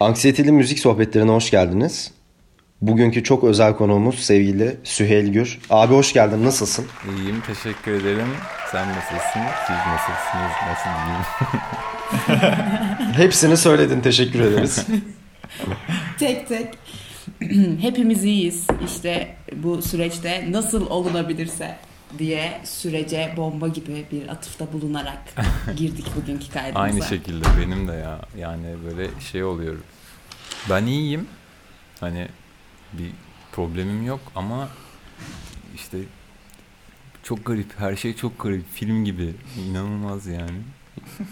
Anksiyeteli 0.00 0.52
Müzik 0.52 0.78
Sohbetlerine 0.78 1.30
hoş 1.30 1.50
geldiniz. 1.50 2.10
Bugünkü 2.80 3.24
çok 3.24 3.44
özel 3.44 3.76
konuğumuz 3.76 4.18
sevgili 4.18 4.76
Süheyl 4.84 5.26
Gür. 5.32 5.58
Abi 5.70 5.94
hoş 5.94 6.12
geldin, 6.12 6.44
nasılsın? 6.44 6.86
İyiyim, 7.16 7.42
teşekkür 7.46 7.92
ederim. 7.92 8.28
Sen 8.72 8.88
nasılsın? 8.88 9.40
Siz 9.66 9.76
nasılsınız? 9.92 10.52
Nasıl 10.68 10.90
diyeyim? 11.06 12.54
Hepsini 13.12 13.56
söyledin, 13.56 14.00
teşekkür 14.00 14.40
ederiz. 14.40 14.86
tek 16.18 16.48
tek. 16.48 16.66
Hepimiz 17.80 18.24
iyiyiz. 18.24 18.66
İşte 18.84 19.28
bu 19.56 19.82
süreçte 19.82 20.44
nasıl 20.50 20.90
olunabilirse 20.90 21.76
diye 22.18 22.60
sürece 22.64 23.34
bomba 23.36 23.68
gibi 23.68 24.06
bir 24.12 24.28
atıfta 24.28 24.72
bulunarak 24.72 25.22
girdik 25.76 26.06
bugünkü 26.16 26.50
kaydımıza. 26.50 26.80
Aynı 26.80 27.02
şekilde 27.04 27.46
benim 27.60 27.88
de 27.88 27.92
ya. 27.92 28.20
Yani 28.38 28.76
böyle 28.84 29.08
şey 29.20 29.44
oluyor. 29.44 29.76
Ben 30.70 30.86
iyiyim. 30.86 31.26
Hani 32.00 32.28
bir 32.92 33.10
problemim 33.52 34.06
yok 34.06 34.20
ama 34.34 34.68
işte 35.74 35.98
çok 37.22 37.44
garip. 37.44 37.78
Her 37.78 37.96
şey 37.96 38.16
çok 38.16 38.38
garip. 38.38 38.72
Film 38.72 39.04
gibi. 39.04 39.34
İnanılmaz 39.68 40.26
yani. 40.26 40.58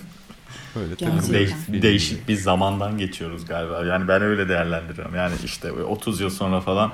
Böyle 0.76 0.96
tabii 0.96 1.32
Değiş, 1.32 1.52
değişik 1.68 2.28
bir 2.28 2.36
zamandan 2.36 2.98
geçiyoruz 2.98 3.46
galiba. 3.46 3.84
Yani 3.84 4.08
ben 4.08 4.22
öyle 4.22 4.48
değerlendiriyorum. 4.48 5.14
Yani 5.14 5.34
işte 5.44 5.72
30 5.72 6.20
yıl 6.20 6.30
sonra 6.30 6.60
falan 6.60 6.92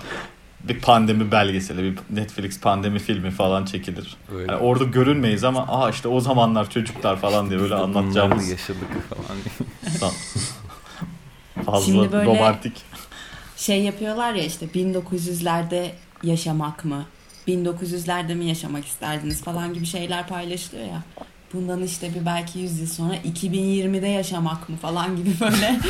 bir 0.69 0.81
pandemi 0.81 1.33
belgeseli, 1.33 1.83
bir 1.83 1.99
Netflix 2.11 2.61
pandemi 2.61 2.99
filmi 2.99 3.31
falan 3.31 3.65
çekilir. 3.65 4.17
Öyle. 4.35 4.53
Yani 4.53 4.63
orada 4.63 4.85
görünmeyiz 4.85 5.45
ama 5.45 5.61
aha 5.61 5.91
işte 5.91 6.09
o 6.09 6.21
zamanlar 6.21 6.71
çocuklar 6.71 7.17
falan 7.17 7.51
diye 7.51 7.61
öyle 7.61 7.75
anlatacağımız. 7.85 8.49
yaşadık 8.49 8.89
falan. 9.09 10.13
Fazla 11.67 11.85
Şimdi 11.93 12.13
böyle 12.13 12.27
romantik. 12.27 12.73
Şey 13.57 13.83
yapıyorlar 13.83 14.35
ya 14.35 14.45
işte 14.45 14.67
1900'lerde 14.67 15.91
yaşamak 16.23 16.85
mı? 16.85 17.05
1900'lerde 17.49 18.35
mi 18.35 18.45
yaşamak 18.45 18.87
isterdiniz 18.87 19.43
falan 19.45 19.75
gibi 19.75 19.87
şeyler 19.87 20.27
paylaşılıyor 20.27 20.87
ya 20.87 21.03
bundan 21.55 21.83
işte 21.83 22.15
bir 22.15 22.27
belki 22.27 22.59
100 22.59 22.81
yıl 22.81 22.87
sonra 22.87 23.17
2020'de 23.17 24.07
yaşamak 24.07 24.69
mı 24.69 24.77
falan 24.77 25.17
gibi 25.17 25.31
böyle 25.41 25.81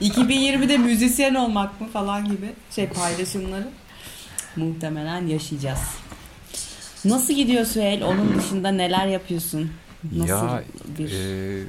2020'de 0.00 0.78
müzisyen 0.78 1.34
olmak 1.34 1.80
mı 1.80 1.88
falan 1.88 2.24
gibi 2.24 2.52
şey 2.74 2.88
paylaşımları 2.88 3.68
muhtemelen 4.56 5.26
yaşayacağız. 5.26 5.80
Nasıl 7.04 7.34
gidiyor 7.34 7.64
Süheyl? 7.64 8.02
Onun 8.02 8.38
dışında 8.38 8.70
neler 8.70 9.06
yapıyorsun? 9.06 9.72
Nasıl 10.12 10.46
ya 10.46 10.62
bir... 10.98 11.10
e, 11.12 11.64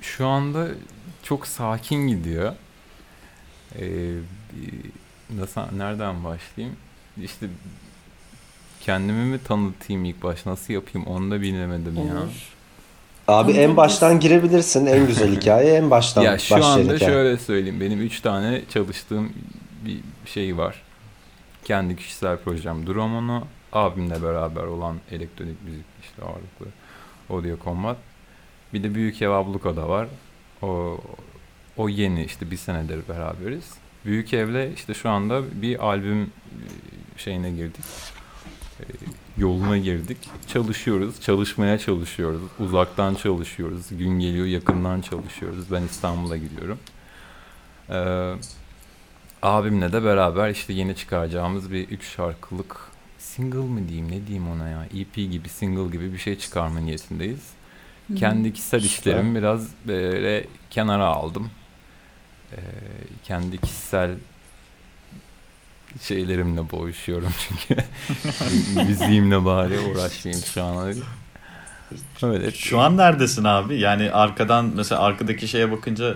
şu 0.00 0.26
anda 0.26 0.68
çok 1.22 1.46
sakin 1.46 2.08
gidiyor. 2.08 2.54
E, 3.78 3.84
nasıl 5.30 5.60
nereden 5.76 6.24
başlayayım? 6.24 6.76
İşte 7.22 7.46
kendimi 8.80 9.24
mi 9.24 9.38
tanıtayım 9.44 10.04
ilk 10.04 10.22
baş 10.22 10.46
nasıl 10.46 10.74
yapayım 10.74 11.06
onu 11.08 11.30
da 11.30 11.40
bilemedim 11.42 11.98
Olur. 11.98 12.08
ya. 12.08 12.22
Abi 13.28 13.52
en 13.52 13.76
baştan 13.76 14.20
girebilirsin. 14.20 14.86
En 14.86 15.06
güzel 15.06 15.36
hikaye 15.36 15.74
en 15.74 15.90
baştan 15.90 16.22
Ya 16.22 16.38
şu 16.38 16.64
anda 16.64 16.94
hikaye. 16.94 16.98
şöyle 17.12 17.36
söyleyeyim. 17.36 17.80
Benim 17.80 18.00
üç 18.00 18.20
tane 18.20 18.62
çalıştığım 18.72 19.32
bir 19.84 20.00
şey 20.26 20.56
var. 20.58 20.82
Kendi 21.64 21.96
kişisel 21.96 22.36
projem 22.36 22.86
Dromono. 22.86 23.44
Abimle 23.72 24.22
beraber 24.22 24.62
olan 24.62 24.96
elektronik 25.10 25.62
müzik 25.64 25.84
işte 26.02 26.22
ağırlıklı 26.22 26.66
Audio 27.30 27.64
Combat. 27.64 27.96
Bir 28.74 28.82
de 28.82 28.94
Büyük 28.94 29.22
Ev 29.22 29.30
Abluka'da 29.30 29.88
var. 29.88 30.08
O, 30.62 30.98
o 31.76 31.88
yeni 31.88 32.24
işte 32.24 32.50
bir 32.50 32.56
senedir 32.56 33.00
beraberiz. 33.08 33.64
Büyük 34.04 34.34
Ev'le 34.34 34.72
işte 34.74 34.94
şu 34.94 35.10
anda 35.10 35.42
bir 35.62 35.86
albüm 35.86 36.30
şeyine 37.16 37.50
girdik 37.50 37.84
yoluna 39.38 39.78
girdik. 39.78 40.18
Çalışıyoruz, 40.46 41.20
çalışmaya 41.20 41.78
çalışıyoruz. 41.78 42.42
Uzaktan 42.58 43.14
çalışıyoruz. 43.14 43.86
Gün 43.90 44.20
geliyor 44.20 44.46
yakından 44.46 45.00
çalışıyoruz. 45.00 45.72
Ben 45.72 45.82
İstanbul'a 45.82 46.36
gidiyorum. 46.36 46.78
Ee, 47.90 48.34
abimle 49.42 49.92
de 49.92 50.04
beraber 50.04 50.50
işte 50.50 50.72
yeni 50.72 50.96
çıkaracağımız 50.96 51.72
bir 51.72 51.88
üç 51.88 52.04
şarkılık 52.04 52.90
single 53.18 53.58
mı 53.58 53.88
diyeyim 53.88 54.10
ne 54.10 54.26
diyeyim 54.26 54.48
ona 54.48 54.68
ya 54.68 54.86
EP 54.96 55.14
gibi 55.14 55.48
single 55.48 55.92
gibi 55.92 56.12
bir 56.12 56.18
şey 56.18 56.38
çıkarma 56.38 56.80
niyetindeyiz. 56.80 57.50
Hı-hı. 58.08 58.16
Kendi 58.16 58.52
kişisel 58.52 58.84
işlerimi 58.84 59.38
biraz 59.38 59.68
böyle 59.86 60.46
kenara 60.70 61.06
aldım. 61.06 61.50
Ee, 62.52 62.56
kendi 63.24 63.58
kişisel 63.58 64.10
şeylerimle 66.02 66.70
boğuşuyorum 66.70 67.32
çünkü. 67.48 67.82
Müziğimle 68.88 69.44
bari 69.44 69.78
uğraşmayayım 69.78 70.44
şu 70.44 70.64
an. 70.64 70.94
Evet. 72.22 72.54
Şu 72.54 72.80
an 72.80 72.96
neredesin 72.96 73.44
abi? 73.44 73.80
Yani 73.80 74.12
arkadan 74.12 74.72
mesela 74.74 75.00
arkadaki 75.00 75.48
şeye 75.48 75.72
bakınca 75.72 76.14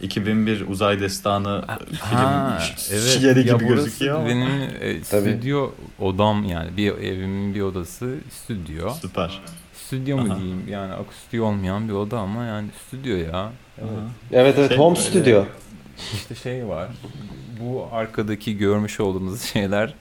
2001 0.00 0.68
Uzay 0.68 1.00
Destanı 1.00 1.64
ha, 1.66 2.58
film 2.58 2.98
evet. 2.98 3.22
yeri 3.22 3.44
gibi 3.44 3.66
gözüküyor. 3.66 4.26
Benim 4.26 4.48
e, 4.80 5.04
stüdyo 5.04 5.70
odam 5.98 6.44
yani 6.44 6.76
bir 6.76 6.92
evimin 6.92 7.54
bir 7.54 7.60
odası 7.60 8.14
stüdyo. 8.30 8.90
Süper. 8.90 9.40
Stüdyo 9.74 10.16
mu 10.16 10.32
Aha. 10.32 10.38
diyeyim 10.38 10.68
yani 10.68 10.92
akustiği 10.92 11.42
olmayan 11.42 11.88
bir 11.88 11.92
oda 11.92 12.18
ama 12.18 12.44
yani 12.44 12.68
stüdyo 12.86 13.16
ya. 13.16 13.52
Evet 13.78 13.88
evet, 14.32 14.54
evet 14.58 14.68
şey, 14.68 14.78
home 14.78 14.96
stüdyo. 14.96 15.44
İşte 16.14 16.34
şey 16.34 16.68
var 16.68 16.88
bu 17.60 17.88
arkadaki 17.92 18.58
görmüş 18.58 19.00
olduğumuz 19.00 19.42
şeyler 19.52 19.94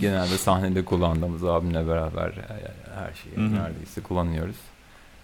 genelde 0.00 0.38
sahnede 0.38 0.84
kullandığımız 0.84 1.44
abimle 1.44 1.88
beraber 1.88 2.32
her 2.94 3.14
şeyi 3.14 3.36
Hı-hı. 3.36 3.54
neredeyse 3.54 4.00
kullanıyoruz. 4.00 4.56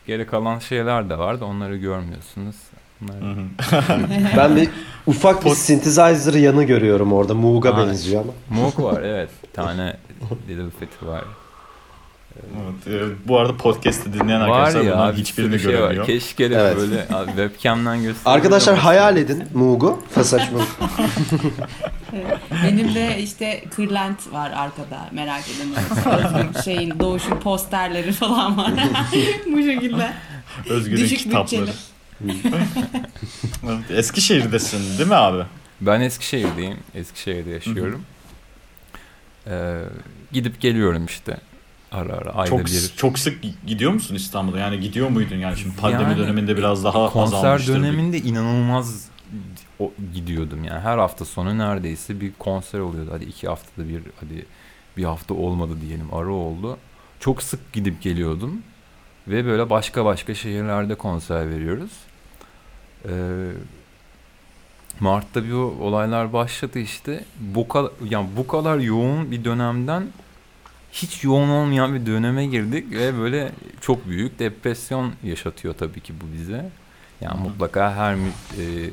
Geri 0.06 0.26
kalan 0.26 0.58
şeyler 0.58 1.10
de 1.10 1.18
var 1.18 1.40
da 1.40 1.44
onları 1.44 1.76
görmüyorsunuz. 1.76 2.56
ben 4.36 4.56
bir 4.56 4.68
ufak 5.06 5.44
bir 5.44 5.50
synthesizer 5.50 6.34
yanı 6.34 6.64
görüyorum 6.64 7.12
orada. 7.12 7.34
Moog'a 7.34 7.76
benziyor 7.76 8.22
ama. 8.22 8.60
Moog 8.62 8.80
var 8.80 9.02
evet. 9.04 9.30
Bir 9.42 9.52
tane 9.52 9.96
Little 10.48 10.70
Fit 10.80 11.02
var. 11.02 11.24
Evet, 12.36 13.02
e, 13.02 13.28
bu 13.28 13.38
arada 13.38 13.56
podcast'i 13.56 14.12
dinleyen 14.12 14.40
var 14.40 14.48
arkadaşlar 14.48 14.82
ya, 14.82 15.12
hiçbirini 15.12 15.60
şey 15.60 15.70
göremiyor. 15.72 16.00
Var. 16.00 16.06
Keşke 16.06 16.50
de 16.50 16.54
evet. 16.54 16.76
böyle 16.76 17.06
webcam'dan 17.26 18.02
göstereyim. 18.02 18.38
Arkadaşlar 18.38 18.78
hayal 18.78 19.16
edin 19.16 19.44
Moog'u. 19.54 20.02
Saçmalık. 20.22 20.68
Benim 22.64 22.94
de 22.94 23.18
işte 23.18 23.64
Kırlent 23.76 24.32
var 24.32 24.50
arkada 24.50 25.08
merak 25.12 25.44
edin. 25.48 25.74
şeyin 26.64 27.00
doğuşun 27.00 27.40
posterleri 27.40 28.12
falan 28.12 28.58
var. 28.58 28.72
bu 29.46 29.62
şekilde. 29.62 30.12
Özgür'ün 30.68 31.04
Düşük 31.04 31.18
kitapları. 31.18 31.70
Eskişehir'desin 33.90 34.98
değil 34.98 35.08
mi 35.08 35.14
abi? 35.14 35.42
Ben 35.80 36.00
Eskişehir'deyim. 36.00 36.76
Eskişehir'de 36.94 37.50
yaşıyorum. 37.50 38.02
Ee, 39.46 39.78
gidip 40.32 40.60
geliyorum 40.60 41.06
işte 41.06 41.36
ara 41.92 42.12
ara 42.12 42.30
ayda 42.30 42.50
çok, 42.50 42.66
bir. 42.66 42.92
Çok 42.96 43.18
sık 43.18 43.38
gidiyor 43.66 43.92
musun 43.92 44.14
İstanbul'a? 44.14 44.58
Yani 44.58 44.80
gidiyor 44.80 45.08
muydun 45.08 45.36
yani 45.36 45.56
şimdi 45.56 45.76
pandemi 45.76 46.02
yani, 46.02 46.18
döneminde 46.18 46.56
biraz 46.56 46.84
daha 46.84 47.10
konser 47.10 47.66
döneminde 47.66 48.16
bir... 48.16 48.24
inanılmaz 48.24 49.08
o, 49.78 49.92
gidiyordum 50.14 50.64
yani 50.64 50.80
her 50.80 50.98
hafta 50.98 51.24
sonu 51.24 51.58
neredeyse 51.58 52.20
bir 52.20 52.32
konser 52.38 52.78
oluyordu. 52.78 53.10
Hadi 53.12 53.24
iki 53.24 53.48
haftada 53.48 53.88
bir 53.88 54.02
hadi 54.20 54.46
bir 54.96 55.04
hafta 55.04 55.34
olmadı 55.34 55.72
diyelim 55.80 56.14
ara 56.14 56.32
oldu. 56.32 56.76
Çok 57.20 57.42
sık 57.42 57.72
gidip 57.72 58.02
geliyordum 58.02 58.62
ve 59.28 59.44
böyle 59.44 59.70
başka 59.70 60.04
başka 60.04 60.34
şehirlerde 60.34 60.94
konser 60.94 61.50
veriyoruz. 61.50 61.90
Ee, 63.04 63.10
Mart'ta 65.00 65.44
bir 65.44 65.52
olaylar 65.52 66.32
başladı 66.32 66.78
işte. 66.78 67.24
Bu 67.40 67.68
kadar 67.68 67.90
yani 68.10 68.28
bu 68.36 68.46
kadar 68.46 68.78
yoğun 68.78 69.30
bir 69.30 69.44
dönemden 69.44 70.06
hiç 70.92 71.24
yoğun 71.24 71.48
olmayan 71.48 71.94
bir 71.94 72.06
döneme 72.06 72.46
girdik 72.46 72.90
ve 72.90 73.18
böyle 73.18 73.52
çok 73.80 74.08
büyük 74.08 74.38
depresyon 74.38 75.12
yaşatıyor 75.24 75.74
tabii 75.74 76.00
ki 76.00 76.12
bu 76.20 76.38
bize. 76.38 76.70
Yani 77.20 77.34
Hı-hı. 77.34 77.42
mutlaka 77.42 77.94
her 77.96 78.14
e, 78.14 78.90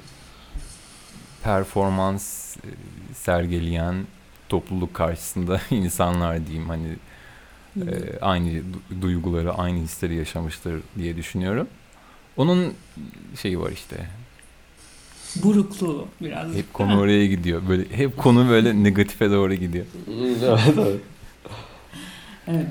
performans 1.44 2.57
e, 2.57 2.69
sergileyen 3.13 3.96
topluluk 4.50 4.94
karşısında 4.94 5.62
insanlar 5.72 6.48
diyeyim 6.48 6.69
hani 6.69 6.88
e, 7.78 8.19
aynı 8.22 8.62
duyguları, 9.02 9.54
aynı 9.54 9.80
hisleri 9.80 10.16
yaşamıştır 10.16 10.81
diye 10.98 11.18
düşünüyorum. 11.18 11.68
Onun 12.38 12.74
şeyi 13.42 13.60
var 13.60 13.72
işte. 13.72 13.95
Burukluğu 15.36 16.07
biraz. 16.22 16.54
Hep 16.54 16.74
konu 16.74 17.00
oraya 17.00 17.25
gidiyor. 17.25 17.62
Böyle 17.69 17.84
hep 17.98 18.18
konu 18.18 18.50
böyle 18.50 18.84
negatife 18.84 19.31
doğru 19.31 19.54
gidiyor. 19.54 19.86
evet, 20.44 20.78
evet. 20.78 21.02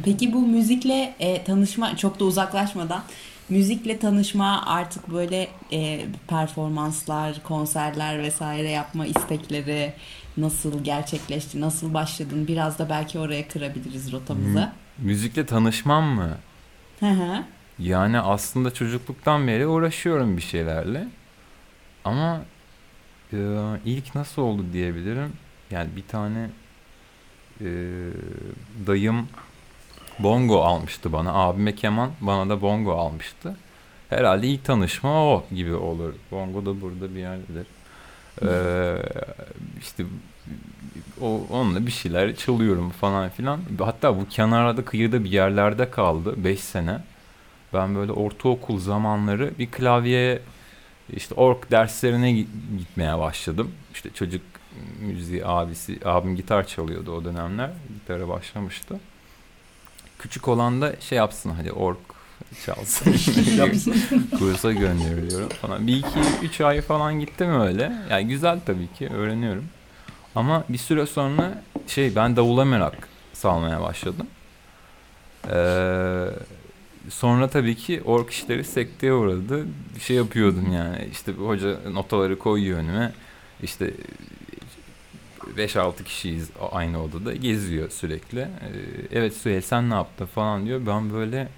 Peki 0.05 0.33
bu 0.33 0.47
müzikle 0.47 1.15
e, 1.21 1.45
tanışma 1.45 1.97
çok 1.97 2.21
da 2.21 2.25
uzaklaşmadan 2.25 3.03
müzikle 3.49 3.99
tanışma 3.99 4.67
artık 4.67 5.11
böyle 5.13 5.49
e, 5.73 6.07
performanslar, 6.29 7.43
konserler 7.43 8.23
vesaire 8.23 8.71
yapma 8.71 9.07
istekleri 9.07 9.93
nasıl 10.37 10.85
gerçekleşti, 10.85 11.61
nasıl 11.61 11.95
başladın? 11.95 12.49
Biraz 12.49 12.79
da 12.79 12.91
belki 12.91 13.19
oraya 13.19 13.49
kırabiliriz 13.49 14.13
rotamızı. 14.13 14.73
Müzikle 14.99 15.47
tanışmam 15.47 16.05
mı? 16.05 16.37
Hı 17.01 17.11
hı. 17.11 17.45
Yani 17.79 18.21
aslında 18.21 18.75
çocukluktan 18.75 19.49
beri 19.49 19.67
uğraşıyorum 19.67 20.37
bir 20.37 20.43
şeylerle. 20.43 21.09
Ama 22.05 22.41
e, 23.33 23.39
ilk 23.85 24.15
nasıl 24.15 24.43
oldu 24.43 24.65
diyebilirim. 24.73 25.33
Yani 25.71 25.89
bir 25.97 26.07
tane 26.09 26.51
e, 27.61 27.67
dayım 28.87 29.29
bongo 30.19 30.63
almıştı 30.63 31.13
bana. 31.13 31.35
Abime 31.35 31.75
keman, 31.75 32.11
bana 32.21 32.49
da 32.49 32.63
bongo 32.63 32.93
almıştı. 32.93 33.57
Herhalde 34.09 34.47
ilk 34.47 34.65
tanışma 34.65 35.25
o 35.25 35.45
gibi 35.55 35.75
olur. 35.75 36.15
Bongo 36.31 36.67
da 36.67 36.81
burada 36.81 37.15
bir 37.15 37.21
yerdedir. 37.21 37.67
Ee, 38.43 39.03
işte 39.81 40.05
o 41.21 41.41
onunla 41.51 41.87
bir 41.87 41.91
şeyler 41.91 42.37
çalıyorum 42.37 42.91
falan 42.91 43.29
filan. 43.29 43.61
Hatta 43.79 44.21
bu 44.21 44.29
kenarda 44.29 44.85
kıyıda 44.85 45.25
bir 45.25 45.31
yerlerde 45.31 45.91
kaldı 45.91 46.45
5 46.45 46.61
sene. 46.61 47.01
Ben 47.75 47.95
böyle 47.95 48.13
ortaokul 48.13 48.79
zamanları 48.79 49.51
bir 49.59 49.71
klavyeye 49.71 50.43
işte 51.17 51.35
ork 51.35 51.71
derslerine 51.71 52.33
gitmeye 52.79 53.19
başladım. 53.19 53.71
İşte 53.95 54.11
çocuk 54.15 54.43
müziği 55.01 55.47
abisi, 55.47 55.99
abim 56.05 56.37
gitar 56.37 56.67
çalıyordu 56.67 57.13
o 57.13 57.25
dönemler. 57.25 57.71
Gitara 57.95 58.29
başlamıştı. 58.29 59.01
Küçük 60.19 60.49
olan 60.49 60.81
da 60.81 60.95
şey 61.01 61.19
yapsın 61.19 61.51
hadi 61.51 61.73
ork 61.73 61.99
çalsın. 62.67 63.13
Kursa 64.39 64.73
gönderiliyorum 64.73 65.49
falan. 65.49 65.87
Bir 65.87 65.97
iki 65.97 66.19
üç 66.43 66.61
ay 66.61 66.81
falan 66.81 67.21
gittim 67.21 67.61
öyle. 67.61 67.93
Yani 68.11 68.29
güzel 68.29 68.61
tabii 68.67 68.89
ki 68.99 69.09
öğreniyorum. 69.09 69.65
Ama 70.35 70.65
bir 70.69 70.79
süre 70.79 71.07
sonra 71.07 71.63
şey 71.87 72.17
ben 72.17 72.37
davula 72.37 72.65
merak 72.65 73.09
salmaya 73.33 73.83
başladım. 73.83 74.27
Ee, 75.51 76.27
sonra 77.09 77.49
tabii 77.49 77.77
ki 77.77 78.03
ork 78.05 78.31
işleri 78.31 78.65
sekteye 78.65 79.13
uğradı. 79.13 79.67
Bir 79.95 80.01
şey 80.01 80.17
yapıyordum 80.17 80.73
yani. 80.73 81.09
İşte 81.13 81.33
hoca 81.33 81.77
notaları 81.93 82.39
koyuyor 82.39 82.79
önüme. 82.79 83.13
İşte 83.63 83.91
5-6 85.57 86.05
kişiyiz 86.05 86.51
aynı 86.73 87.03
odada 87.03 87.35
geziyor 87.35 87.91
sürekli. 87.91 88.41
Ee, 88.41 88.49
evet 89.13 89.37
Süheyl 89.37 89.61
sen 89.61 89.91
ne 89.91 89.95
yaptın 89.95 90.27
falan 90.27 90.67
diyor. 90.67 90.81
Ben 90.87 91.13
böyle 91.13 91.49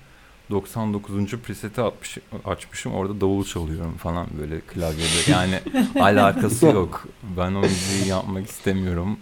99. 0.50 1.36
preseti 1.36 1.80
atmış, 1.80 2.18
açmışım 2.44 2.94
orada 2.94 3.20
davul 3.20 3.44
çalıyorum 3.44 3.96
falan 3.96 4.26
böyle 4.40 4.60
klavyede. 4.60 5.30
Yani 5.30 5.60
alakası 6.00 6.66
yok. 6.66 7.08
Ben 7.36 7.54
o 7.54 7.60
müziği 7.60 8.06
yapmak 8.08 8.46
istemiyorum 8.46 9.18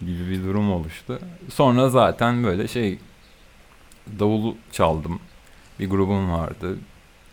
gibi 0.00 0.30
bir 0.30 0.44
durum 0.44 0.72
oluştu. 0.72 1.18
Sonra 1.48 1.88
zaten 1.88 2.44
böyle 2.44 2.68
şey 2.68 2.98
davul 4.18 4.54
çaldım. 4.72 5.20
Bir 5.80 5.90
grubum 5.90 6.32
vardı. 6.32 6.78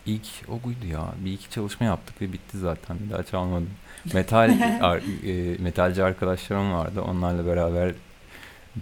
İlk 0.05 0.27
o 0.47 0.63
buydu 0.63 0.85
ya. 0.91 1.13
Bir 1.25 1.33
iki 1.33 1.49
çalışma 1.49 1.85
yaptık 1.85 2.21
ve 2.21 2.33
bitti 2.33 2.57
zaten. 2.57 2.97
Bir 2.99 3.13
daha 3.13 3.23
çalmadım. 3.23 3.69
Metal 4.13 4.57
ar, 4.81 4.97
e, 4.97 5.57
metalci 5.63 6.03
arkadaşlarım 6.03 6.73
vardı. 6.73 7.01
Onlarla 7.01 7.45
beraber 7.45 7.93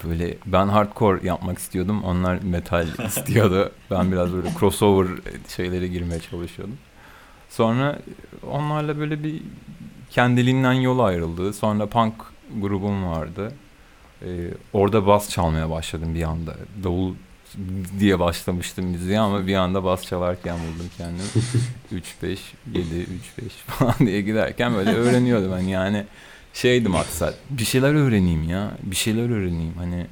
böyle 0.04 0.38
ben 0.46 0.68
hardcore 0.68 1.28
yapmak 1.28 1.58
istiyordum. 1.58 2.04
Onlar 2.04 2.40
metal 2.42 2.88
istiyordu. 3.08 3.72
Ben 3.92 4.12
biraz 4.12 4.34
böyle 4.34 4.50
crossover 4.60 5.08
şeylere 5.56 5.88
girmeye 5.88 6.20
çalışıyordum. 6.20 6.78
Sonra 7.50 8.00
onlarla 8.52 9.00
böyle 9.00 9.24
bir 9.24 9.42
kendiliğinden 10.10 10.74
yol 10.74 11.00
ayrıldı. 11.00 11.54
Sonra 11.54 11.86
punk 11.88 12.14
grubum 12.62 13.08
vardı. 13.08 13.52
Ee, 14.22 14.28
orada 14.74 15.08
bas 15.08 15.30
çalmaya 15.30 15.70
başladım 15.70 16.16
bir 16.16 16.24
anda. 16.24 16.56
Davul 16.84 17.14
diye 18.00 18.20
başlamıştım 18.20 18.86
müziğe 18.86 19.20
ama 19.20 19.48
bir 19.48 19.56
anda 19.56 19.84
bas 19.84 20.04
çalarken 20.04 20.58
buldum 20.60 20.90
kendimi. 20.98 21.24
3 21.92 22.06
5 22.24 22.40
7 22.74 23.00
3 23.00 23.46
5 23.46 23.52
falan 23.54 23.96
diye 24.00 24.22
giderken 24.22 24.76
böyle 24.76 24.92
öğreniyordum 24.92 25.52
ben 25.52 25.60
yani 25.60 26.06
şeydi 26.54 26.90
maksat. 26.90 27.36
Bir 27.50 27.66
şeyler 27.66 27.94
öğreneyim 27.94 28.50
ya. 28.50 28.72
Bir 28.84 28.96
şeyler 28.96 29.30
öğreneyim. 29.30 29.74
Hani 29.78 30.08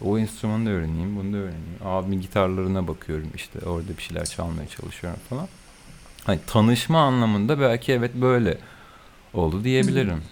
o 0.00 0.18
enstrümanı 0.18 0.66
da 0.66 0.70
öğreneyim, 0.70 1.16
bunu 1.16 1.32
da 1.32 1.36
öğreneyim. 1.36 1.76
Abimin 1.84 2.20
gitarlarına 2.20 2.88
bakıyorum 2.88 3.28
işte. 3.34 3.58
Orada 3.58 3.96
bir 3.96 4.02
şeyler 4.02 4.24
çalmaya 4.24 4.68
çalışıyorum 4.68 5.20
falan. 5.28 5.48
Hani 6.24 6.38
tanışma 6.46 7.00
anlamında 7.00 7.60
belki 7.60 7.92
evet 7.92 8.14
böyle 8.14 8.58
oldu 9.34 9.64
diyebilirim. 9.64 10.22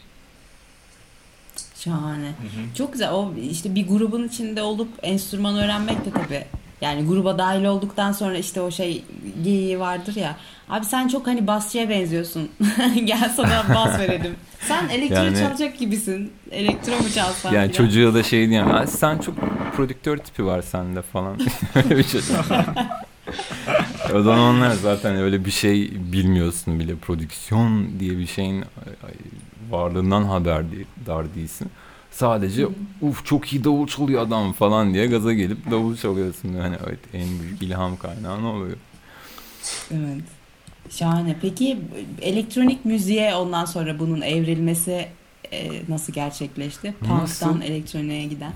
Şahane. 1.85 2.27
Hı 2.27 2.29
hı. 2.29 2.75
Çok 2.79 2.93
güzel. 2.93 3.13
O 3.13 3.33
işte 3.51 3.75
bir 3.75 3.89
grubun 3.89 4.29
içinde 4.29 4.63
olup 4.63 4.89
enstrüman 5.03 5.57
öğrenmek 5.57 6.05
de 6.05 6.11
tabii 6.11 6.45
yani 6.81 7.07
gruba 7.07 7.39
dahil 7.39 7.65
olduktan 7.65 8.13
sonra 8.13 8.39
işte 8.39 8.61
o 8.61 8.71
şey 8.71 9.05
geyiği 9.45 9.81
vardır 9.81 10.17
ya. 10.17 10.37
Abi 10.69 10.85
sen 10.85 11.09
çok 11.09 11.27
hani 11.27 11.47
basçıya 11.47 11.89
benziyorsun. 11.89 12.51
Gel 13.05 13.33
sana 13.37 13.75
bas 13.75 13.99
verelim. 13.99 14.37
Sen 14.61 14.89
elektro 14.89 15.25
yani, 15.25 15.39
çalacak 15.39 15.79
gibisin. 15.79 16.33
Elektro 16.51 16.93
mu 16.93 17.11
çalsan? 17.15 17.53
Yani 17.53 17.65
biraz? 17.65 17.77
çocuğa 17.77 18.15
da 18.15 18.23
şey 18.23 18.49
diyeyim. 18.49 18.69
Sen 18.87 19.19
çok 19.19 19.35
prodüktör 19.77 20.19
tipi 20.19 20.47
var 20.47 20.63
sende 20.63 21.03
falan. 21.03 21.39
öyle 21.75 21.99
bir 21.99 22.05
şey. 22.05 22.21
o 24.15 24.23
zamanlar 24.23 24.71
zaten 24.71 25.17
öyle 25.17 25.45
bir 25.45 25.51
şey 25.51 25.91
bilmiyorsun 26.13 26.81
bile. 26.81 26.97
Prodüksiyon 26.97 28.01
diye 28.01 28.19
bir 28.19 28.27
şeyin 28.27 28.65
varlığından 29.71 30.23
haberdar 30.25 31.35
değilsin. 31.35 31.71
Sadece 32.11 32.67
uf 33.03 33.25
çok 33.27 33.53
iyi 33.53 33.65
davul 33.65 33.87
çalıyor 33.87 34.23
adam 34.23 34.53
falan 34.53 34.95
diye 34.95 35.07
gaza 35.07 35.33
gelip 35.33 35.71
davul 35.71 35.97
çalıyorsun. 35.97 36.53
Yani 36.53 36.77
evet 36.87 36.99
en 37.13 37.41
büyük 37.41 37.63
ilham 37.63 37.97
kaynağı 37.97 38.43
ne 38.43 38.47
oluyor? 38.47 38.77
Evet. 39.91 40.23
Şahane. 40.91 41.37
Peki 41.43 41.79
elektronik 42.21 42.85
müziğe 42.85 43.35
ondan 43.35 43.65
sonra 43.65 43.99
bunun 43.99 44.21
evrilmesi 44.21 45.09
e, 45.53 45.71
nasıl 45.89 46.13
gerçekleşti? 46.13 46.95
Punk'tan 47.01 47.61
elektroniğe 47.61 48.25
giden. 48.25 48.53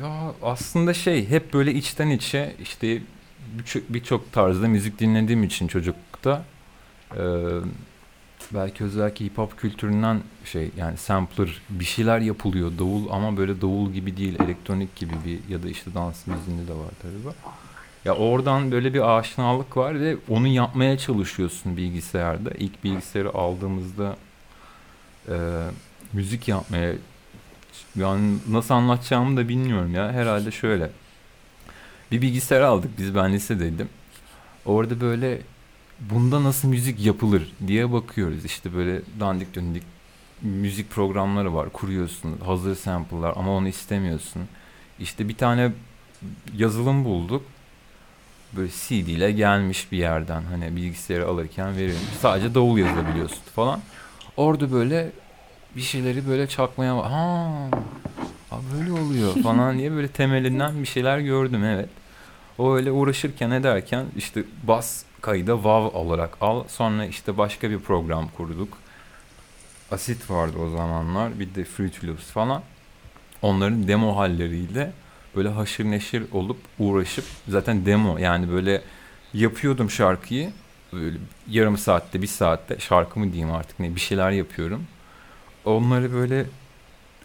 Ya 0.00 0.32
aslında 0.42 0.94
şey 0.94 1.28
hep 1.28 1.52
böyle 1.54 1.74
içten 1.74 2.10
içe 2.10 2.54
işte 2.62 3.02
birçok 3.88 4.24
bir 4.24 4.32
tarzda 4.32 4.68
müzik 4.68 4.98
dinlediğim 4.98 5.44
için 5.44 5.68
çocuklukta 5.68 6.44
e, 7.16 7.22
belki 8.54 8.84
özellikle 8.84 9.24
hip 9.24 9.38
hop 9.38 9.58
kültüründen 9.58 10.20
şey 10.44 10.70
yani 10.76 10.96
sampler 10.96 11.62
bir 11.70 11.84
şeyler 11.84 12.20
yapılıyor 12.20 12.72
davul 12.78 13.10
ama 13.10 13.36
böyle 13.36 13.60
davul 13.60 13.92
gibi 13.92 14.16
değil 14.16 14.36
elektronik 14.40 14.96
gibi 14.96 15.14
bir 15.26 15.52
ya 15.52 15.62
da 15.62 15.68
işte 15.68 15.94
dans 15.94 16.26
müziğinde 16.26 16.68
de 16.68 16.74
var 16.74 16.90
tabii. 17.02 17.34
Ya 18.04 18.14
oradan 18.14 18.72
böyle 18.72 18.94
bir 18.94 19.18
aşinalık 19.18 19.76
var 19.76 20.00
ve 20.00 20.16
onu 20.28 20.46
yapmaya 20.46 20.98
çalışıyorsun 20.98 21.76
bilgisayarda. 21.76 22.50
İlk 22.50 22.84
bilgisayarı 22.84 23.34
aldığımızda 23.34 24.16
e, 25.28 25.34
müzik 26.12 26.48
yapmaya 26.48 26.94
yani 27.96 28.38
nasıl 28.50 28.74
anlatacağımı 28.74 29.36
da 29.36 29.48
bilmiyorum 29.48 29.94
ya. 29.94 30.12
Herhalde 30.12 30.50
şöyle. 30.50 30.90
Bir 32.10 32.22
bilgisayar 32.22 32.60
aldık 32.60 32.90
biz 32.98 33.14
ben 33.14 33.32
lisedeydim. 33.32 33.88
Orada 34.66 35.00
böyle 35.00 35.40
bunda 36.00 36.44
nasıl 36.44 36.68
müzik 36.68 37.04
yapılır 37.04 37.52
diye 37.66 37.92
bakıyoruz. 37.92 38.44
İşte 38.44 38.74
böyle 38.74 39.00
dandik 39.20 39.54
döndik 39.54 39.82
müzik 40.42 40.90
programları 40.90 41.54
var. 41.54 41.70
Kuruyorsun 41.70 42.38
hazır 42.44 42.76
sample'lar 42.76 43.32
ama 43.36 43.52
onu 43.52 43.68
istemiyorsun. 43.68 44.42
İşte 45.00 45.28
bir 45.28 45.36
tane 45.36 45.72
yazılım 46.56 47.04
bulduk. 47.04 47.42
Böyle 48.52 48.68
CD 48.68 49.08
ile 49.08 49.32
gelmiş 49.32 49.92
bir 49.92 49.98
yerden 49.98 50.42
hani 50.42 50.76
bilgisayarı 50.76 51.26
alırken 51.26 51.76
verilmiş. 51.76 52.16
Sadece 52.20 52.54
davul 52.54 52.78
yazabiliyorsun 52.78 53.42
falan. 53.54 53.80
Orada 54.36 54.72
böyle 54.72 55.10
bir 55.76 55.80
şeyleri 55.80 56.28
böyle 56.28 56.46
çakmaya 56.46 56.96
var. 56.96 57.12
Ha, 58.50 58.56
böyle 58.74 58.92
oluyor 58.92 59.42
falan 59.42 59.78
diye 59.78 59.92
böyle 59.92 60.08
temelinden 60.08 60.82
bir 60.82 60.86
şeyler 60.86 61.18
gördüm 61.18 61.64
evet. 61.64 61.88
O 62.58 62.74
öyle 62.74 62.90
uğraşırken 62.90 63.50
ederken 63.50 64.06
işte 64.16 64.44
bas 64.62 65.02
kayda 65.20 65.54
WAV 65.54 65.84
olarak 65.94 66.36
al. 66.40 66.64
Sonra 66.68 67.04
işte 67.04 67.38
başka 67.38 67.70
bir 67.70 67.78
program 67.78 68.28
kurduk. 68.36 68.78
Asit 69.90 70.30
vardı 70.30 70.58
o 70.58 70.70
zamanlar. 70.70 71.40
Bir 71.40 71.54
de 71.54 71.64
Fruit 71.64 72.04
Loops 72.04 72.30
falan. 72.30 72.62
Onların 73.42 73.88
demo 73.88 74.16
halleriyle 74.16 74.92
böyle 75.36 75.48
haşır 75.48 75.84
neşir 75.84 76.24
olup 76.32 76.58
uğraşıp 76.78 77.24
zaten 77.48 77.86
demo 77.86 78.18
yani 78.18 78.52
böyle 78.52 78.82
yapıyordum 79.34 79.90
şarkıyı 79.90 80.50
böyle 80.92 81.18
yarım 81.48 81.78
saatte 81.78 82.22
bir 82.22 82.26
saatte 82.26 82.78
şarkımı 82.78 83.32
diyeyim 83.32 83.54
artık 83.54 83.80
ne 83.80 83.94
bir 83.94 84.00
şeyler 84.00 84.30
yapıyorum. 84.30 84.86
Onları 85.64 86.12
böyle 86.12 86.46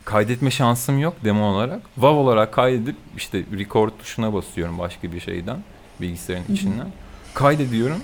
kaydetme 0.05 0.51
şansım 0.51 0.99
yok 0.99 1.13
demo 1.23 1.43
olarak. 1.43 1.81
WAV 1.95 2.15
olarak 2.15 2.53
kaydedip 2.53 2.95
işte 3.17 3.43
record 3.57 3.91
tuşuna 3.99 4.33
basıyorum 4.33 4.79
başka 4.79 5.11
bir 5.11 5.19
şeyden 5.19 5.57
bilgisayarın 6.01 6.53
içinden 6.53 6.87
kaydediyorum. 7.33 7.97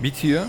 Bitiyor. 0.00 0.44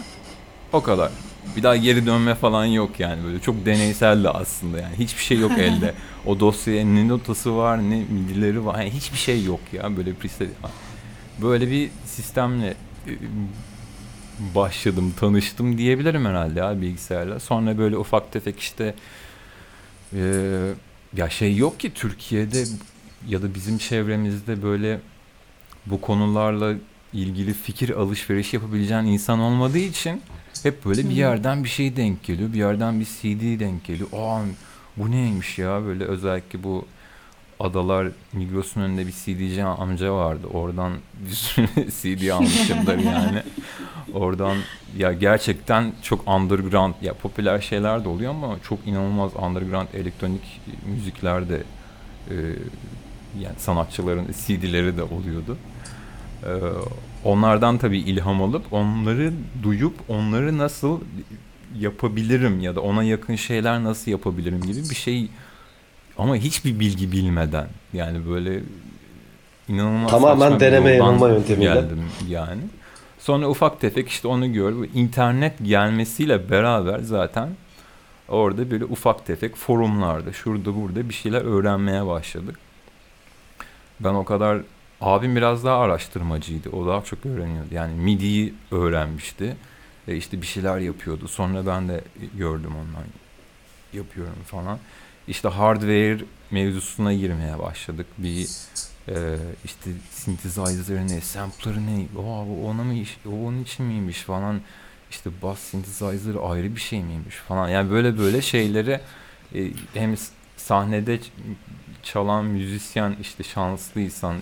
O 0.74 0.82
kadar. 0.84 1.12
Bir 1.56 1.64
daha 1.64 1.76
geri 1.76 2.06
dönme 2.06 2.36
falan 2.36 2.66
yok 2.66 3.00
yani 3.00 3.24
böyle 3.24 3.40
çok 3.40 3.66
deneysel 3.66 4.24
de 4.24 4.30
aslında 4.30 4.80
yani 4.80 4.96
hiçbir 5.00 5.24
şey 5.24 5.40
yok 5.40 5.52
elde. 5.58 5.94
O 6.26 6.40
dosyaya 6.40 6.86
ne 6.86 7.08
notası 7.08 7.58
var 7.58 7.78
ne 7.90 8.04
midileri 8.10 8.66
var 8.66 8.80
yani 8.80 8.92
hiçbir 8.92 9.18
şey 9.18 9.44
yok 9.44 9.60
ya 9.74 9.98
böyle 9.98 10.14
preset. 10.14 10.50
Böyle 11.42 11.72
bir 11.72 11.90
sistemle 12.06 12.74
e, 13.08 13.12
başladım 14.56 15.14
tanıştım 15.20 15.78
diyebilirim 15.78 16.26
herhalde 16.26 16.60
ya 16.60 16.82
bilgisayarla. 16.82 17.40
Sonra 17.40 17.78
böyle 17.78 17.98
ufak 17.98 18.32
tefek 18.32 18.60
işte 18.60 18.94
e, 20.14 20.22
ya 21.18 21.30
şey 21.30 21.56
yok 21.56 21.80
ki 21.80 21.94
Türkiye'de 21.94 22.64
ya 23.28 23.42
da 23.42 23.56
bizim 23.56 23.78
çevremizde 23.78 24.64
böyle 24.64 25.00
bu 25.86 26.02
konularla 26.02 26.74
ilgili 27.14 27.54
fikir 27.54 27.90
alışveriş 27.90 28.54
yapabileceğin 28.54 29.04
insan 29.04 29.40
olmadığı 29.40 29.78
için 29.78 30.22
hep 30.64 30.86
böyle 30.86 31.10
bir 31.10 31.16
yerden 31.16 31.64
bir 31.64 31.70
şey 31.70 31.96
denk 31.96 32.24
geliyor. 32.24 32.54
Bir 32.54 32.58
yerden 32.58 33.00
bir 33.00 33.06
CD 33.06 33.60
denk 33.60 33.84
geliyor. 33.84 34.10
Aa 34.14 34.42
bu 34.98 35.12
neymiş 35.12 35.58
ya 35.58 35.86
böyle 35.86 36.04
özellikle 36.04 36.64
bu 36.64 36.86
Adalar 37.60 38.08
Migros'un 38.34 38.82
önünde 38.82 39.08
bir 39.08 39.12
CD'ci 39.12 39.64
amca 39.64 40.14
vardı. 40.14 40.48
Oradan 40.54 40.94
bir 41.30 41.36
sürü 41.36 41.68
CD 41.76 42.30
almışımdır 42.30 42.98
yani. 42.98 43.44
Oradan 44.14 44.58
ya 44.98 45.14
gerçekten 45.14 45.94
çok 46.02 46.28
underground 46.28 46.94
ya 47.02 47.14
popüler 47.14 47.62
şeyler 47.62 48.04
de 48.04 48.10
oluyor 48.10 48.32
ama 48.32 48.56
çok 48.68 48.88
inanılmaz 48.88 49.32
underground 49.36 49.88
elektronik 49.94 50.62
müzikler 50.86 51.50
de 51.50 51.64
e, 52.30 52.36
yani 53.40 53.56
sanatçıların 53.58 54.28
CD'leri 54.46 54.98
de 54.98 55.04
oluyordu. 55.04 55.58
E, 56.44 56.52
onlardan 57.24 57.78
tabii 57.78 58.00
ilham 58.00 58.42
alıp 58.42 58.74
onları 58.74 59.34
duyup 59.64 59.94
onları 60.08 60.58
nasıl 60.58 61.00
yapabilirim 61.80 62.60
ya 62.60 62.76
da 62.76 62.82
ona 62.82 63.04
yakın 63.04 63.36
şeyler 63.36 63.84
nasıl 63.84 64.12
yapabilirim 64.12 64.62
gibi 64.62 64.90
bir 64.90 64.96
şey 64.96 65.30
ama 66.18 66.36
hiçbir 66.36 66.80
bilgi 66.80 67.12
bilmeden 67.12 67.68
yani 67.94 68.28
böyle 68.30 68.60
inanılmaz 69.68 70.12
tamamen 70.12 70.60
deneme 70.60 70.92
yanılma 70.92 71.30
yöntemiyle 71.30 71.74
geldim 71.74 72.04
yani. 72.28 72.62
Sonra 73.20 73.50
ufak 73.50 73.82
tefek 73.82 74.10
işte 74.10 74.28
onu 74.28 74.54
gördüm. 74.54 74.90
İnternet 74.94 75.54
gelmesiyle 75.64 76.50
beraber 76.50 77.00
zaten 77.00 77.50
orada 78.30 78.72
böyle 78.72 78.86
ufak 78.86 79.26
tefek 79.26 79.56
forumlarda 79.56 80.34
şurada 80.34 80.76
burada 80.76 81.10
bir 81.10 81.14
şeyler 81.14 81.42
öğrenmeye 81.42 82.08
başladık. 82.08 82.60
Ben 84.00 84.14
o 84.14 84.26
kadar 84.26 84.62
abim 85.02 85.36
biraz 85.36 85.64
daha 85.66 85.78
araştırmacıydı. 85.80 86.70
O 86.70 86.88
daha 86.88 87.04
çok 87.04 87.26
öğreniyordu. 87.26 87.68
Yani 87.72 87.94
MIDI'yi 87.94 88.54
öğrenmişti. 88.72 89.56
E 90.08 90.16
işte 90.16 90.42
bir 90.42 90.48
şeyler 90.48 90.78
yapıyordu. 90.78 91.28
Sonra 91.28 91.68
ben 91.68 91.88
de 91.88 92.02
gördüm 92.38 92.72
ondan 92.72 93.04
yapıyorum 93.94 94.44
falan. 94.46 94.80
İşte 95.27 95.48
hardware 95.48 96.20
mevzusuna 96.51 97.13
girmeye 97.13 97.60
başladık. 97.60 98.08
Bir 98.17 98.50
e, 99.08 99.38
işte 99.65 99.89
synthesizer 100.12 101.08
ne, 101.08 101.22
sampler 101.22 101.74
ne, 101.75 102.20
o 102.20 102.46
ona 102.70 102.84
mı 102.84 102.94
iş, 102.94 103.17
o 103.27 103.29
onun 103.29 103.63
için 103.63 103.86
miymiş 103.86 104.22
falan. 104.22 104.62
İşte 105.12 105.29
bass 105.41 105.60
synthesizer 105.60 106.36
ayrı 106.50 106.75
bir 106.75 106.82
şey 106.82 107.03
miymiş 107.03 107.36
falan. 107.36 107.70
Yani 107.70 107.91
böyle 107.91 108.17
böyle 108.17 108.41
şeyleri 108.41 109.00
e, 109.55 109.72
hem 109.94 110.15
sahnede 110.58 111.20
çalan 112.03 112.46
müzisyen 112.46 113.15
işte 113.22 113.44
şanslıysan 113.44 114.36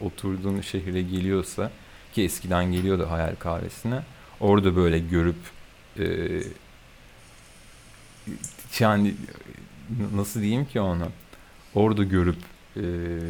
oturduğun 0.00 0.60
şehre 0.60 1.02
geliyorsa 1.02 1.70
ki 2.12 2.22
eskiden 2.22 2.72
geliyordu 2.72 3.06
hayal 3.10 3.34
kahvesine 3.36 4.02
orada 4.40 4.76
böyle 4.76 4.98
görüp 4.98 5.36
e, 5.98 6.04
yani 8.78 9.14
nasıl 10.14 10.40
diyeyim 10.40 10.64
ki 10.64 10.80
onu 10.80 11.06
orada 11.74 12.02
görüp 12.02 12.36
e, 12.76 12.82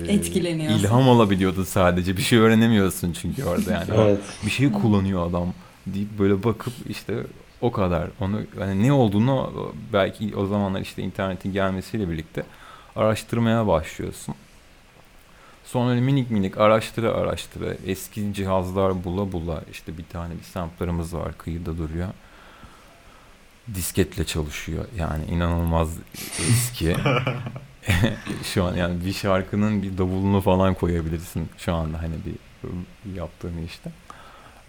etkileniyorsun. 0.09 0.79
İlham 0.79 1.09
alabiliyordu 1.09 1.65
sadece. 1.65 2.17
Bir 2.17 2.23
şey 2.23 2.39
öğrenemiyorsun 2.39 3.13
çünkü 3.13 3.45
orada 3.45 3.73
yani. 3.73 3.91
evet. 3.95 4.21
Bir 4.47 4.51
şey 4.51 4.73
kullanıyor 4.73 5.29
adam 5.31 5.55
deyip 5.87 6.19
böyle 6.19 6.45
bakıp 6.45 6.73
işte 6.89 7.15
o 7.61 7.73
kadar. 7.73 8.09
Onu 8.21 8.41
yani 8.61 8.83
ne 8.83 8.93
olduğunu 8.93 9.53
belki 9.93 10.37
o 10.37 10.47
zamanlar 10.47 10.81
işte 10.81 11.03
internetin 11.03 11.53
gelmesiyle 11.53 12.11
birlikte 12.11 12.43
araştırmaya 12.97 13.67
başlıyorsun. 13.67 14.35
Sonra 15.65 15.95
minik 15.95 16.31
minik 16.31 16.59
araştıra 16.59 17.13
araştıra 17.13 17.75
eski 17.87 18.35
cihazlar 18.35 19.05
bula 19.05 19.33
bula 19.33 19.63
işte 19.73 19.99
bir 19.99 20.05
tane 20.05 20.35
bir 20.39 20.45
samplerımız 20.45 21.15
var 21.15 21.39
kıyıda 21.39 21.79
duruyor. 21.79 22.09
Disketle 23.75 24.25
çalışıyor 24.25 24.85
yani 24.99 25.25
inanılmaz 25.25 25.97
eski. 26.39 26.97
şu 28.43 28.65
an 28.65 28.77
yani 28.77 29.05
bir 29.05 29.13
şarkının 29.13 29.83
bir 29.83 29.99
davulunu 29.99 30.41
falan 30.41 30.75
koyabilirsin 30.75 31.49
şu 31.59 31.75
anda 31.75 32.03
hani 32.03 32.15
bir 32.27 32.35
yaptığın 33.17 33.65
işte. 33.67 33.91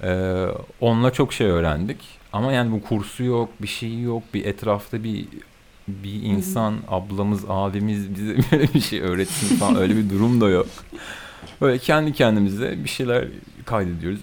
Ee, 0.03 0.47
onunla 0.81 1.13
çok 1.13 1.33
şey 1.33 1.47
öğrendik. 1.47 1.97
Ama 2.33 2.51
yani 2.51 2.71
bu 2.71 2.81
kursu 2.83 3.23
yok, 3.23 3.49
bir 3.61 3.67
şey 3.67 4.01
yok, 4.01 4.23
bir 4.33 4.45
etrafta 4.45 5.03
bir 5.03 5.27
bir 5.87 6.23
insan, 6.23 6.77
ablamız, 6.87 7.45
abimiz 7.49 8.15
bize 8.15 8.37
böyle 8.51 8.73
bir 8.73 8.81
şey 8.81 9.01
öğretsin 9.01 9.55
falan 9.57 9.75
öyle 9.75 9.95
bir 9.95 10.09
durum 10.09 10.41
da 10.41 10.49
yok. 10.49 10.67
Böyle 11.61 11.77
kendi 11.77 12.13
kendimize 12.13 12.83
bir 12.83 12.89
şeyler 12.89 13.27
kaydediyoruz. 13.65 14.19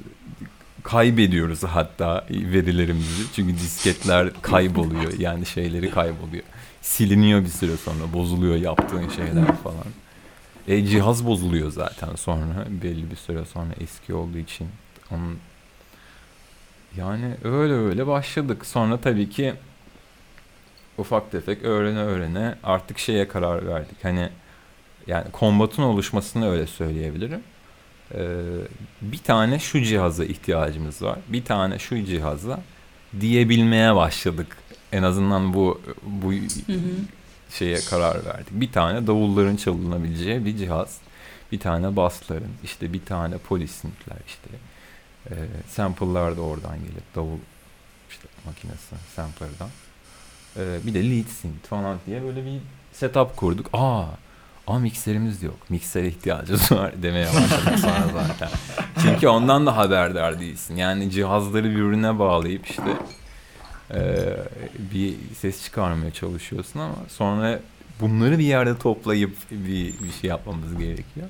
Kaybediyoruz 0.83 1.65
hatta 1.65 2.27
verilerimizi. 2.31 3.23
Çünkü 3.37 3.55
disketler 3.55 4.31
kayboluyor. 4.43 5.13
Yani 5.19 5.47
şeyleri 5.47 5.91
kayboluyor 5.91 6.45
siliniyor 6.83 7.41
bir 7.45 7.49
süre 7.49 7.77
sonra 7.77 8.13
bozuluyor 8.13 8.57
yaptığın 8.57 9.09
şeyler 9.09 9.57
falan. 9.57 9.87
E, 10.69 10.87
cihaz 10.87 11.27
bozuluyor 11.27 11.71
zaten 11.71 12.15
sonra 12.15 12.67
belli 12.69 13.11
bir 13.11 13.17
süre 13.17 13.45
sonra 13.45 13.73
eski 13.81 14.15
olduğu 14.15 14.39
için 14.39 14.69
onun 15.11 15.39
yani 16.97 17.35
öyle 17.45 17.75
öyle 17.75 18.07
başladık. 18.07 18.67
Sonra 18.67 19.01
tabii 19.01 19.31
ki 19.31 19.55
ufak 20.99 21.31
tefek 21.31 21.63
öğrene 21.63 21.99
öğrene 21.99 22.55
artık 22.63 22.99
şeye 22.99 23.29
karar 23.29 23.67
verdik. 23.67 24.05
Hani 24.05 24.29
yani 25.07 25.31
kombatın 25.31 25.83
oluşmasını 25.83 26.51
öyle 26.51 26.67
söyleyebilirim. 26.67 27.41
Ee, 28.15 28.19
bir 29.03 29.19
tane 29.19 29.59
şu 29.59 29.83
cihaza 29.83 30.25
ihtiyacımız 30.25 31.03
var. 31.03 31.19
Bir 31.29 31.45
tane 31.45 31.79
şu 31.79 32.05
cihaza 32.05 32.61
diyebilmeye 33.21 33.95
başladık 33.97 34.57
en 34.93 35.03
azından 35.03 35.55
bu 35.55 35.81
bu 36.03 36.33
hı 36.33 36.73
hı. 36.73 36.79
şeye 37.51 37.81
karar 37.81 38.25
verdik. 38.27 38.51
Bir 38.51 38.73
tane 38.73 39.07
davulların 39.07 39.57
çalınabileceği 39.57 40.45
bir 40.45 40.57
cihaz. 40.57 40.99
Bir 41.53 41.61
tane 41.61 41.97
bassların, 41.97 42.53
işte 42.65 42.93
bir 42.93 43.05
tane 43.05 43.39
polisintler 43.39 44.17
işte. 44.27 44.51
E, 45.31 45.35
sample'lar 45.69 46.37
da 46.37 46.41
oradan 46.41 46.79
gelip 46.79 47.15
davul 47.15 47.39
işte 48.11 48.29
makinesi 48.47 48.95
sampler'dan. 49.17 49.69
E, 50.57 50.87
bir 50.87 50.95
de 50.95 51.11
lead 51.11 51.29
synth 51.29 51.67
falan 51.67 51.99
diye 52.07 52.23
böyle 52.23 52.45
bir 52.45 52.61
setup 52.93 53.37
kurduk. 53.37 53.71
Aa 53.73 54.05
ama 54.67 54.79
mikserimiz 54.79 55.43
yok. 55.43 55.71
Miksere 55.71 56.09
ihtiyacımız 56.09 56.73
var 56.73 56.93
demeye 57.03 57.27
başladık 57.27 57.79
sonra 57.79 58.09
zaten. 58.13 58.49
Çünkü 59.03 59.29
ondan 59.29 59.67
da 59.67 59.77
haberdar 59.77 60.41
değilsin. 60.41 60.77
Yani 60.77 61.11
cihazları 61.11 61.65
birbirine 61.65 62.19
bağlayıp 62.19 62.67
işte 62.67 62.97
e, 63.95 64.29
bir 64.93 65.15
ses 65.39 65.65
çıkarmaya 65.65 66.11
çalışıyorsun 66.11 66.81
ama 66.81 66.97
sonra 67.09 67.61
bunları 68.01 68.39
bir 68.39 68.45
yerde 68.45 68.79
toplayıp 68.79 69.37
bir, 69.51 69.95
bir 70.03 70.13
şey 70.21 70.31
yapmamız 70.31 70.79
gerekiyor. 70.79 71.29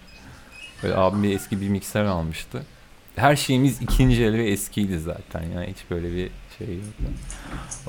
Böyle 0.82 0.96
abim 0.96 1.22
bir 1.22 1.34
eski 1.34 1.60
bir 1.60 1.68
mikser 1.68 2.04
almıştı. 2.04 2.62
Her 3.16 3.36
şeyimiz 3.36 3.82
ikinci 3.82 4.24
el 4.24 4.32
ve 4.32 4.50
eskiydi 4.50 4.98
zaten 4.98 5.42
yani 5.54 5.66
hiç 5.66 5.90
böyle 5.90 6.16
bir 6.16 6.30
şey 6.58 6.74
yok. 6.74 6.84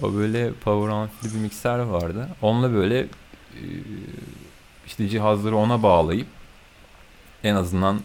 O 0.02 0.14
böyle 0.14 0.52
power 0.54 0.94
amfili 0.94 1.34
bir 1.34 1.40
mikser 1.40 1.80
vardı. 1.80 2.30
Onunla 2.42 2.74
böyle 2.74 3.08
işte 4.88 5.10
cihazları 5.10 5.56
ona 5.56 5.84
bağlayıp 5.84 6.28
en 7.44 7.56
azından 7.56 8.02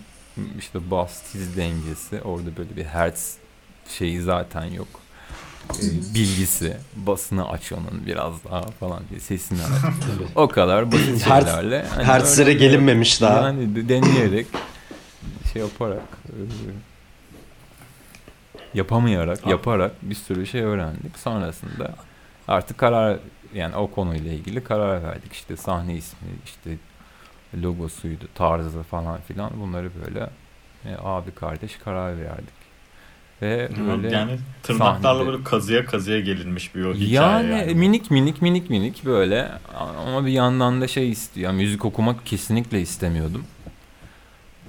işte 0.59 0.91
bas 0.91 1.23
tiz 1.33 1.57
dengesi 1.57 2.23
orada 2.23 2.57
böyle 2.57 2.77
bir 2.77 2.85
hertz 2.85 3.37
şeyi 3.89 4.21
zaten 4.21 4.65
yok 4.65 4.89
e, 5.75 6.15
bilgisi, 6.15 6.77
basını 6.97 7.49
aç 7.49 7.73
onun 7.73 8.07
biraz 8.07 8.45
daha 8.45 8.63
falan 8.63 9.03
diye 9.11 9.21
sesini 9.21 9.63
aç. 9.63 9.95
o 10.35 10.49
kadar 10.49 10.93
basit 10.93 11.25
şeylerle. 11.25 11.87
Hani 11.95 12.05
Hertzlere 12.05 12.53
gelinmemiş 12.53 13.21
daha. 13.21 13.47
Yani 13.47 13.89
deneyerek 13.89 14.47
şey 15.53 15.63
yaparak 15.63 16.03
e, 16.27 16.39
yapamayarak, 18.75 19.47
yaparak 19.47 19.93
bir 20.03 20.15
sürü 20.15 20.47
şey 20.47 20.63
öğrendik. 20.63 21.19
Sonrasında 21.19 21.95
artık 22.49 22.79
karar 22.79 23.19
yani 23.55 23.76
o 23.76 23.90
konuyla 23.90 24.33
ilgili 24.33 24.64
karar 24.64 25.02
verdik. 25.02 25.33
İşte 25.33 25.57
sahne 25.57 25.95
ismi, 25.95 26.28
işte 26.45 26.71
logosuydu, 27.62 28.25
tarzı 28.35 28.83
falan 28.83 29.21
filan 29.21 29.50
bunları 29.61 29.90
böyle 30.05 30.31
e, 30.85 30.97
abi 31.02 31.31
kardeş 31.31 31.76
karar 31.76 32.19
verdik. 32.21 32.59
Ve 33.43 33.69
böyle 33.88 34.11
yani 34.11 34.38
tırnaklarla 34.62 35.02
sahnede. 35.02 35.33
böyle 35.33 35.45
kazıya 35.45 35.85
kazıya 35.85 36.21
gelinmiş 36.21 36.75
bir 36.75 36.85
o 36.85 36.95
hikaye. 36.95 37.11
Yani, 37.12 37.50
yani 37.50 37.75
minik 37.75 38.11
minik 38.11 38.43
minik 38.43 38.71
minik 38.71 39.05
böyle 39.05 39.50
ama 40.07 40.26
bir 40.26 40.33
yandan 40.33 40.81
da 40.81 40.88
şey 40.88 41.11
istiyor. 41.11 41.52
Müzik 41.52 41.85
okumak 41.85 42.26
kesinlikle 42.26 42.81
istemiyordum. 42.81 43.45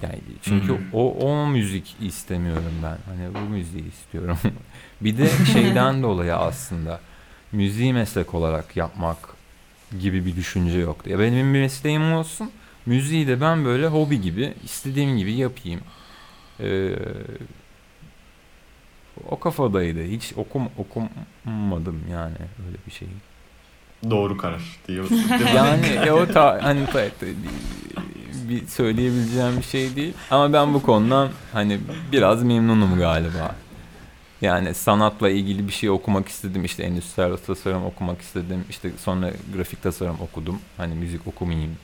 Yani 0.01 0.19
çünkü 0.41 0.67
hmm. 0.67 0.93
o 0.93 1.11
o 1.11 1.47
müzik 1.47 1.95
istemiyorum 2.01 2.73
ben. 2.83 2.97
Hani 3.05 3.35
bu 3.35 3.49
müziği 3.49 3.87
istiyorum. 3.87 4.37
bir 5.01 5.17
de 5.17 5.29
şeyden 5.53 6.03
dolayı 6.03 6.35
aslında 6.35 6.99
müziği 7.51 7.93
meslek 7.93 8.33
olarak 8.33 8.77
yapmak 8.77 9.17
gibi 10.01 10.25
bir 10.25 10.35
düşünce 10.35 10.77
yoktu. 10.77 11.09
Ya 11.09 11.19
benim 11.19 11.53
bir 11.53 11.59
mesleğim 11.59 12.13
olsun. 12.13 12.51
Müziği 12.85 13.27
de 13.27 13.41
ben 13.41 13.65
böyle 13.65 13.87
hobi 13.87 14.21
gibi 14.21 14.53
istediğim 14.63 15.17
gibi 15.17 15.33
yapayım. 15.33 15.81
Ee, 16.59 16.95
o 19.29 19.39
kafadaydı. 19.39 20.03
Hiç 20.03 20.33
okum 20.35 20.69
okumadım 20.77 22.03
yani 22.11 22.37
öyle 22.67 22.77
bir 22.87 22.91
şey. 22.91 23.07
Doğru 24.09 24.37
karar 24.37 24.61
diyor. 24.87 25.09
yani 25.55 25.85
e, 25.85 26.11
o 26.11 26.27
ta, 26.27 26.59
hani 26.61 26.85
ta, 26.85 27.05
bir 28.49 28.67
söyleyebileceğim 28.67 29.57
bir 29.57 29.63
şey 29.63 29.95
değil. 29.95 30.13
Ama 30.31 30.53
ben 30.53 30.73
bu 30.73 30.81
konudan 30.81 31.29
hani 31.53 31.79
biraz 32.11 32.43
memnunum 32.43 32.97
galiba. 32.97 33.55
Yani 34.41 34.73
sanatla 34.73 35.29
ilgili 35.29 35.67
bir 35.67 35.73
şey 35.73 35.89
okumak 35.89 36.27
istedim. 36.27 36.65
İşte 36.65 36.83
endüstriyel 36.83 37.37
tasarım 37.37 37.85
okumak 37.85 38.21
istedim. 38.21 38.65
İşte 38.69 38.91
sonra 38.97 39.31
grafik 39.55 39.83
tasarım 39.83 40.17
okudum. 40.21 40.59
Hani 40.77 40.95
müzik 40.95 41.27
okumayayım 41.27 41.77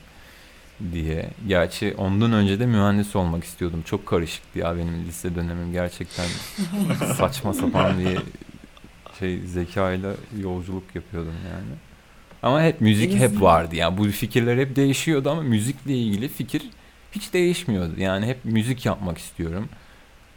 diye. 0.92 1.30
Gerçi 1.48 1.96
ondan 1.98 2.34
önce 2.34 2.60
de 2.60 2.66
mühendis 2.66 3.16
olmak 3.16 3.44
istiyordum. 3.44 3.82
Çok 3.86 4.06
karışıktı 4.06 4.60
ya 4.60 4.78
benim 4.78 5.06
lise 5.08 5.36
dönemim. 5.36 5.72
Gerçekten 5.72 6.26
saçma 7.18 7.54
sapan 7.54 8.00
bir 8.00 8.20
şey 9.20 9.40
zekayla 9.40 10.14
yolculuk 10.42 10.96
yapıyordum 10.96 11.36
yani. 11.52 11.78
Ama 12.44 12.64
hep 12.64 12.82
müzik 12.82 13.16
hep 13.16 13.42
vardı. 13.42 13.76
Yani 13.76 13.98
bu 13.98 14.08
fikirler 14.08 14.58
hep 14.58 14.76
değişiyordu 14.76 15.30
ama 15.30 15.42
müzikle 15.42 15.94
ilgili 15.94 16.28
fikir 16.28 16.70
hiç 17.12 17.34
değişmiyordu. 17.34 17.94
Yani 17.98 18.26
hep 18.26 18.46
müzik 18.46 18.86
yapmak 18.86 19.18
istiyorum. 19.18 19.70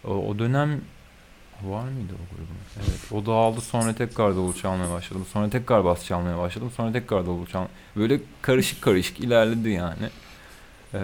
O, 0.04 0.10
o 0.10 0.38
dönem 0.38 0.80
Var 1.62 1.84
mıydı 1.84 2.12
o 2.14 2.36
grubun? 2.36 2.56
Evet. 2.76 3.12
O 3.12 3.26
dağıldı 3.26 3.60
sonra 3.60 3.94
tekrar 3.94 4.36
davul 4.36 4.54
çalmaya 4.54 4.90
başladım. 4.90 5.26
Sonra 5.32 5.50
tekrar 5.50 5.84
bas 5.84 6.04
çalmaya 6.04 6.38
başladım. 6.38 6.72
Sonra 6.76 6.92
tekrar 6.92 7.26
davul 7.26 7.46
çalmaya 7.46 7.70
Böyle 7.96 8.20
karışık 8.42 8.82
karışık 8.82 9.20
ilerledi 9.20 9.68
yani. 9.68 10.08
Ee, 10.94 10.98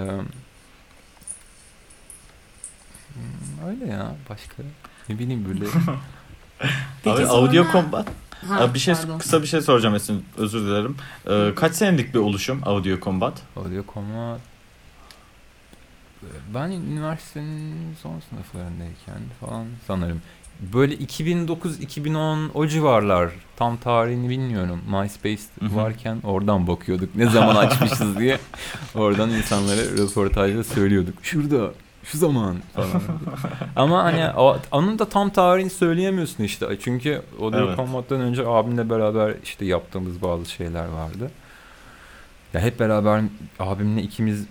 öyle 3.67 3.87
ya 3.87 4.15
başka. 4.31 4.63
Ne 5.09 5.19
bileyim 5.19 5.45
böyle. 5.49 5.65
Abi 7.07 7.27
sonra... 7.27 7.29
Audio 7.29 7.73
Combat. 7.73 8.09
Ha, 8.49 8.75
bir 8.75 8.79
şey 8.79 8.95
pardon. 8.95 9.19
kısa 9.19 9.43
bir 9.43 9.47
şey 9.47 9.61
soracağım 9.61 9.95
Esin. 9.95 10.25
Özür 10.37 10.61
dilerim. 10.61 10.97
Ee, 11.31 11.55
kaç 11.57 11.75
senelik 11.75 12.15
bir 12.15 12.19
oluşum 12.19 12.61
Audio 12.65 13.01
Combat? 13.01 13.43
Audio 13.57 13.85
Combat 13.95 14.41
ben 16.55 16.71
üniversitenin 16.71 17.95
son 18.03 18.21
sınıflarındayken 18.21 19.21
falan 19.41 19.67
sanırım 19.87 20.23
böyle 20.73 20.95
2009-2010 20.95 22.49
o 22.55 22.67
civarlar 22.67 23.31
tam 23.57 23.77
tarihini 23.77 24.29
bilmiyorum. 24.29 24.81
MySpace 24.89 25.43
varken 25.63 26.21
oradan 26.25 26.67
bakıyorduk 26.67 27.15
ne 27.15 27.27
zaman 27.27 27.57
açmışız 27.57 28.19
diye. 28.19 28.39
Oradan 28.95 29.31
insanlara 29.31 29.81
röportajda 29.81 30.65
söylüyorduk. 30.65 31.15
Şurada 31.23 31.73
şu 32.05 32.19
zaman 32.19 32.57
falan. 32.75 33.03
Ama 33.77 34.05
hani 34.05 34.31
onun 34.73 34.99
da 34.99 35.09
tam 35.09 35.31
tarihini 35.31 35.71
söyleyemiyorsun 35.71 36.45
işte. 36.45 36.67
Çünkü 36.81 37.23
o 37.41 37.53
da 37.53 37.65
evet. 37.65 37.77
Combat'tan 37.77 38.21
önce 38.21 38.47
abimle 38.47 38.91
beraber 38.91 39.35
işte 39.45 39.65
yaptığımız 39.65 40.23
bazı 40.23 40.51
şeyler 40.51 40.87
vardı. 40.87 41.31
Ya 42.55 42.61
hep 42.61 42.81
beraber 42.81 43.23
abimle 43.59 44.03
ikimiz 44.03 44.47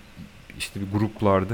işte 0.58 0.80
bir 0.82 1.00
gruplarda 1.00 1.54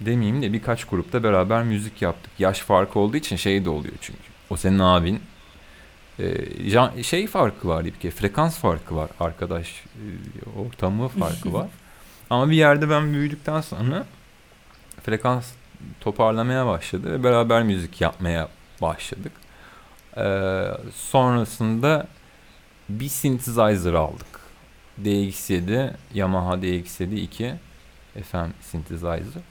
demeyeyim 0.00 0.42
de 0.42 0.52
birkaç 0.52 0.84
grupta 0.84 1.22
beraber 1.22 1.64
müzik 1.64 2.02
yaptık. 2.02 2.32
Yaş 2.38 2.60
farkı 2.60 2.98
olduğu 2.98 3.16
için 3.16 3.36
şey 3.36 3.64
de 3.64 3.70
oluyor 3.70 3.94
çünkü. 4.00 4.22
O 4.50 4.56
senin 4.56 4.78
abin. 4.78 5.20
Ee, 6.18 7.02
şey 7.02 7.26
farkı 7.26 7.68
var 7.68 7.84
bir 7.84 7.92
kere. 7.92 8.12
Frekans 8.12 8.58
farkı 8.58 8.96
var. 8.96 9.10
Arkadaş 9.20 9.84
e, 9.96 10.60
ortamı 10.60 11.08
farkı 11.08 11.52
var. 11.52 11.68
Ama 12.30 12.50
bir 12.50 12.56
yerde 12.56 12.90
ben 12.90 13.12
büyüdükten 13.12 13.60
sonra 13.60 14.06
frekans 15.02 15.52
toparlamaya 16.00 16.66
başladı 16.66 17.12
ve 17.12 17.24
beraber 17.24 17.62
müzik 17.62 18.00
yapmaya 18.00 18.48
başladık. 18.82 19.32
Ee, 20.16 20.66
sonrasında 20.94 22.06
bir 22.88 23.08
synthesizer 23.08 23.94
aldık. 23.94 24.40
DX7, 25.04 25.90
Yamaha 26.14 26.54
DX7 26.54 27.14
2 27.14 27.54
FM 28.30 28.50
synthesizer. 28.60 29.42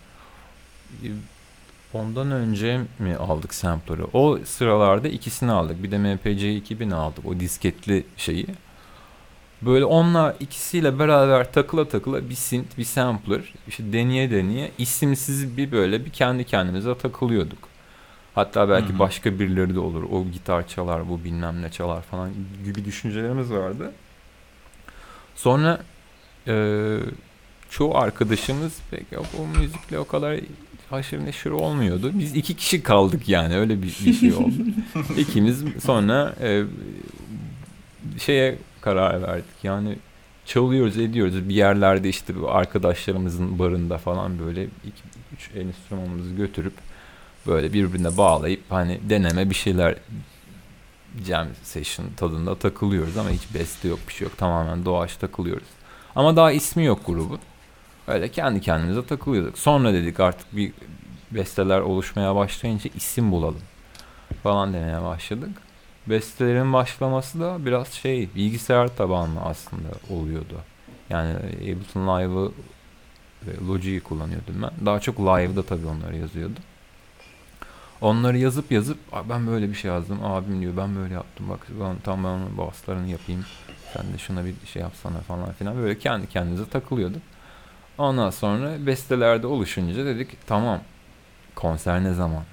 Ondan 1.93 2.31
önce 2.31 2.81
mi 2.99 3.15
aldık 3.15 3.53
sampler'ı? 3.53 4.05
O 4.13 4.39
sıralarda 4.45 5.07
ikisini 5.07 5.51
aldık. 5.51 5.83
Bir 5.83 5.91
de 5.91 5.97
MPC 5.97 6.55
2000 6.55 6.91
aldık. 6.91 7.25
O 7.25 7.39
disketli 7.39 8.05
şeyi. 8.17 8.47
Böyle 9.61 9.85
onunla 9.85 10.35
ikisiyle 10.39 10.99
beraber 10.99 11.51
takıla 11.53 11.87
takıla 11.87 12.29
bir 12.29 12.35
synth, 12.35 12.77
bir 12.77 12.83
sampler 12.83 13.53
işte 13.67 13.93
deneye 13.93 14.31
deneye 14.31 14.71
isimsiz 14.77 15.57
bir 15.57 15.71
böyle 15.71 16.05
bir 16.05 16.09
kendi 16.09 16.43
kendimize 16.43 16.97
takılıyorduk. 16.97 17.59
Hatta 18.35 18.69
belki 18.69 18.89
Hı-hı. 18.89 18.99
başka 18.99 19.39
birileri 19.39 19.75
de 19.75 19.79
olur. 19.79 20.03
O 20.03 20.25
gitar 20.25 20.67
çalar, 20.67 21.09
bu 21.09 21.23
bilmem 21.23 21.61
ne 21.61 21.71
çalar 21.71 22.01
falan 22.01 22.31
gibi 22.65 22.85
düşüncelerimiz 22.85 23.51
vardı. 23.51 23.91
Sonra 25.35 25.79
e, 26.47 26.97
çoğu 27.69 27.97
arkadaşımız 27.97 28.77
pek 28.91 29.05
o 29.39 29.59
müzikle 29.59 29.99
o 29.99 30.07
kadar 30.07 30.39
haşır 30.89 31.25
neşir 31.25 31.51
olmuyordu. 31.51 32.11
Biz 32.13 32.35
iki 32.35 32.53
kişi 32.53 32.83
kaldık 32.83 33.29
yani 33.29 33.57
öyle 33.57 33.81
bir, 33.81 33.97
bir 34.05 34.13
şey 34.13 34.33
oldu. 34.33 34.53
İkimiz 35.17 35.63
sonra 35.85 36.35
e, 36.41 36.63
şeye 38.17 38.57
karar 38.81 39.21
verdik. 39.21 39.63
Yani 39.63 39.95
çalıyoruz 40.45 40.97
ediyoruz 40.97 41.49
bir 41.49 41.55
yerlerde 41.55 42.09
işte 42.09 42.33
arkadaşlarımızın 42.47 43.59
barında 43.59 43.97
falan 43.97 44.39
böyle 44.39 44.63
iki, 44.63 45.03
üç 45.33 45.49
enstrümanımızı 45.55 46.33
götürüp 46.33 46.73
böyle 47.47 47.73
birbirine 47.73 48.17
bağlayıp 48.17 48.61
hani 48.69 48.99
deneme 49.09 49.49
bir 49.49 49.55
şeyler 49.55 49.95
jam 51.27 51.47
session 51.63 52.07
tadında 52.17 52.55
takılıyoruz 52.55 53.17
ama 53.17 53.29
hiç 53.29 53.53
beste 53.53 53.87
yok 53.87 53.99
bir 54.07 54.13
şey 54.13 54.27
yok 54.27 54.37
tamamen 54.37 54.85
doğaç 54.85 55.15
takılıyoruz. 55.15 55.67
Ama 56.15 56.35
daha 56.35 56.51
ismi 56.51 56.85
yok 56.85 57.05
grubun. 57.05 57.39
Öyle 58.09 58.31
kendi 58.31 58.61
kendimize 58.61 59.05
takılıyorduk. 59.05 59.57
Sonra 59.57 59.93
dedik 59.93 60.19
artık 60.19 60.55
bir 60.55 60.73
besteler 61.31 61.79
oluşmaya 61.79 62.35
başlayınca 62.35 62.89
isim 62.95 63.31
bulalım 63.31 63.61
falan 64.43 64.73
demeye 64.73 65.01
başladık. 65.03 65.49
Bestelerin 66.07 66.73
başlaması 66.73 67.39
da 67.39 67.65
biraz 67.65 67.87
şey 67.87 68.29
bilgisayar 68.35 68.87
tabanlı 68.87 69.41
aslında 69.41 69.87
oluyordu. 70.09 70.55
Yani 71.09 71.35
Ableton 71.35 72.07
Live'ı 72.07 72.51
ve 73.47 73.67
Logic'i 73.67 73.99
kullanıyordum 73.99 74.61
ben. 74.61 74.85
Daha 74.85 74.99
çok 74.99 75.19
Live'da 75.19 75.63
tabii 75.63 75.87
onları 75.87 76.17
yazıyordum. 76.17 76.63
Onları 78.01 78.37
yazıp 78.37 78.71
yazıp 78.71 78.97
ben 79.29 79.47
böyle 79.47 79.69
bir 79.69 79.75
şey 79.75 79.91
yazdım. 79.91 80.25
Abim 80.25 80.61
diyor 80.61 80.77
ben 80.77 80.95
böyle 80.95 81.13
yaptım. 81.13 81.49
Bak 81.49 81.67
ben, 81.81 81.95
tam 82.03 82.23
ben 82.23 82.57
baslarını 82.57 83.07
yapayım. 83.07 83.45
Sen 83.93 84.13
de 84.13 84.17
şuna 84.17 84.45
bir 84.45 84.53
şey 84.73 84.81
yapsana 84.81 85.17
falan 85.19 85.53
filan. 85.53 85.77
Böyle 85.77 85.99
kendi 85.99 86.27
kendimize 86.27 86.69
takılıyorduk. 86.69 87.21
Ondan 87.99 88.29
sonra 88.29 88.85
bestelerde 88.85 89.47
oluşunca 89.47 90.05
dedik 90.05 90.47
tamam 90.47 90.79
konser 91.55 92.03
ne 92.03 92.13
zaman? 92.13 92.43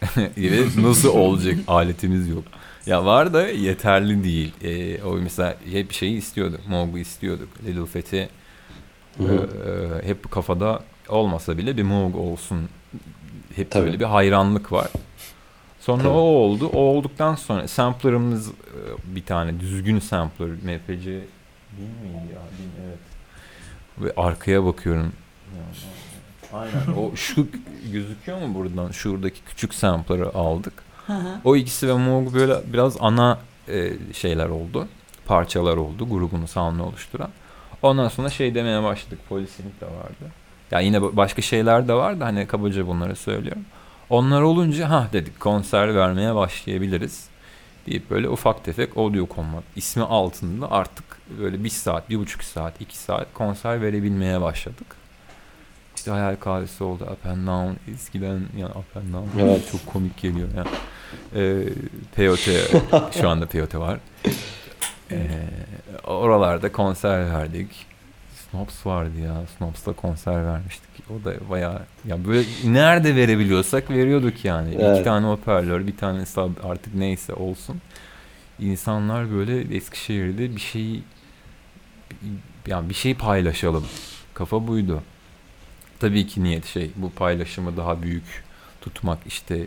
nasıl 0.76 1.08
olacak 1.08 1.54
aletimiz 1.68 2.28
yok. 2.28 2.44
Ya 2.86 3.04
var 3.04 3.32
da 3.32 3.48
yeterli 3.48 4.24
değil. 4.24 4.52
Ee, 4.62 5.02
o 5.02 5.12
mesela 5.12 5.56
hep 5.70 5.92
şeyi 5.92 6.16
istiyorduk. 6.16 6.60
Moog'u 6.68 6.98
istiyorduk. 6.98 7.48
Little 7.66 7.86
Fethi 7.86 8.28
e, 9.20 9.28
hep 10.04 10.30
kafada 10.30 10.82
olmasa 11.08 11.58
bile 11.58 11.76
bir 11.76 11.82
Moog 11.82 12.16
olsun. 12.16 12.68
Hep 13.56 13.70
Tabii. 13.70 13.84
böyle 13.86 14.00
bir 14.00 14.04
hayranlık 14.04 14.72
var. 14.72 14.88
Sonra 15.80 16.02
Tabii. 16.02 16.12
o 16.12 16.20
oldu. 16.20 16.66
O 16.66 16.78
olduktan 16.78 17.34
sonra 17.34 17.68
sampler'ımız 17.68 18.48
e, 18.48 18.54
bir 19.04 19.24
tane 19.24 19.60
düzgün 19.60 19.98
sampler 19.98 20.48
MPC 20.48 21.04
değil 21.04 21.90
miydi 22.02 22.32
ya? 22.34 22.42
Değil, 22.58 22.70
evet. 22.86 23.09
Ve 24.00 24.12
arkaya 24.16 24.64
bakıyorum. 24.64 25.12
Aynen. 26.52 26.96
o 26.98 27.16
şu 27.16 27.46
gözüküyor 27.92 28.38
mu 28.38 28.54
buradan? 28.54 28.90
Şuradaki 28.90 29.40
küçük 29.44 29.74
sample'ları 29.74 30.34
aldık. 30.34 30.72
o 31.44 31.56
ikisi 31.56 31.88
ve 31.88 31.92
Moog 31.92 32.34
böyle 32.34 32.54
biraz 32.72 32.96
ana 33.00 33.38
e, 33.68 33.92
şeyler 34.12 34.48
oldu. 34.48 34.88
Parçalar 35.26 35.76
oldu. 35.76 36.08
Grubunu 36.08 36.48
sound'unu 36.48 36.86
oluşturan. 36.86 37.30
Ondan 37.82 38.08
sonra 38.08 38.30
şey 38.30 38.54
demeye 38.54 38.82
başladık. 38.82 39.18
Polisinik 39.28 39.80
de 39.80 39.86
vardı. 39.86 40.14
Ya 40.20 40.30
yani 40.70 40.84
yine 40.84 41.16
başka 41.16 41.42
şeyler 41.42 41.88
de 41.88 41.94
var 41.94 42.20
da 42.20 42.26
hani 42.26 42.46
kabaca 42.46 42.86
bunları 42.86 43.16
söylüyorum. 43.16 43.64
Onlar 44.10 44.42
olunca 44.42 44.90
ha 44.90 45.08
dedik 45.12 45.40
konser 45.40 45.94
vermeye 45.94 46.34
başlayabiliriz 46.34 47.28
deyip 47.86 48.10
böyle 48.10 48.28
ufak 48.28 48.64
tefek 48.64 48.96
audio 48.96 49.28
combat 49.34 49.64
ismi 49.76 50.02
altında 50.02 50.70
artık 50.70 51.04
böyle 51.38 51.64
bir 51.64 51.68
saat, 51.68 52.10
bir 52.10 52.18
buçuk 52.18 52.44
saat, 52.44 52.80
iki 52.80 52.96
saat 52.96 53.34
konser 53.34 53.82
verebilmeye 53.82 54.40
başladık. 54.40 54.86
İşte 55.96 56.10
hayal 56.10 56.36
kahvesi 56.36 56.84
oldu. 56.84 57.04
Up 57.12 57.26
and 57.26 57.46
Down 57.46 57.92
eskiden 57.92 58.40
yani 58.56 58.72
Up 58.72 58.96
and 58.96 59.14
Down 59.14 59.38
evet. 59.38 59.68
çok 59.72 59.86
komik 59.86 60.16
geliyor. 60.16 60.48
Yani. 60.56 60.68
Ee, 61.34 61.68
Peyote 62.14 62.60
şu 63.20 63.28
anda 63.28 63.46
Peyote 63.46 63.78
var. 63.78 63.98
Ee, 65.10 65.28
oralarda 66.04 66.72
konser 66.72 67.32
verdik. 67.32 67.86
Snobs 68.50 68.86
vardı 68.86 69.20
ya. 69.20 69.42
Snobs'ta 69.58 69.92
konser 69.92 70.46
vermiştik. 70.46 70.90
O 71.10 71.24
da 71.24 71.50
bayağı 71.50 71.82
ya 72.04 72.26
böyle 72.26 72.44
nerede 72.64 73.16
verebiliyorsak 73.16 73.90
veriyorduk 73.90 74.44
yani. 74.44 74.74
Evet. 74.80 74.96
İki 74.96 75.04
tane 75.04 75.26
hoparlör, 75.26 75.86
bir 75.86 75.96
tane 75.96 76.26
sub 76.26 76.50
artık 76.64 76.94
neyse 76.94 77.34
olsun. 77.34 77.80
İnsanlar 78.58 79.30
böyle 79.30 79.76
Eskişehir'de 79.76 80.56
bir 80.56 80.60
şey 80.60 81.02
yani 82.66 82.88
bir 82.88 82.94
şey 82.94 83.14
paylaşalım. 83.14 83.86
Kafa 84.34 84.66
buydu. 84.66 85.02
Tabii 86.00 86.26
ki 86.26 86.44
niyet 86.44 86.66
şey 86.66 86.90
bu 86.96 87.10
paylaşımı 87.10 87.76
daha 87.76 88.02
büyük 88.02 88.44
tutmak 88.80 89.18
işte 89.26 89.66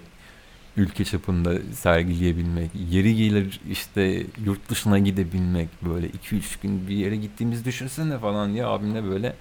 ülke 0.78 1.06
çapında 1.06 1.54
sergileyebilmek, 1.74 2.72
yeri 2.90 3.16
gelir 3.16 3.62
işte 3.70 4.26
yurt 4.46 4.70
dışına 4.70 5.00
gidebilmek 5.00 5.70
böyle 5.82 6.08
2-3 6.08 6.42
gün 6.62 6.88
bir 6.88 6.96
yere 6.96 7.16
gittiğimiz 7.16 7.66
düşünsene 7.66 8.20
falan 8.20 8.50
ya 8.50 8.68
abimle 8.68 9.04
böyle 9.04 9.36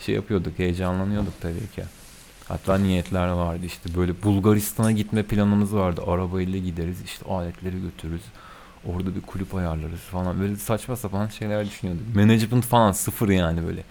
şey 0.00 0.14
yapıyorduk, 0.14 0.58
heyecanlanıyorduk 0.58 1.40
tabii 1.40 1.70
ki. 1.74 1.82
Hatta 2.48 2.78
niyetler 2.78 3.28
vardı 3.28 3.66
işte 3.66 3.94
böyle 3.96 4.22
Bulgaristan'a 4.22 4.92
gitme 4.92 5.22
planımız 5.22 5.74
vardı. 5.74 6.02
Arabayla 6.06 6.58
gideriz 6.58 7.02
işte 7.02 7.24
aletleri 7.24 7.80
götürürüz. 7.82 8.22
Orada 8.86 9.14
bir 9.14 9.20
kulüp 9.20 9.54
ayarlarız 9.54 10.00
falan. 10.00 10.40
Böyle 10.40 10.56
saçma 10.56 10.96
sapan 10.96 11.28
şeyler 11.28 11.66
düşünüyorduk. 11.66 12.16
Management 12.16 12.64
falan 12.64 12.92
sıfır 12.92 13.28
yani 13.28 13.66
böyle. 13.66 13.82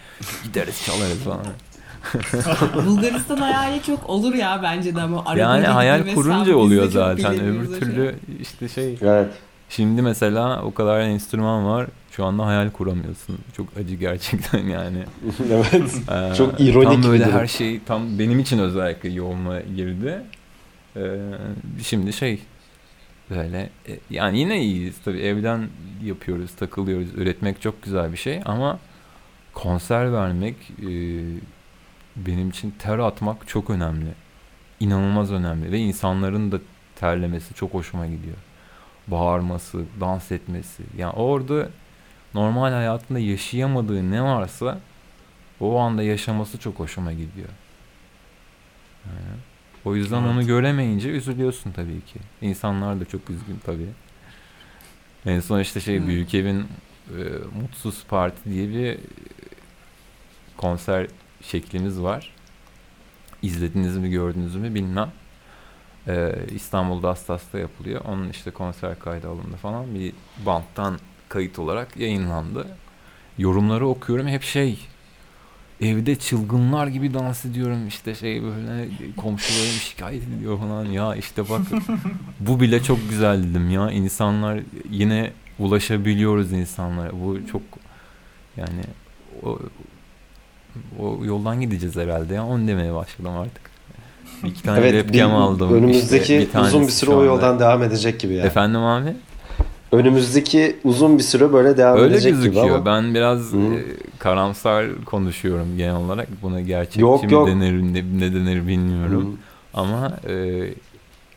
Gideriz 0.43 0.85
çalarız 0.85 1.19
falan. 1.19 1.45
Bulgaristan 2.85 3.37
hayali 3.37 3.83
çok 3.83 4.09
olur 4.09 4.33
ya 4.33 4.59
bence 4.63 4.95
de 4.95 5.01
ama. 5.01 5.35
Yani 5.37 5.67
hayal 5.67 6.13
kurunca 6.15 6.55
oluyor 6.55 6.89
zaten. 6.89 7.39
Öbür 7.39 7.79
türlü 7.79 8.15
şey. 8.27 8.41
işte 8.41 8.69
şey. 8.69 8.97
Evet. 9.01 9.29
Şimdi 9.69 10.01
mesela 10.01 10.63
o 10.63 10.73
kadar 10.73 10.99
enstrüman 10.99 11.65
var. 11.65 11.87
Şu 12.11 12.25
anda 12.25 12.45
hayal 12.45 12.69
kuramıyorsun. 12.69 13.37
Çok 13.57 13.67
acı 13.77 13.95
gerçekten 13.95 14.59
yani. 14.67 14.97
evet. 15.51 15.93
Ee, 16.11 16.35
çok 16.35 16.59
ironik. 16.59 17.03
Tam 17.03 17.11
böyle 17.11 17.31
her 17.31 17.47
şey 17.47 17.79
tam 17.83 18.19
benim 18.19 18.39
için 18.39 18.59
özellikle 18.59 19.09
yoğunma 19.09 19.59
girdi. 19.59 20.21
Ee, 20.95 21.01
şimdi 21.83 22.13
şey 22.13 22.39
böyle 23.35 23.69
e, 23.87 23.99
yani 24.09 24.39
yine 24.39 24.61
iyiyiz 24.61 24.95
tabii 25.05 25.19
evden 25.19 25.67
yapıyoruz, 26.03 26.55
takılıyoruz. 26.55 27.13
Üretmek 27.15 27.61
çok 27.61 27.83
güzel 27.83 28.11
bir 28.11 28.17
şey 28.17 28.41
ama 28.45 28.79
konser 29.53 30.13
vermek 30.13 30.55
e, 30.79 30.91
benim 32.15 32.49
için 32.49 32.73
ter 32.79 32.99
atmak 32.99 33.47
çok 33.47 33.69
önemli. 33.69 34.11
İnanılmaz 34.79 35.31
önemli 35.31 35.71
ve 35.71 35.77
insanların 35.77 36.51
da 36.51 36.59
terlemesi 36.95 37.53
çok 37.53 37.73
hoşuma 37.73 38.07
gidiyor. 38.07 38.37
Bağırması, 39.07 39.85
dans 39.99 40.31
etmesi. 40.31 40.83
Yani 40.97 41.13
orada 41.13 41.69
normal 42.33 42.71
hayatında 42.71 43.19
yaşayamadığı 43.19 44.11
ne 44.11 44.23
varsa 44.23 44.79
o 45.59 45.79
anda 45.79 46.03
yaşaması 46.03 46.57
çok 46.57 46.79
hoşuma 46.79 47.11
gidiyor. 47.11 47.49
Yani, 49.05 49.39
o 49.85 49.95
yüzden 49.95 50.21
evet. 50.21 50.31
onu 50.31 50.47
göremeyince 50.47 51.09
üzülüyorsun 51.09 51.71
tabii 51.71 52.01
ki. 52.01 52.19
İnsanlar 52.41 52.99
da 52.99 53.05
çok 53.05 53.29
üzgün 53.29 53.59
tabii. 53.65 53.89
En 55.25 55.39
son 55.39 55.59
işte 55.59 55.79
şey 55.79 55.99
hmm. 55.99 56.07
Büyük 56.07 56.33
Evin 56.33 56.59
e, 56.59 57.21
Mutsuz 57.61 58.03
Parti 58.05 58.49
diye 58.49 58.69
bir 58.69 58.97
konser 60.57 61.07
şeklimiz 61.41 62.01
var. 62.01 62.33
İzlediniz 63.41 63.97
mi 63.97 64.09
gördünüz 64.09 64.55
mü 64.55 64.75
bilmem. 64.75 65.11
Ee, 66.07 66.35
İstanbul'da 66.51 67.09
Astas'ta 67.09 67.59
yapılıyor. 67.59 68.01
Onun 68.05 68.29
işte 68.29 68.51
konser 68.51 68.99
kaydı 68.99 69.29
alındı 69.29 69.55
falan. 69.61 69.95
Bir 69.95 70.13
banttan 70.45 70.99
kayıt 71.29 71.59
olarak 71.59 71.97
yayınlandı. 71.97 72.67
Yorumları 73.37 73.87
okuyorum 73.87 74.27
hep 74.27 74.43
şey 74.43 74.79
evde 75.81 76.15
çılgınlar 76.15 76.87
gibi 76.87 77.13
dans 77.13 77.45
ediyorum 77.45 77.87
işte 77.87 78.15
şey 78.15 78.43
böyle 78.43 78.89
komşularım 79.17 79.79
şikayet 79.81 80.23
ediyor 80.37 80.59
falan 80.59 80.85
ya 80.85 81.15
işte 81.15 81.49
bak 81.49 81.61
bu 82.39 82.59
bile 82.59 82.83
çok 82.83 83.09
güzel 83.09 83.43
dedim 83.43 83.71
ya 83.71 83.91
insanlar 83.91 84.59
yine 84.89 85.31
ulaşabiliyoruz 85.59 86.51
insanlara 86.51 87.11
bu 87.13 87.47
çok 87.47 87.61
yani 88.57 88.81
o, 89.43 89.59
o 90.99 91.25
yoldan 91.25 91.61
gideceğiz 91.61 91.95
herhalde 91.95 92.33
ya. 92.33 92.45
Onu 92.45 92.67
demeye 92.67 92.93
başladım 92.93 93.37
artık. 93.37 93.71
Bir 94.43 94.49
iki 94.49 94.63
tane 94.63 94.79
evet, 94.79 94.91
webcam 94.91 95.31
bir, 95.31 95.35
aldım. 95.35 95.73
Önümüzdeki 95.73 96.37
işte 96.37 96.59
bir 96.59 96.63
uzun 96.63 96.81
bir 96.81 96.91
süre 96.91 97.11
o 97.11 97.23
yoldan 97.23 97.59
devam 97.59 97.83
edecek 97.83 98.19
gibi 98.19 98.33
yani. 98.33 98.47
Efendim 98.47 98.81
abi? 98.81 99.13
Önümüzdeki 99.91 100.75
uzun 100.83 101.17
bir 101.17 101.23
süre 101.23 101.53
böyle 101.53 101.77
devam 101.77 101.97
Öyle 101.97 102.13
edecek 102.13 102.33
gözüküyor. 102.33 102.65
gibi 102.65 102.73
ama. 102.73 102.85
Ben 102.85 103.15
biraz 103.15 103.39
Hı. 103.53 103.57
E, 103.57 103.83
karamsar 104.19 105.05
konuşuyorum 105.05 105.77
genel 105.77 105.95
olarak. 105.95 106.27
Buna 106.41 106.61
gerçekçi 106.61 107.01
yok, 107.01 107.23
mi 107.23 107.33
yok. 107.33 107.47
denir 107.47 107.81
ne, 107.81 108.03
ne 108.19 108.33
denir 108.33 108.67
bilmiyorum. 108.67 109.31
Hı. 109.31 109.79
Ama 109.79 110.17
e, 110.29 110.33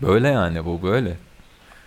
böyle 0.02 0.28
yani 0.28 0.64
bu 0.64 0.82
böyle. 0.82 1.16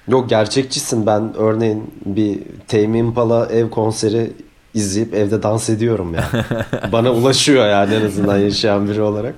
Yok 0.08 0.30
gerçekçisin. 0.30 1.06
Ben 1.06 1.34
örneğin 1.38 1.92
bir 2.06 2.40
Tame 2.68 3.00
Impala 3.00 3.46
ev 3.46 3.70
konseri 3.70 4.32
izleyip 4.74 5.14
evde 5.14 5.44
dans 5.44 5.70
ediyorum 5.70 6.14
yani. 6.16 6.44
Bana 6.92 7.12
ulaşıyor 7.12 7.68
yani 7.68 7.94
en 7.94 8.06
azından 8.06 8.38
yaşayan 8.38 8.90
biri 8.90 9.02
olarak. 9.02 9.36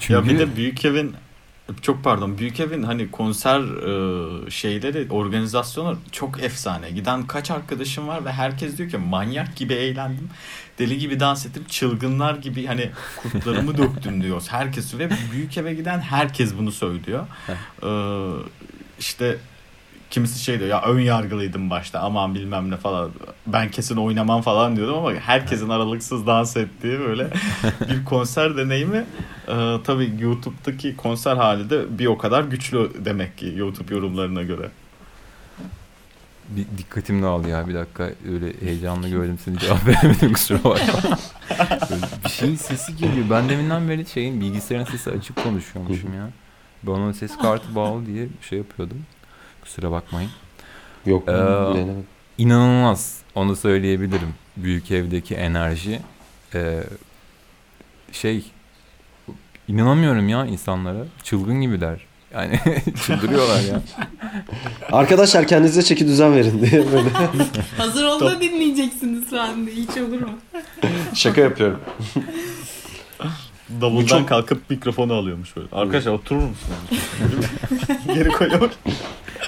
Çünkü... 0.00 0.12
Ya 0.12 0.24
bir 0.24 0.38
de 0.38 0.56
Büyük 0.56 0.84
Evin 0.84 1.12
çok 1.82 2.04
pardon 2.04 2.38
Büyük 2.38 2.60
Evin 2.60 2.82
hani 2.82 3.10
konser 3.10 3.60
e, 3.60 4.50
şeyleri 4.50 5.06
organizasyonu 5.10 5.98
çok 6.12 6.42
efsane. 6.42 6.90
Giden 6.90 7.26
kaç 7.26 7.50
arkadaşım 7.50 8.08
var 8.08 8.24
ve 8.24 8.32
herkes 8.32 8.78
diyor 8.78 8.90
ki 8.90 8.98
manyak 8.98 9.56
gibi 9.56 9.74
eğlendim. 9.74 10.30
Deli 10.78 10.98
gibi 10.98 11.20
dans 11.20 11.46
ettim. 11.46 11.64
Çılgınlar 11.68 12.34
gibi 12.34 12.66
hani 12.66 12.90
kurtlarımı 13.22 13.78
döktüm 13.78 14.22
diyor. 14.22 14.42
Herkes 14.48 14.94
ve 14.98 15.10
Büyük 15.32 15.58
Eve 15.58 15.74
giden 15.74 16.00
herkes 16.00 16.58
bunu 16.58 16.72
söylüyor. 16.72 17.26
ee, 17.82 17.88
işte 18.98 19.38
kimisi 20.12 20.44
şey 20.44 20.58
diyor 20.58 20.70
ya 20.70 20.82
ön 20.82 21.00
yargılıydım 21.00 21.70
başta 21.70 22.00
aman 22.00 22.34
bilmem 22.34 22.70
ne 22.70 22.76
falan 22.76 23.10
ben 23.46 23.70
kesin 23.70 23.96
oynamam 23.96 24.42
falan 24.42 24.76
diyordum 24.76 24.94
ama 24.94 25.12
herkesin 25.12 25.68
aralıksız 25.68 26.26
dans 26.26 26.56
ettiği 26.56 27.00
böyle 27.00 27.30
bir 27.90 28.04
konser 28.04 28.56
deneyimi 28.56 29.04
e, 29.48 29.76
tabii 29.84 30.14
YouTube'daki 30.18 30.96
konser 30.96 31.36
hali 31.36 31.70
de 31.70 31.98
bir 31.98 32.06
o 32.06 32.18
kadar 32.18 32.44
güçlü 32.44 33.04
demek 33.04 33.38
ki 33.38 33.54
YouTube 33.56 33.94
yorumlarına 33.94 34.42
göre. 34.42 34.70
Bir 36.48 36.66
dikkatim 36.78 37.22
dağıldı 37.22 37.48
ya 37.48 37.68
bir 37.68 37.74
dakika 37.74 38.10
öyle 38.32 38.60
heyecanlı 38.60 39.08
gördüm 39.08 39.38
seni 39.44 39.58
cevap 39.58 39.86
veremedim 39.86 40.32
kusura 40.32 40.64
bakma. 40.64 41.18
bir 42.24 42.30
şeyin 42.30 42.56
sesi 42.56 42.96
geliyor. 42.96 43.26
Ben 43.30 43.48
deminden 43.48 43.88
beri 43.88 44.06
şeyin 44.06 44.40
bilgisayarın 44.40 44.84
sesi 44.84 45.10
açık 45.10 45.36
konuşuyormuşum 45.44 46.14
ya. 46.14 46.30
Ben 46.82 46.92
onun 46.92 47.12
ses 47.12 47.38
kartı 47.38 47.74
bağlı 47.74 48.06
diye 48.06 48.28
şey 48.40 48.58
yapıyordum. 48.58 48.98
Kusura 49.62 49.90
bakmayın. 49.90 50.30
Yok. 51.06 51.28
Ee, 51.28 51.32
inanılmaz. 52.38 53.18
Onu 53.34 53.56
söyleyebilirim. 53.56 54.34
Büyük 54.56 54.90
evdeki 54.90 55.34
enerji. 55.34 56.00
Ee, 56.54 56.82
şey 58.12 58.44
inanamıyorum 59.68 60.28
ya 60.28 60.46
insanlara. 60.46 61.04
Çılgın 61.22 61.60
gibiler. 61.60 62.00
Yani 62.34 62.60
çıldırıyorlar 63.06 63.60
ya. 63.60 63.82
Arkadaşlar 64.92 65.46
kendinize 65.46 65.82
çeki 65.82 66.06
düzen 66.06 66.34
verin 66.36 66.62
diye 66.62 66.92
böyle. 66.92 67.08
Hazır 67.76 68.04
ol 68.04 68.20
da 68.20 68.40
dinleyeceksiniz 68.40 69.30
şu 69.30 69.40
anda. 69.40 69.70
Hiç 69.70 69.90
olur 69.90 70.20
mu? 70.20 70.38
Şaka 71.14 71.40
yapıyorum. 71.40 71.80
Davuldan 73.80 74.18
çok... 74.18 74.28
kalkıp 74.28 74.70
mikrofonu 74.70 75.14
alıyormuş 75.14 75.56
böyle. 75.56 75.68
Arkadaşlar 75.72 76.12
oturur 76.12 76.40
musunuz? 76.40 76.56
Geri 78.14 78.28
koyuyor. 78.28 78.70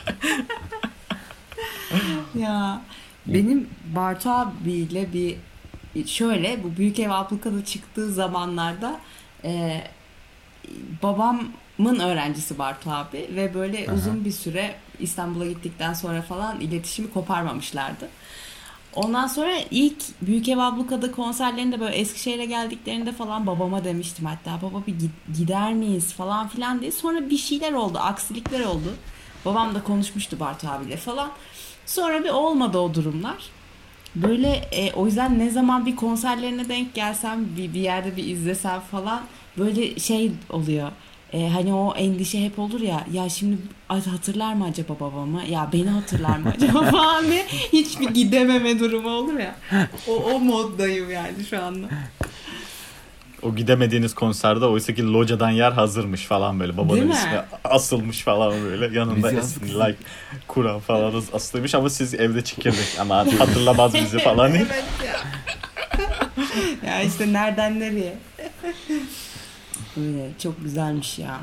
ya 2.39 2.81
benim 3.27 3.69
Bartu 3.95 4.31
abiyle 4.31 5.13
bir 5.13 5.37
şöyle 6.07 6.65
bu 6.65 6.77
büyük 6.77 6.99
ev 6.99 7.11
aplikalı 7.11 7.65
çıktığı 7.65 8.13
zamanlarda 8.13 9.01
e, 9.45 9.83
babamın 11.03 12.01
öğrencisi 12.01 12.59
Bartu 12.59 12.91
abi 12.91 13.29
ve 13.37 13.55
böyle 13.55 13.89
Aha. 13.89 13.95
uzun 13.95 14.25
bir 14.25 14.33
süre 14.33 14.75
İstanbul'a 15.01 15.47
gittikten 15.47 15.93
sonra 15.93 16.23
falan 16.23 16.61
iletişimi 16.61 17.11
koparmamışlardı. 17.11 18.09
Ondan 18.95 19.27
sonra 19.27 19.53
ilk 19.71 20.03
Büyük 20.23 20.49
Ev 20.49 20.59
Abluka'da 20.59 21.13
konserlerinde 21.13 21.81
böyle 21.81 21.97
Eskişehir'e 21.97 22.45
geldiklerinde 22.45 23.13
falan 23.13 23.47
babama 23.47 23.85
demiştim 23.85 24.27
hatta 24.27 24.63
baba 24.63 24.83
bir 24.87 24.95
gider 25.35 25.75
miyiz 25.75 26.13
falan 26.13 26.49
filan 26.49 26.81
diye. 26.81 26.93
Sonra 26.93 27.31
bir 27.31 27.37
şeyler 27.37 27.73
oldu, 27.73 27.99
aksilikler 27.99 28.61
oldu. 28.61 28.95
Babam 29.45 29.75
da 29.75 29.83
konuşmuştu 29.83 30.41
Bartu 30.41 30.69
abiyle 30.69 30.97
falan. 30.97 31.31
Sonra 31.87 32.25
bir 32.25 32.31
olmadı 32.31 32.79
o 32.79 32.95
durumlar. 32.95 33.37
Böyle 34.15 34.49
e, 34.73 34.93
o 34.93 35.07
yüzden 35.07 35.39
ne 35.39 35.51
zaman 35.51 35.87
bir 35.87 35.97
konserlerine 35.97 36.69
denk 36.69 36.95
gelsem 36.95 37.57
bir, 37.57 37.75
bir 37.75 37.81
yerde 37.81 38.17
bir 38.17 38.27
izlesem 38.27 38.81
falan 38.81 39.23
böyle 39.59 39.99
şey 39.99 40.33
oluyor. 40.51 40.91
E, 41.33 41.49
hani 41.49 41.75
o 41.75 41.95
endişe 41.95 42.45
hep 42.45 42.59
olur 42.59 42.81
ya 42.81 43.07
ya 43.13 43.29
şimdi 43.29 43.57
hatırlar 43.89 44.55
mı 44.55 44.65
acaba 44.65 45.01
babamı 45.01 45.43
ya 45.51 45.69
beni 45.73 45.89
hatırlar 45.89 46.37
mı 46.39 46.53
acaba 46.57 46.83
falan 46.91 47.25
diye 47.31 47.45
hiçbir 47.73 48.09
gidememe 48.09 48.79
durumu 48.79 49.11
olur 49.11 49.39
ya. 49.39 49.57
O, 50.09 50.13
o 50.13 50.41
moddayım 50.41 51.11
yani 51.11 51.45
şu 51.51 51.63
anda. 51.63 51.87
O 53.45 53.55
gidemediğiniz 53.55 54.15
konserde 54.15 54.65
oysa 54.65 54.95
ki 54.95 55.13
locadan 55.13 55.51
yer 55.51 55.73
hazırmış 55.73 56.25
falan 56.25 56.61
böyle. 56.61 56.77
Babanın 56.77 57.11
ismi 57.11 57.41
asılmış 57.65 58.23
falan 58.23 58.53
böyle. 58.65 58.99
Yanında 58.99 59.33
ismi 59.33 59.75
like 59.75 59.97
Kur'an 60.49 60.81
falan 60.81 61.23
asılmış 61.33 61.75
ama 61.75 61.91
siz 61.91 62.15
evde 62.15 62.45
çekirdek 62.45 62.97
ama 63.01 63.17
hatırlamaz 63.17 63.95
bizi 63.95 64.19
falan. 64.19 64.51
evet 64.55 64.85
ya. 65.07 65.17
ya 66.91 67.03
işte 67.03 67.33
nereden 67.33 67.81
nereye. 67.81 68.15
Öyle 69.97 70.31
çok 70.39 70.63
güzelmiş 70.65 71.19
ya. 71.19 71.41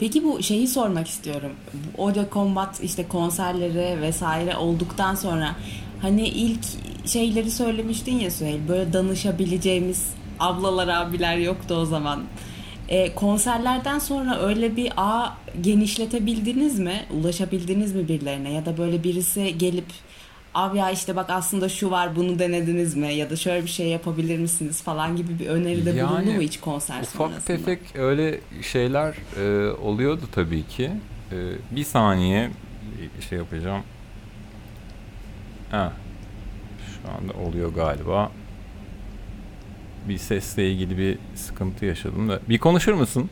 Peki 0.00 0.24
bu 0.24 0.42
şeyi 0.42 0.68
sormak 0.68 1.08
istiyorum. 1.08 1.52
Bu 1.72 2.04
Audio 2.04 2.24
Combat 2.32 2.80
işte 2.80 3.08
konserleri 3.08 4.02
vesaire 4.02 4.56
olduktan 4.56 5.14
sonra 5.14 5.56
hani 6.02 6.28
ilk 6.28 6.64
şeyleri 7.06 7.50
söylemiştin 7.50 8.18
ya 8.18 8.30
Süheyl 8.30 8.68
böyle 8.68 8.92
danışabileceğimiz 8.92 10.04
ablalar 10.40 10.88
abiler 10.88 11.36
yoktu 11.36 11.74
o 11.74 11.84
zaman. 11.84 12.24
E, 12.88 13.14
konserlerden 13.14 13.98
sonra 13.98 14.40
öyle 14.40 14.76
bir 14.76 14.92
ağ 14.96 15.36
genişletebildiniz 15.60 16.78
mi? 16.78 17.06
Ulaşabildiniz 17.10 17.94
mi 17.94 18.08
birilerine? 18.08 18.52
Ya 18.52 18.66
da 18.66 18.78
böyle 18.78 19.04
birisi 19.04 19.58
gelip 19.58 19.86
abi 20.54 20.78
ya 20.78 20.90
işte 20.90 21.16
bak 21.16 21.30
aslında 21.30 21.68
şu 21.68 21.90
var 21.90 22.16
bunu 22.16 22.38
denediniz 22.38 22.96
mi? 22.96 23.14
Ya 23.14 23.30
da 23.30 23.36
şöyle 23.36 23.62
bir 23.62 23.70
şey 23.70 23.88
yapabilir 23.88 24.38
misiniz 24.38 24.82
falan 24.82 25.16
gibi 25.16 25.38
bir 25.38 25.46
öneride 25.46 25.90
yani, 25.90 26.10
bulundu 26.10 26.32
mu 26.32 26.40
hiç 26.40 26.60
konser 26.60 26.94
ufak 26.94 27.08
sonrasında? 27.08 27.36
Ufak 27.38 27.46
tefek 27.46 27.96
öyle 27.96 28.40
şeyler 28.62 29.14
e, 29.40 29.72
oluyordu 29.72 30.22
tabii 30.32 30.66
ki. 30.66 30.90
E, 31.32 31.36
bir 31.70 31.84
saniye 31.84 32.50
şey 33.28 33.38
yapacağım. 33.38 33.82
Ha, 35.70 35.92
şu 36.86 37.12
anda 37.12 37.48
oluyor 37.48 37.74
galiba 37.74 38.30
bir 40.08 40.18
sesle 40.18 40.70
ilgili 40.70 40.98
bir 40.98 41.18
sıkıntı 41.34 41.84
yaşadım 41.84 42.28
da. 42.28 42.40
Bir 42.48 42.58
konuşur 42.58 42.92
musun? 42.92 43.30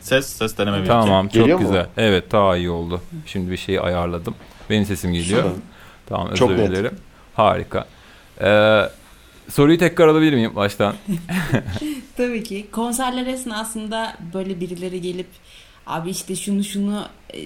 Ses, 0.00 0.26
ses 0.26 0.58
deneme 0.58 0.82
bir 0.82 0.86
Tamam, 0.86 1.28
çok 1.28 1.34
Geliyor 1.34 1.58
güzel. 1.58 1.84
Mu? 1.84 1.90
Evet, 1.96 2.32
daha 2.32 2.56
iyi 2.56 2.70
oldu. 2.70 3.00
Şimdi 3.26 3.50
bir 3.50 3.56
şeyi 3.56 3.80
ayarladım. 3.80 4.34
Benim 4.70 4.84
sesim 4.84 5.12
geliyor. 5.12 5.42
Şuradan. 5.42 5.58
Tamam, 6.06 6.26
özür 6.26 6.36
çok 6.36 6.50
dilerim. 6.50 6.84
Net. 6.84 6.92
Harika. 7.34 7.86
Ee, 8.40 8.82
soruyu 9.50 9.78
tekrar 9.78 10.08
alabilir 10.08 10.34
miyim 10.34 10.56
baştan? 10.56 10.94
Tabii 12.16 12.42
ki. 12.42 12.66
Konserler 12.72 13.26
esnasında 13.26 14.16
böyle 14.34 14.60
birileri 14.60 15.00
gelip 15.00 15.28
abi 15.86 16.10
işte 16.10 16.36
şunu 16.36 16.64
şunu 16.64 17.06
e, 17.34 17.40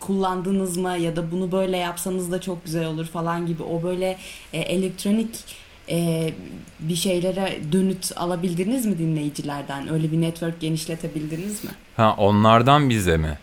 kullandınız 0.00 0.76
mı 0.76 0.96
ya 0.96 1.16
da 1.16 1.30
bunu 1.30 1.52
böyle 1.52 1.76
yapsanız 1.76 2.32
da 2.32 2.40
çok 2.40 2.64
güzel 2.64 2.86
olur 2.86 3.06
falan 3.06 3.46
gibi 3.46 3.62
o 3.62 3.82
böyle 3.82 4.18
e, 4.52 4.58
elektronik 4.58 5.30
e, 5.90 6.30
bir 6.80 6.94
şeylere 6.94 7.58
dönüt 7.72 8.12
alabildiniz 8.16 8.86
mi 8.86 8.98
dinleyicilerden? 8.98 9.92
Öyle 9.92 10.12
bir 10.12 10.20
network 10.20 10.60
genişletebildiniz 10.60 11.64
mi? 11.64 11.70
Ha 11.96 12.14
onlardan 12.18 12.90
bize 12.90 13.16
mi 13.16 13.38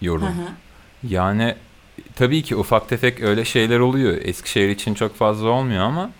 yorum? 0.00 0.28
Yani 1.08 1.54
tabii 2.14 2.42
ki 2.42 2.56
ufak 2.56 2.88
tefek 2.88 3.20
öyle 3.20 3.44
şeyler 3.44 3.78
oluyor. 3.78 4.16
Eskişehir 4.22 4.68
için 4.68 4.94
çok 4.94 5.14
fazla 5.16 5.48
olmuyor 5.48 5.82
ama 5.82 6.10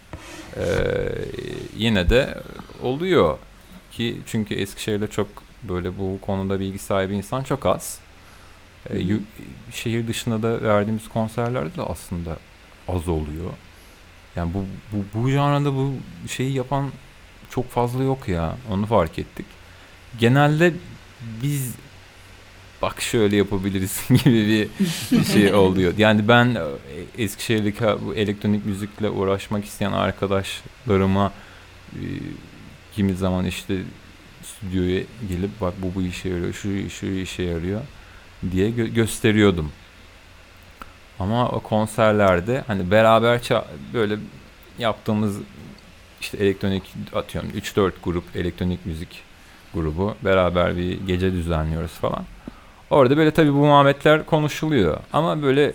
e, 0.57 0.65
yine 1.77 2.11
de 2.11 2.39
oluyor 2.83 3.39
ki 3.93 4.17
çünkü 4.27 4.55
Eskişehir'de 4.55 5.07
çok 5.07 5.29
böyle 5.63 5.99
bu 5.99 6.21
konuda 6.21 6.61
bilgi 6.61 6.79
sahibi 6.79 7.15
insan 7.15 7.43
çok 7.43 7.67
az. 7.67 7.99
E, 8.91 8.97
şehir 9.73 10.09
dışında 10.09 10.43
da 10.43 10.63
verdiğimiz 10.63 11.09
konserlerde 11.09 11.77
de 11.77 11.83
aslında 11.83 12.37
az 12.89 13.09
oluyor. 13.09 13.51
Yani 14.37 14.55
bu, 14.55 14.65
bu, 14.93 15.05
bu 15.15 15.31
janrada 15.31 15.75
bu 15.75 15.93
şeyi 16.29 16.53
yapan 16.53 16.91
çok 17.51 17.71
fazla 17.71 18.03
yok 18.03 18.29
ya. 18.29 18.57
Onu 18.71 18.87
fark 18.87 19.19
ettik. 19.19 19.47
Genelde 20.19 20.75
biz 21.43 21.75
bak 22.83 23.01
şöyle 23.03 23.37
yapabiliriz 23.37 24.05
gibi 24.25 24.69
bir 25.13 25.25
şey 25.25 25.55
oluyor. 25.55 25.95
Yani 25.99 26.29
ben 26.29 26.55
e, 26.55 27.23
Eskişehir'deki 27.23 27.85
bu 28.07 28.15
elektronik 28.15 28.67
müzikle 28.67 29.11
uğraşmak 29.11 29.65
isteyen 29.65 29.93
arkadaşlarıma 29.93 31.33
e, 31.93 32.03
kimi 32.95 33.15
zaman 33.15 33.45
işte 33.47 33.77
stüdyoya 34.43 35.03
gelip 35.29 35.51
bak 35.61 35.75
bu 35.83 35.95
bu 35.95 36.03
işe 36.03 36.29
yarıyor, 36.29 36.53
şu 36.53 36.91
şu 36.91 37.07
işe 37.07 37.43
yarıyor 37.43 37.81
diye 38.53 38.71
gö- 38.71 38.95
gösteriyordum. 38.95 39.73
Ama 41.21 41.49
o 41.49 41.61
konserlerde 41.61 42.65
hani 42.67 42.91
beraber 42.91 43.41
böyle 43.93 44.17
yaptığımız 44.79 45.37
işte 46.21 46.39
elektronik 46.39 46.83
atıyorum 47.15 47.51
3-4 47.51 47.93
grup 48.05 48.25
elektronik 48.37 48.87
müzik 48.87 49.23
grubu 49.75 50.15
beraber 50.25 50.77
bir 50.77 51.07
gece 51.07 51.33
düzenliyoruz 51.33 51.91
falan. 51.91 52.25
Orada 52.91 53.17
böyle 53.17 53.31
tabii 53.31 53.53
bu 53.53 53.67
muhabbetler 53.67 54.27
konuşuluyor. 54.27 54.99
Ama 55.13 55.43
böyle 55.43 55.73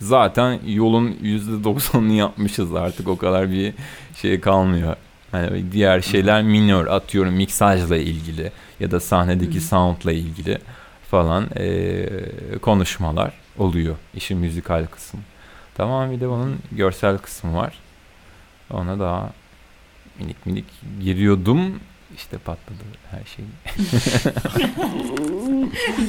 zaten 0.00 0.58
yolun 0.66 1.16
%90'ını 1.22 2.12
yapmışız 2.12 2.74
artık 2.74 3.08
o 3.08 3.16
kadar 3.16 3.50
bir 3.50 3.74
şey 4.16 4.40
kalmıyor. 4.40 4.96
Yani 5.32 5.72
diğer 5.72 6.00
şeyler 6.00 6.42
minor 6.42 6.86
atıyorum 6.86 7.34
miksajla 7.34 7.96
ilgili 7.96 8.52
ya 8.80 8.90
da 8.90 9.00
sahnedeki 9.00 9.60
soundla 9.60 10.12
ilgili 10.12 10.58
falan 11.10 11.46
e, 11.56 12.08
konuşmalar 12.62 13.39
oluyor 13.58 13.96
işin 14.14 14.38
müzikal 14.38 14.86
kısmı. 14.86 15.20
Tamam 15.74 16.10
bir 16.10 16.20
de 16.20 16.28
onun 16.28 16.58
görsel 16.72 17.18
kısmı 17.18 17.56
var. 17.56 17.78
Ona 18.70 18.98
daha 18.98 19.30
minik 20.18 20.46
minik 20.46 20.64
giriyordum. 21.04 21.80
İşte 22.16 22.38
patladı 22.38 22.78
her 23.10 23.22
şey. 23.24 23.44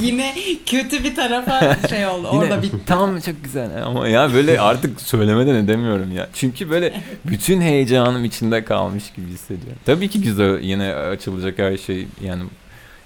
Yine 0.08 0.34
kötü 0.65 1.04
bir 1.04 1.15
tarafa 1.15 1.88
şey 1.89 2.08
oldu. 2.08 2.27
Yine 2.34 2.43
Orada 2.43 2.62
bitti. 2.62 2.77
Tam 2.86 3.19
çok 3.19 3.43
güzel 3.43 3.84
ama 3.86 4.08
ya 4.08 4.34
böyle 4.34 4.62
artık 4.62 5.01
söylemeden 5.01 5.56
edemiyorum 5.56 6.12
ya. 6.12 6.30
Çünkü 6.34 6.69
böyle 6.69 7.01
bütün 7.25 7.62
heyecanım 7.62 8.25
içinde 8.25 8.63
kalmış 8.63 9.13
gibi 9.13 9.27
hissediyorum. 9.27 9.80
Tabii 9.86 10.10
ki 10.10 10.21
güzel 10.21 10.60
yine 10.62 10.93
açılacak 10.93 11.60
her 11.60 11.77
şey 11.77 12.08
yani 12.21 12.43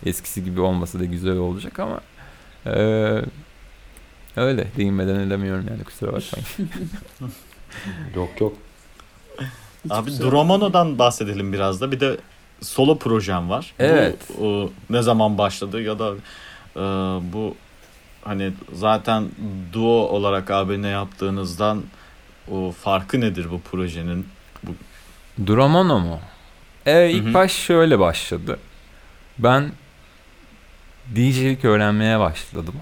eskisi 0.06 0.44
gibi 0.44 0.62
olmasa 0.62 1.00
da 1.00 1.06
güzel 1.06 1.38
olacak 1.38 1.80
ama 1.80 2.02
ee, 2.68 3.22
öyle 4.36 4.68
değinmeden 4.78 5.20
edemiyorum 5.20 5.66
yani 5.70 5.84
kusura 5.84 6.14
bakmayın. 6.14 6.48
yok 8.16 8.42
yok. 8.42 8.54
Abi 9.90 10.12
Dromono'dan 10.12 11.00
bahsedelim 11.00 11.54
biraz 11.54 11.82
da. 11.82 11.92
Bir 11.92 12.00
de 12.00 12.18
solo 12.62 12.98
projem 12.98 13.50
var. 13.50 13.74
Evet. 13.80 14.18
Bu, 14.40 14.48
o, 14.48 14.72
ne 14.90 15.02
zaman 15.02 15.38
başladı 15.38 15.82
ya 15.82 16.00
da 16.00 16.14
e, 16.76 16.82
bu 17.34 17.56
hani 18.24 18.52
zaten 18.74 19.30
duo 19.74 20.08
olarak 20.08 20.52
abi 20.52 20.82
ne 20.82 20.88
yaptığınızdan 20.88 21.84
o 22.52 22.72
farkı 22.72 23.22
nedir 23.22 23.52
bu 23.52 23.62
projenin? 23.62 24.28
Bu... 24.64 24.72
Dromono 25.48 26.00
mu? 26.00 26.20
E, 26.86 27.10
ilk 27.10 27.26
Hı-hı. 27.26 27.34
baş 27.34 27.52
şöyle 27.52 28.00
başladı. 28.00 28.60
Ben 29.38 29.72
DJ'lik 31.16 31.66
öğrenmeye 31.66 32.20
başladım. 32.20 32.76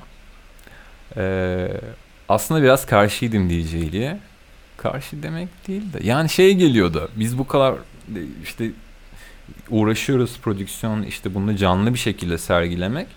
Ee, 1.17 1.67
aslında 2.30 2.63
biraz 2.63 2.86
karşıydım 2.86 3.49
DJ'liğe. 3.49 4.19
Karşı 4.78 5.23
demek 5.23 5.67
değil 5.67 5.93
de. 5.93 5.99
Yani 6.04 6.30
şey 6.30 6.54
geliyordu. 6.56 7.10
Biz 7.15 7.38
bu 7.38 7.47
kadar 7.47 7.76
işte 8.43 8.71
uğraşıyoruz 9.69 10.39
prodüksiyon 10.39 11.04
işte 11.04 11.36
bunu 11.36 11.56
canlı 11.56 11.93
bir 11.93 11.99
şekilde 11.99 12.38
sergilemek. 12.38 13.08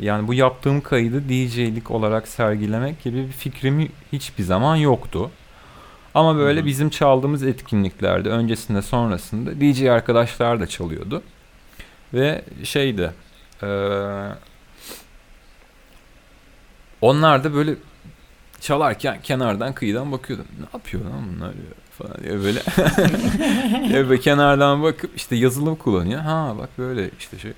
Yani 0.00 0.28
bu 0.28 0.34
yaptığım 0.34 0.80
kaydı 0.80 1.28
DJ'lik 1.28 1.90
olarak 1.90 2.28
sergilemek 2.28 3.02
gibi 3.02 3.26
bir 3.26 3.32
fikrim 3.32 3.88
hiçbir 4.12 4.44
zaman 4.44 4.76
yoktu. 4.76 5.30
Ama 6.14 6.36
böyle 6.36 6.60
Hı-hı. 6.60 6.66
bizim 6.66 6.90
çaldığımız 6.90 7.42
etkinliklerde 7.42 8.28
öncesinde 8.28 8.82
sonrasında 8.82 9.60
DJ 9.60 9.82
arkadaşlar 9.82 10.60
da 10.60 10.66
çalıyordu. 10.66 11.22
Ve 12.14 12.44
şeydi 12.64 13.12
ee, 13.62 13.66
onlar 17.06 17.44
da 17.44 17.54
böyle 17.54 17.74
çalarken 18.60 19.18
kenardan 19.22 19.72
kıyıdan 19.72 20.12
bakıyordum. 20.12 20.46
Ne 20.60 20.66
yapıyor 20.72 21.04
lan 21.04 21.22
bunlar 21.34 21.48
ya 21.48 21.74
falan 21.90 22.16
diye 22.22 22.42
böyle. 22.42 22.62
ya 23.94 24.08
böyle 24.08 24.20
kenardan 24.20 24.82
bakıp 24.82 25.10
işte 25.16 25.36
yazılım 25.36 25.76
kullanıyor. 25.76 26.20
Ha 26.20 26.54
bak 26.58 26.68
böyle 26.78 27.10
işte 27.18 27.38
şey. 27.38 27.52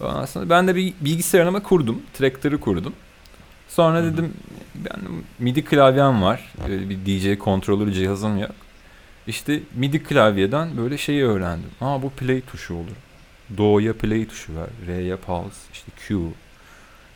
Ondan 0.00 0.26
sonra 0.26 0.50
ben 0.50 0.68
de 0.68 0.76
bir 0.76 0.94
bilgisayarıma 1.00 1.62
kurdum. 1.62 2.02
Traktörü 2.14 2.60
kurdum. 2.60 2.92
Sonra 3.68 4.04
dedim 4.04 4.34
ben 4.74 5.00
MIDI 5.38 5.64
klavyem 5.64 6.22
var. 6.22 6.52
Böyle 6.68 6.90
bir 6.90 7.06
DJ 7.06 7.38
kontrolör 7.38 7.92
cihazım 7.92 8.38
yok. 8.38 8.50
İşte 9.26 9.60
MIDI 9.74 10.02
klavyeden 10.02 10.76
böyle 10.76 10.98
şeyi 10.98 11.24
öğrendim. 11.24 11.70
Aa 11.80 12.02
bu 12.02 12.10
play 12.10 12.40
tuşu 12.40 12.74
olur. 12.74 12.96
Do'ya 13.56 13.92
play 13.92 14.26
tuşu 14.26 14.54
var. 14.56 14.68
Re'ye 14.86 15.16
pause. 15.16 15.56
işte 15.72 15.92
Q. 15.96 16.18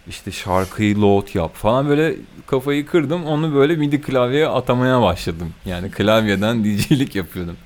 İşte 0.09 0.31
şarkıyı 0.31 1.01
load 1.01 1.35
yap 1.35 1.55
falan 1.55 1.89
böyle 1.89 2.15
kafayı 2.47 2.87
kırdım. 2.87 3.25
Onu 3.27 3.55
böyle 3.55 3.77
MIDI 3.77 4.01
klavyeye 4.01 4.49
atamaya 4.49 5.03
başladım. 5.03 5.55
Yani 5.65 5.91
klavyeden 5.91 6.65
DJ'lik 6.65 7.15
yapıyordum. 7.15 7.57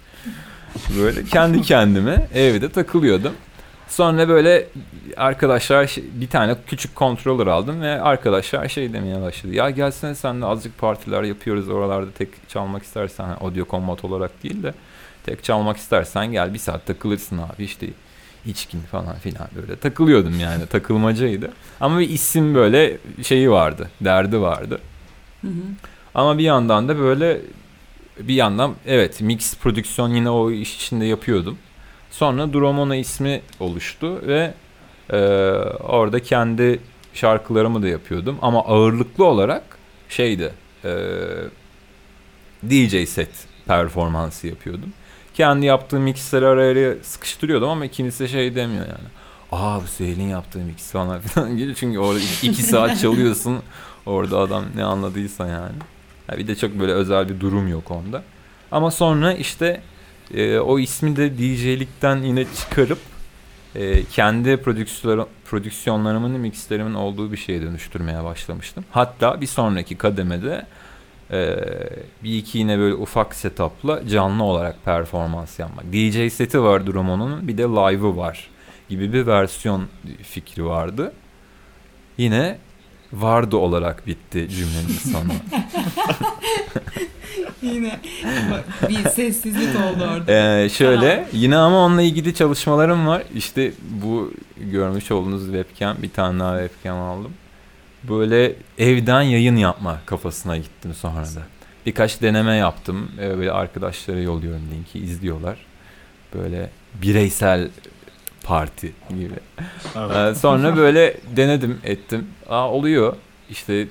Böyle 0.98 1.24
kendi 1.24 1.62
kendime 1.62 2.28
evde 2.34 2.68
takılıyordum. 2.68 3.32
Sonra 3.88 4.28
böyle 4.28 4.66
arkadaşlar 5.16 5.86
şey, 5.86 6.04
bir 6.14 6.28
tane 6.28 6.56
küçük 6.66 6.96
controller 6.96 7.46
aldım 7.46 7.80
ve 7.80 8.00
arkadaşlar 8.00 8.68
şey 8.68 8.92
demeye 8.92 9.22
başladı. 9.22 9.54
Ya 9.54 9.70
gelsene 9.70 10.14
sen 10.14 10.40
de 10.40 10.46
azıcık 10.46 10.78
partiler 10.78 11.22
yapıyoruz 11.22 11.68
oralarda 11.68 12.10
tek 12.10 12.28
çalmak 12.48 12.82
istersen 12.82 13.36
audio 13.40 13.64
combat 13.70 14.04
olarak 14.04 14.42
değil 14.42 14.62
de 14.62 14.74
tek 15.26 15.44
çalmak 15.44 15.76
istersen 15.76 16.32
gel 16.32 16.54
bir 16.54 16.58
saat 16.58 16.86
takılırsın 16.86 17.38
abi 17.38 17.64
işte 17.64 17.86
içkin 18.46 18.80
falan 18.80 19.18
filan 19.18 19.48
böyle 19.56 19.76
takılıyordum 19.76 20.40
yani 20.40 20.66
takılmacaydı. 20.66 21.50
Ama 21.80 21.98
bir 21.98 22.08
isim 22.08 22.54
böyle 22.54 22.98
şeyi 23.22 23.50
vardı 23.50 23.90
derdi 24.00 24.40
vardı. 24.40 24.80
Hı 25.40 25.48
hı. 25.48 25.62
Ama 26.14 26.38
bir 26.38 26.44
yandan 26.44 26.88
da 26.88 26.98
böyle 26.98 27.40
bir 28.20 28.34
yandan 28.34 28.74
evet 28.86 29.20
mix 29.20 29.56
prodüksiyon 29.56 30.14
yine 30.14 30.30
o 30.30 30.50
iş 30.50 30.76
içinde 30.76 31.04
yapıyordum. 31.04 31.58
Sonra 32.10 32.52
Dromona 32.52 32.96
ismi 32.96 33.42
oluştu 33.60 34.26
ve 34.26 34.54
e, 35.12 35.16
orada 35.80 36.22
kendi 36.22 36.80
şarkılarımı 37.14 37.82
da 37.82 37.88
yapıyordum. 37.88 38.38
Ama 38.42 38.64
ağırlıklı 38.64 39.24
olarak 39.24 39.62
şeydi 40.08 40.52
e, 40.84 40.90
DJ 42.62 43.08
set 43.08 43.30
performansı 43.66 44.46
yapıyordum. 44.46 44.92
Kendi 45.40 45.66
yaptığım 45.66 46.02
mixleri 46.02 46.46
araya 46.46 46.94
sıkıştırıyordum 47.02 47.68
ama 47.68 47.86
kimse 47.86 48.28
şey 48.28 48.54
demiyor 48.54 48.86
yani. 48.86 49.08
Aa 49.52 49.82
bu 49.82 49.86
Süheyl'in 49.86 50.28
yaptığı 50.28 50.58
mix 50.58 50.90
falan 50.90 51.20
filan 51.20 51.56
gibi. 51.56 51.74
Çünkü 51.74 51.98
orada 51.98 52.20
iki 52.42 52.62
saat 52.62 53.00
çalıyorsun. 53.00 53.58
Orada 54.06 54.38
adam 54.38 54.64
ne 54.74 54.84
anladıysa 54.84 55.46
yani. 55.46 55.76
Ya 56.30 56.38
bir 56.38 56.46
de 56.46 56.56
çok 56.56 56.78
böyle 56.78 56.92
özel 56.92 57.28
bir 57.28 57.40
durum 57.40 57.68
yok 57.68 57.90
onda. 57.90 58.22
Ama 58.72 58.90
sonra 58.90 59.32
işte 59.32 59.80
e, 60.34 60.58
o 60.58 60.78
ismi 60.78 61.16
de 61.16 61.38
DJ'likten 61.38 62.16
yine 62.16 62.44
çıkarıp 62.56 62.98
e, 63.74 64.04
kendi 64.04 64.56
prodüksiyonlarımın, 65.44 66.30
mixlerimin 66.30 66.94
olduğu 66.94 67.32
bir 67.32 67.36
şeye 67.36 67.62
dönüştürmeye 67.62 68.24
başlamıştım. 68.24 68.84
Hatta 68.90 69.40
bir 69.40 69.46
sonraki 69.46 69.96
kademede 69.98 70.66
e, 71.32 71.56
bir 72.22 72.38
iki 72.38 72.58
yine 72.58 72.78
böyle 72.78 72.94
ufak 72.94 73.34
setupla 73.34 74.08
canlı 74.08 74.44
olarak 74.44 74.84
performans 74.84 75.58
yapmak. 75.58 75.84
DJ 75.92 76.32
seti 76.32 76.62
var 76.62 76.86
Drummond'un 76.86 77.48
bir 77.48 77.58
de 77.58 77.62
live'ı 77.62 78.16
var 78.16 78.50
gibi 78.88 79.12
bir 79.12 79.26
versiyon 79.26 79.88
fikri 80.22 80.66
vardı. 80.66 81.12
Yine 82.18 82.58
vardı 83.12 83.56
olarak 83.56 84.06
bitti 84.06 84.48
cümlenin 84.48 84.98
sonu. 85.12 85.32
yine 87.62 88.00
bir 88.88 89.08
sessizlik 89.08 89.76
oldu 89.76 90.04
orada. 90.12 90.32
Ee, 90.32 90.68
şöyle 90.68 91.14
tamam. 91.14 91.28
yine 91.32 91.56
ama 91.56 91.84
onunla 91.84 92.02
ilgili 92.02 92.34
çalışmalarım 92.34 93.06
var. 93.06 93.22
İşte 93.34 93.72
bu 94.02 94.32
görmüş 94.56 95.10
olduğunuz 95.10 95.44
webcam 95.44 95.96
bir 96.02 96.10
tane 96.10 96.40
daha 96.40 96.60
webcam 96.60 96.98
aldım. 96.98 97.32
Böyle 98.08 98.54
evden 98.78 99.22
yayın 99.22 99.56
yapma 99.56 100.00
kafasına 100.06 100.56
gittim 100.56 100.94
sonra 100.94 101.24
da. 101.24 101.42
Birkaç 101.86 102.22
deneme 102.22 102.56
yaptım. 102.56 103.10
Ee, 103.20 103.38
böyle 103.38 103.52
arkadaşlara 103.52 104.20
yolluyorum 104.20 104.62
linki 104.74 104.98
izliyorlar. 104.98 105.58
Böyle 106.34 106.70
bireysel 107.02 107.68
parti 108.42 108.92
gibi. 109.10 109.34
Evet. 109.96 110.16
Ee, 110.16 110.34
sonra 110.34 110.76
böyle 110.76 111.16
denedim 111.36 111.78
ettim. 111.84 112.28
Aa 112.48 112.70
oluyor. 112.70 113.16
İşte 113.50 113.88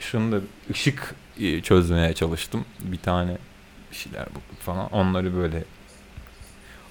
şunu 0.00 0.32
da 0.32 0.40
ışık 0.70 1.14
e, 1.40 1.60
çözmeye 1.60 2.12
çalıştım. 2.12 2.64
Bir 2.80 2.98
tane 2.98 3.36
bir 3.90 3.96
şeyler 3.96 4.26
bulduk 4.26 4.60
falan. 4.60 4.88
Onları 4.92 5.36
böyle 5.36 5.64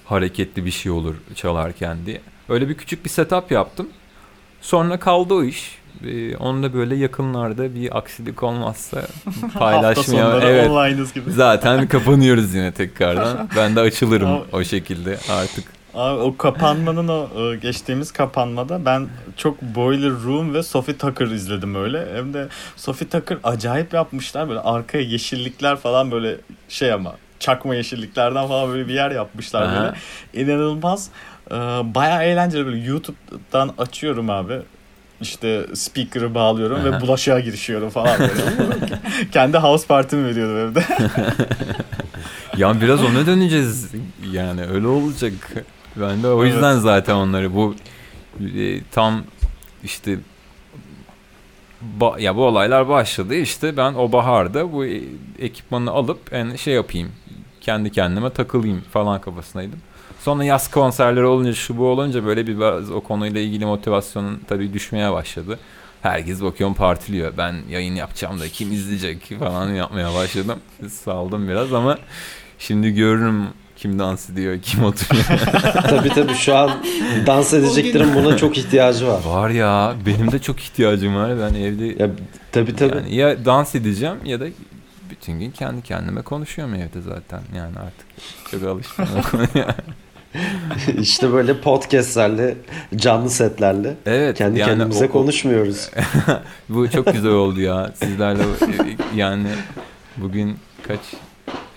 hareketli 0.04 0.64
bir 0.64 0.70
şey 0.70 0.92
olur 0.92 1.14
çalarken 1.34 2.06
diye. 2.06 2.20
Öyle 2.48 2.68
bir 2.68 2.74
küçük 2.74 3.04
bir 3.04 3.10
setup 3.10 3.50
yaptım. 3.50 3.88
Sonra 4.60 4.98
kaldı 5.00 5.34
o 5.34 5.44
iş. 5.44 5.78
Ee, 6.06 6.36
onu 6.36 6.62
da 6.62 6.74
böyle 6.74 6.96
yakınlarda 6.96 7.74
bir 7.74 7.98
aksilik 7.98 8.42
olmazsa 8.42 9.02
paylaşmaya 9.58 10.40
evet 10.42 11.14
gibi. 11.14 11.32
zaten 11.32 11.88
kapanıyoruz 11.88 12.54
yine 12.54 12.72
tekrardan. 12.72 13.48
Ben 13.56 13.76
de 13.76 13.80
açılırım 13.80 14.40
o 14.52 14.64
şekilde 14.64 15.18
artık. 15.30 15.64
Abi 15.94 16.20
o 16.20 16.36
kapanmanın 16.36 17.08
o 17.08 17.28
e, 17.52 17.56
geçtiğimiz 17.56 18.12
kapanmada 18.12 18.84
ben 18.84 19.08
çok 19.36 19.62
Boiler 19.62 20.10
Room 20.10 20.54
ve 20.54 20.62
Sophie 20.62 20.98
Tucker 20.98 21.26
izledim 21.26 21.74
öyle. 21.74 22.06
Hem 22.14 22.34
de 22.34 22.48
Sophie 22.76 23.08
Tucker 23.08 23.38
acayip 23.44 23.94
yapmışlar 23.94 24.48
böyle 24.48 24.60
arkaya 24.60 25.04
yeşillikler 25.04 25.76
falan 25.76 26.10
böyle 26.10 26.36
şey 26.68 26.92
ama 26.92 27.14
çakma 27.40 27.74
yeşilliklerden 27.74 28.48
falan 28.48 28.72
böyle 28.72 28.88
bir 28.88 28.94
yer 28.94 29.10
yapmışlar 29.10 29.62
Aha. 29.62 29.82
böyle. 29.82 30.44
İnanılmaz. 30.44 31.10
Ee, 31.50 31.54
bayağı 31.94 32.22
eğlenceli 32.24 32.66
böyle 32.66 32.78
YouTube'dan 32.78 33.70
açıyorum 33.78 34.30
abi 34.30 34.62
işte 35.24 35.66
speaker'ı 35.74 36.34
bağlıyorum 36.34 36.84
ve 36.84 37.00
bulaşığa 37.00 37.40
girişiyorum 37.40 37.90
falan 37.90 38.18
böyle. 38.18 39.00
Kendi 39.32 39.58
house 39.58 39.86
partimi 39.86 40.26
veriyordum 40.26 40.56
evde. 40.56 40.84
ya 42.56 42.80
biraz 42.80 43.04
ona 43.04 43.26
döneceğiz 43.26 43.90
yani 44.32 44.66
öyle 44.66 44.86
olacak. 44.86 45.32
Ben 45.96 46.22
de 46.22 46.28
o 46.28 46.44
yüzden 46.44 46.72
evet. 46.72 46.82
zaten 46.82 47.14
onları 47.14 47.54
bu 47.54 47.74
e, 48.40 48.82
tam 48.92 49.22
işte 49.84 50.18
ba, 51.80 52.16
ya 52.18 52.36
bu 52.36 52.44
olaylar 52.44 52.88
başladı 52.88 53.34
işte 53.34 53.76
ben 53.76 53.94
o 53.94 54.12
baharda 54.12 54.72
bu 54.72 54.86
e, 54.86 55.02
ekipmanı 55.38 55.90
alıp 55.90 56.32
yani 56.32 56.58
şey 56.58 56.74
yapayım 56.74 57.12
kendi 57.60 57.92
kendime 57.92 58.30
takılayım 58.30 58.80
falan 58.92 59.20
kafasındaydım. 59.20 59.78
Sonra 60.24 60.44
yaz 60.44 60.70
konserleri 60.70 61.24
olunca 61.24 61.54
şu 61.54 61.76
bu 61.76 61.86
olunca 61.86 62.24
böyle 62.24 62.46
bir 62.46 62.56
biraz 62.56 62.90
o 62.90 63.00
konuyla 63.00 63.40
ilgili 63.40 63.66
motivasyonun 63.66 64.40
tabii 64.48 64.72
düşmeye 64.72 65.12
başladı. 65.12 65.58
Herkes 66.02 66.42
bakıyorum 66.42 66.74
partiliyor. 66.74 67.32
Ben 67.38 67.54
yayın 67.70 67.94
yapacağım 67.94 68.40
da 68.40 68.48
kim 68.48 68.72
izleyecek 68.72 69.38
falan 69.38 69.74
yapmaya 69.74 70.14
başladım. 70.14 70.58
Saldım 70.88 71.48
biraz 71.48 71.72
ama 71.72 71.98
şimdi 72.58 72.90
görürüm 72.90 73.48
kim 73.76 73.98
dans 73.98 74.30
ediyor, 74.30 74.58
kim 74.62 74.84
oturuyor. 74.84 75.24
tabii 75.82 76.08
tabii 76.08 76.34
şu 76.34 76.56
an 76.56 76.70
dans 77.26 77.54
edeceklerin 77.54 78.14
buna 78.14 78.36
çok 78.36 78.58
ihtiyacı 78.58 79.06
var. 79.06 79.20
Var 79.26 79.50
ya 79.50 79.94
benim 80.06 80.32
de 80.32 80.38
çok 80.38 80.60
ihtiyacım 80.60 81.16
var. 81.16 81.32
Ben 81.40 81.54
evde 81.54 82.02
ya, 82.02 82.10
tabii 82.52 82.76
tabii. 82.76 82.96
Yani 82.96 83.14
ya 83.14 83.44
dans 83.44 83.74
edeceğim 83.74 84.16
ya 84.24 84.40
da 84.40 84.46
bütün 85.10 85.40
gün 85.40 85.50
kendi 85.50 85.82
kendime 85.82 86.22
konuşuyorum 86.22 86.74
evde 86.74 87.00
zaten. 87.00 87.40
Yani 87.56 87.78
artık 87.78 88.06
çok 88.50 88.62
alıştım 88.62 89.06
İşte 91.00 91.32
böyle 91.32 91.60
podcastlerle, 91.60 92.56
canlı 92.96 93.30
setlerle 93.30 93.96
evet, 94.06 94.38
kendi 94.38 94.58
yani 94.58 94.68
kendimize 94.68 95.06
o, 95.06 95.10
konuşmuyoruz. 95.10 95.90
Bu 96.68 96.90
çok 96.90 97.12
güzel 97.12 97.30
oldu 97.30 97.60
ya. 97.60 97.92
Sizlerle 97.94 98.42
yani 99.14 99.48
bugün 100.16 100.58
kaç 100.86 101.00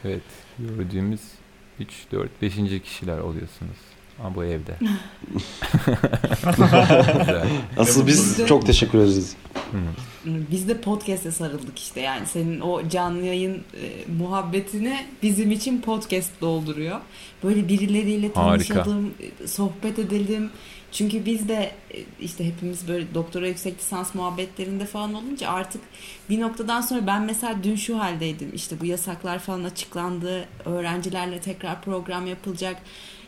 evet 0.06 0.22
gördüğümüz 0.60 1.22
3, 1.80 1.90
4, 2.12 2.42
5. 2.42 2.54
kişiler 2.84 3.18
oluyorsunuz. 3.18 3.78
Ama 4.20 4.36
bu 4.36 4.44
evde. 4.44 4.76
Asıl 7.78 8.08
biz 8.08 8.48
çok 8.48 8.66
teşekkür 8.66 8.98
ederiz. 8.98 9.36
Biz 10.52 10.68
de 10.68 10.82
podcast'e 10.82 11.32
sarıldık 11.32 11.80
işte 11.80 12.02
yani 12.02 12.26
senin 12.28 12.60
o 12.60 12.90
canlı 12.90 13.26
yayın 13.26 13.56
e, 13.56 14.12
muhabbetini 14.20 15.06
bizim 15.24 15.52
için 15.52 15.82
podcast 15.82 16.42
dolduruyor. 16.42 17.00
Böyle 17.44 17.68
birileriyle 17.68 18.32
tanışalım, 18.32 19.14
Harika. 19.20 19.44
E, 19.44 19.48
sohbet 19.48 20.00
edelim. 20.00 20.50
Çünkü 20.92 21.26
biz 21.26 21.50
de 21.50 21.72
e, 21.94 21.98
işte 22.22 22.46
hepimiz 22.46 22.88
böyle 22.88 23.14
doktora 23.14 23.48
yüksek 23.48 23.80
lisans 23.80 24.16
muhabbetlerinde 24.16 24.86
falan 24.86 25.14
olunca 25.14 25.50
artık 25.50 25.82
bir 26.30 26.42
noktadan 26.42 26.82
sonra 26.82 27.08
ben 27.08 27.22
mesela 27.22 27.56
dün 27.64 27.76
şu 27.76 28.00
haldeydim. 28.00 28.52
İşte 28.54 28.80
bu 28.82 28.86
yasaklar 28.86 29.40
falan 29.40 29.64
açıklandı. 29.64 30.46
Öğrencilerle 30.66 31.42
tekrar 31.42 31.82
program 31.82 32.28
yapılacak. 32.28 32.78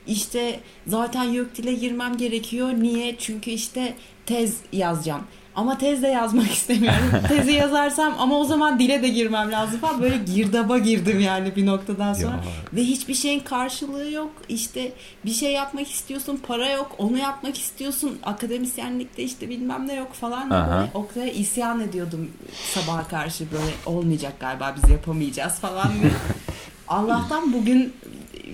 İşte 0.07 0.59
zaten 0.87 1.23
yok 1.23 1.55
dile 1.55 1.73
girmem 1.73 2.17
gerekiyor. 2.17 2.69
Niye? 2.69 3.15
Çünkü 3.17 3.51
işte 3.51 3.95
tez 4.25 4.57
yazacağım. 4.71 5.23
Ama 5.59 5.77
tez 5.77 6.01
de 6.03 6.07
yazmak 6.07 6.51
istemiyorum. 6.51 7.23
Tezi 7.27 7.51
yazarsam 7.51 8.15
ama 8.19 8.37
o 8.37 8.43
zaman 8.43 8.79
dile 8.79 9.01
de 9.03 9.09
girmem 9.09 9.51
lazım 9.51 9.79
falan. 9.79 10.01
Böyle 10.01 10.17
girdaba 10.17 10.77
girdim 10.77 11.19
yani 11.19 11.55
bir 11.55 11.65
noktadan 11.65 12.13
sonra. 12.13 12.31
Ya. 12.31 12.43
Ve 12.73 12.83
hiçbir 12.83 13.13
şeyin 13.13 13.39
karşılığı 13.39 14.11
yok. 14.11 14.31
İşte 14.49 14.91
bir 15.25 15.33
şey 15.33 15.51
yapmak 15.53 15.91
istiyorsun 15.91 16.39
para 16.47 16.69
yok. 16.69 16.95
Onu 16.97 17.17
yapmak 17.17 17.57
istiyorsun. 17.57 18.19
Akademisyenlikte 18.23 19.23
işte 19.23 19.49
bilmem 19.49 19.87
ne 19.87 19.93
yok 19.93 20.13
falan. 20.13 20.49
Böyle 20.49 20.91
o 20.93 21.07
kadar 21.07 21.27
isyan 21.27 21.81
ediyordum 21.81 22.31
sabaha 22.73 23.07
karşı 23.07 23.51
böyle 23.51 23.97
olmayacak 23.97 24.33
galiba 24.39 24.75
biz 24.75 24.89
yapamayacağız 24.91 25.53
falan. 25.53 25.91
Allah'tan 26.87 27.53
bugün 27.53 27.93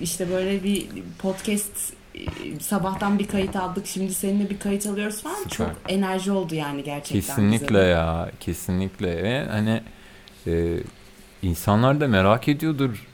işte 0.02 0.30
böyle 0.30 0.64
bir 0.64 0.86
podcast 1.18 1.92
sabahtan 2.60 3.18
bir 3.18 3.28
kayıt 3.28 3.56
aldık. 3.56 3.86
Şimdi 3.86 4.14
seninle 4.14 4.50
bir 4.50 4.58
kayıt 4.58 4.86
alıyoruz 4.86 5.22
falan. 5.22 5.34
Süper. 5.34 5.50
Çok 5.56 5.70
enerji 5.88 6.32
oldu 6.32 6.54
yani 6.54 6.84
gerçekten. 6.84 7.20
Kesinlikle 7.20 7.66
bize. 7.68 7.78
ya. 7.78 8.30
Kesinlikle. 8.40 9.22
Ve 9.22 9.46
hani 9.50 9.82
e, 10.46 10.76
insanlar 11.42 12.00
da 12.00 12.08
merak 12.08 12.48
ediyordur. 12.48 13.06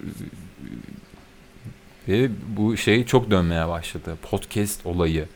Ve 2.09 2.31
bu 2.57 2.77
şey 2.77 3.07
çok 3.07 3.31
dönmeye 3.31 3.69
başladı. 3.69 4.17
Podcast 4.31 4.87
olayı. 4.87 5.29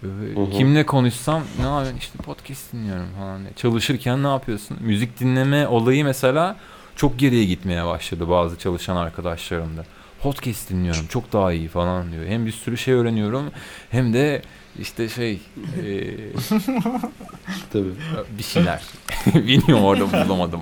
Hı. 0.00 0.50
Kimle 0.52 0.86
konuşsam 0.86 1.42
ne 1.60 1.66
yapıyorsun 1.66 1.98
işte 1.98 2.18
podcast 2.18 2.72
dinliyorum 2.72 3.08
falan. 3.18 3.40
Çalışırken 3.56 4.22
ne 4.22 4.26
yapıyorsun? 4.26 4.78
Müzik 4.80 5.20
dinleme 5.20 5.68
olayı 5.68 6.04
mesela 6.04 6.56
çok 6.96 7.18
geriye 7.18 7.44
gitmeye 7.44 7.86
başladı 7.86 8.28
bazı 8.28 8.58
çalışan 8.58 8.96
arkadaşlarımda 8.96 9.84
podcast 10.22 10.70
dinliyorum 10.70 11.06
çok 11.06 11.32
daha 11.32 11.52
iyi 11.52 11.68
falan 11.68 12.12
diyor. 12.12 12.26
Hem 12.26 12.46
bir 12.46 12.52
sürü 12.52 12.76
şey 12.76 12.94
öğreniyorum 12.94 13.50
hem 13.90 14.12
de 14.12 14.42
işte 14.78 15.08
şey 15.08 15.32
e, 15.32 15.40
Tabii. 17.72 17.92
bir 18.38 18.42
şeyler. 18.42 18.82
Bilmiyorum 19.34 19.84
orada 19.84 20.28
bulamadım. 20.28 20.60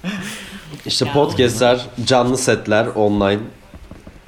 işte 0.86 1.12
podcastler, 1.12 1.86
canlı 2.06 2.38
setler 2.38 2.86
online. 2.86 3.40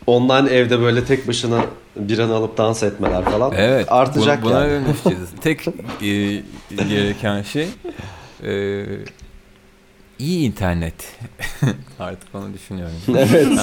Online 0.06 0.50
evde 0.50 0.80
böyle 0.80 1.04
tek 1.04 1.28
başına 1.28 1.64
bir 1.96 2.18
an 2.18 2.30
alıp 2.30 2.58
dans 2.58 2.82
etmeler 2.82 3.24
falan 3.24 3.52
evet, 3.56 3.92
artacak 3.92 4.42
buna, 4.42 4.66
yani. 4.66 4.86
Buna 5.04 5.14
Tek 5.40 5.68
e, 5.68 5.72
gereken 6.70 7.42
şey 7.42 7.68
e, 8.42 8.84
iyi 10.18 10.46
internet. 10.46 11.18
Artık 11.98 12.34
onu 12.34 12.54
düşünüyorum. 12.54 12.96
Evet. 13.16 13.48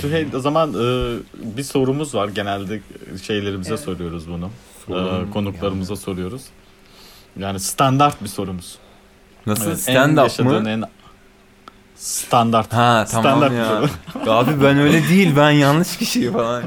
Süheyl 0.00 0.34
o 0.34 0.40
zaman 0.40 0.70
e, 0.70 1.16
bir 1.56 1.62
sorumuz 1.62 2.14
var. 2.14 2.28
Genelde 2.28 2.80
şeylerimize 3.22 3.70
evet. 3.70 3.80
soruyoruz 3.80 4.28
bunu. 4.28 4.50
E, 4.88 5.30
konuklarımıza 5.30 5.92
yani. 5.92 6.00
soruyoruz. 6.00 6.42
Yani 7.38 7.60
standart 7.60 8.22
bir 8.22 8.28
sorumuz. 8.28 8.78
Nasıl 9.46 9.68
evet, 9.68 9.80
stand 9.80 10.18
up 10.18 10.38
mı? 10.38 10.70
En 10.70 10.84
standart. 11.96 12.72
Ha 12.72 13.06
tamam 13.10 13.38
standart 13.38 13.52
ya. 13.52 14.34
Abi 14.34 14.62
ben 14.62 14.78
öyle 14.78 15.08
değil 15.08 15.36
ben 15.36 15.50
yanlış 15.50 15.96
kişi 15.96 16.32
falan. 16.32 16.62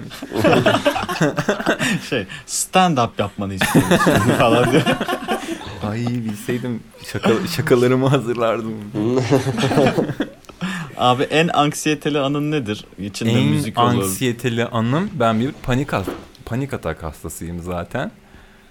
şey 2.10 2.28
stand 2.46 2.98
up 2.98 3.20
yapmanı 3.20 3.54
istiyorum 3.54 3.98
falan 4.40 4.72
diyor. 4.72 4.84
Ay 5.90 6.06
bilseydim 6.08 6.80
şaka, 7.12 7.32
şakalarımı 7.56 8.08
hazırlardım. 8.08 8.74
Abi 10.98 11.24
en 11.24 11.48
anksiyeteli 11.48 12.20
anın 12.20 12.52
nedir? 12.52 12.86
İçinde 13.00 13.32
en 13.32 13.44
müzik 13.48 13.80
olur. 13.80 13.94
En 13.94 13.98
anksiyeteli 13.98 14.66
anım 14.66 15.10
ben 15.14 15.40
bir 15.40 15.52
panik 15.52 15.90
panik 16.46 16.74
atak 16.74 17.04
hastasıyım 17.04 17.60
zaten. 17.60 18.12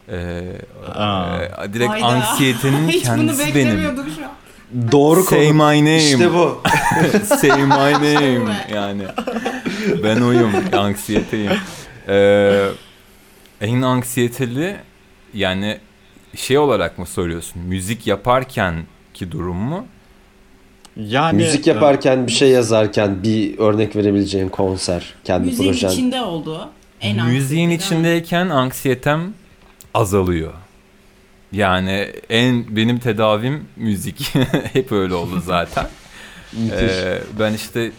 Ee, 0.09 0.17
e, 0.17 1.73
direkt 1.73 1.91
Hayda. 1.91 2.07
anksiyetenin 2.07 2.89
Hiç 2.89 3.03
kendisi 3.03 3.55
benim. 3.55 3.81
Şu 3.81 4.25
an. 4.25 4.93
Doğru 4.93 5.23
Say 5.23 5.49
konu. 5.49 5.55
my 5.55 5.81
name. 5.81 6.05
İşte 6.05 6.33
bu. 6.35 6.62
Say 7.41 7.62
my 7.62 7.93
name. 7.93 8.67
yani 8.75 9.03
ben 10.03 10.21
oyum. 10.21 10.53
Anksiyeteyim. 10.73 11.53
Ee, 12.09 12.69
en 13.61 13.83
anksiyeteli 13.83 14.77
yani 15.35 15.79
şey 16.37 16.59
olarak 16.59 16.99
mı 16.99 17.07
soruyorsun? 17.07 17.62
Müzik 17.62 18.07
yaparken 18.07 18.74
ki 19.14 19.32
durum 19.32 19.57
mu? 19.57 19.87
Yani 20.97 21.37
müzik 21.37 21.66
yaparken 21.66 22.26
bir 22.26 22.32
şey 22.32 22.51
yazarken 22.51 23.22
bir 23.22 23.59
örnek 23.59 23.97
verebileceğin 23.97 24.49
konser 24.49 25.14
kendi 25.24 25.47
Müziğin 25.47 25.70
projen. 25.70 25.91
Müziğin 25.91 26.09
içinde 26.09 26.22
oldu. 26.22 26.68
En 27.01 27.26
Müziğin 27.26 27.70
içindeyken 27.70 28.49
anksiyetem 28.49 29.35
azalıyor. 29.95 30.53
Yani 31.53 32.12
en 32.30 32.76
benim 32.76 32.99
tedavim 32.99 33.68
müzik. 33.76 34.35
Hep 34.72 34.93
öyle 34.93 35.14
oldu 35.14 35.43
zaten. 35.45 35.89
ee, 36.70 37.18
ben 37.39 37.53
işte 37.53 37.93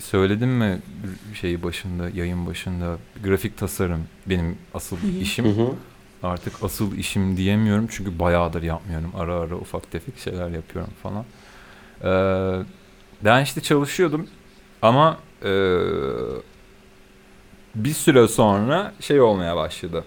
söyledim 0.00 0.50
mi 0.50 0.78
şeyi 1.40 1.62
başında, 1.62 2.10
yayın 2.14 2.46
başında 2.46 2.98
grafik 3.24 3.58
tasarım 3.58 4.04
benim 4.26 4.56
asıl 4.74 4.96
işim. 5.20 5.76
Artık 6.22 6.52
asıl 6.62 6.96
işim 6.96 7.36
diyemiyorum 7.36 7.86
çünkü 7.90 8.18
bayağıdır 8.18 8.62
yapmıyorum. 8.62 9.12
Ara 9.16 9.34
ara 9.34 9.54
ufak 9.56 9.90
tefek 9.90 10.18
şeyler 10.18 10.48
yapıyorum 10.50 10.92
falan. 11.02 11.24
Ee, 12.04 12.64
ben 13.24 13.44
işte 13.44 13.60
çalışıyordum 13.60 14.26
ama 14.82 15.18
e, 15.44 15.50
bir 17.74 17.92
süre 17.92 18.28
sonra 18.28 18.94
şey 19.00 19.20
olmaya 19.20 19.56
başladı. 19.56 20.04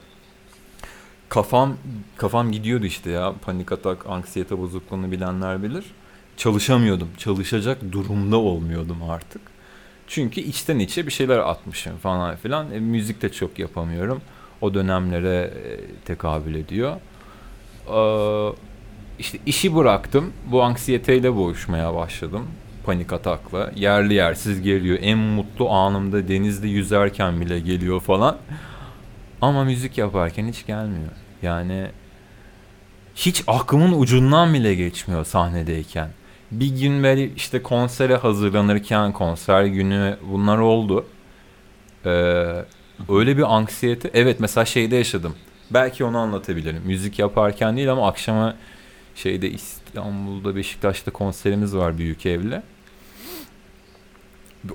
Kafam 1.30 1.78
kafam 2.18 2.51
gidiyordu 2.51 2.86
işte 2.86 3.09
ya 3.09 3.34
panik 3.45 3.72
atak, 3.72 4.05
anksiyete 4.09 4.57
bozukluğunu 4.57 5.12
bilenler 5.12 5.64
bilir. 5.64 5.86
Çalışamıyordum. 6.38 7.09
Çalışacak 7.18 7.78
durumda 7.91 8.38
olmuyordum 8.38 9.09
artık. 9.09 9.41
Çünkü 10.07 10.41
içten 10.41 10.80
içe 10.80 11.07
bir 11.07 11.12
şeyler 11.12 11.38
atmışım 11.38 11.97
falan 11.97 12.36
filan. 12.36 12.72
E, 12.72 12.80
müzik 12.80 13.22
de 13.22 13.32
çok 13.32 13.59
yapamıyorum 13.59 14.22
o 14.62 14.74
dönemlere 14.74 15.38
e, 15.38 15.80
tekabül 16.05 16.55
ediyor. 16.55 16.95
Ee, 17.89 18.55
işte 19.20 19.38
işi 19.45 19.76
bıraktım. 19.76 20.34
Bu 20.51 20.64
anksiyeteyle 20.64 21.36
boğuşmaya 21.36 21.95
başladım. 21.95 22.47
Panik 22.86 23.14
atakla. 23.14 23.72
Yerli 23.76 24.14
yersiz 24.14 24.62
geliyor. 24.62 24.97
En 25.01 25.18
mutlu 25.18 25.70
anımda 25.70 26.28
denizde 26.28 26.68
yüzerken 26.68 27.41
bile 27.41 27.59
geliyor 27.59 27.99
falan. 28.01 28.38
Ama 29.41 29.64
müzik 29.64 29.97
yaparken 29.97 30.47
hiç 30.47 30.66
gelmiyor. 30.66 31.12
Yani 31.41 31.88
hiç 33.16 33.43
aklımın 33.47 34.01
ucundan 34.01 34.53
bile 34.53 34.76
geçmiyor 34.76 35.26
sahnedeyken. 35.26 36.09
Bir 36.51 36.80
gün 36.80 37.03
böyle 37.03 37.30
işte 37.34 37.64
konsere 37.64 38.16
hazırlanırken 38.16 39.12
konser 39.12 39.64
günü 39.66 40.18
bunlar 40.32 40.57
oldu. 40.57 41.05
Ee, 42.05 42.66
öyle 43.10 43.38
bir 43.38 43.56
anksiyete. 43.56 44.12
Evet 44.14 44.39
mesela 44.39 44.66
şeyde 44.66 44.95
yaşadım. 44.95 45.36
Belki 45.72 46.04
onu 46.04 46.18
anlatabilirim. 46.18 46.84
Müzik 46.86 47.20
yaparken 47.20 47.78
değil 47.78 47.91
ama 47.91 48.08
akşama 48.08 48.56
şeyde 49.16 49.49
İstanbul'da 49.49 50.56
Beşiktaş'ta 50.56 51.12
konserimiz 51.12 51.76
var 51.76 51.97
büyük 51.97 52.26
evle. 52.26 52.64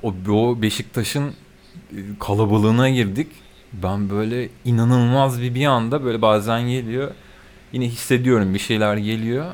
O, 0.02 0.14
o 0.28 0.62
Beşiktaş'ın 0.62 1.28
e, 1.28 1.98
kalabalığına 2.20 2.90
girdik. 2.90 3.28
Ben 3.72 4.10
böyle 4.10 4.48
inanılmaz 4.64 5.42
bir 5.42 5.54
bir 5.54 5.66
anda 5.66 6.04
böyle 6.04 6.22
bazen 6.22 6.68
geliyor. 6.68 7.10
Yine 7.72 7.88
hissediyorum 7.88 8.54
bir 8.54 8.58
şeyler 8.58 8.96
geliyor. 8.96 9.52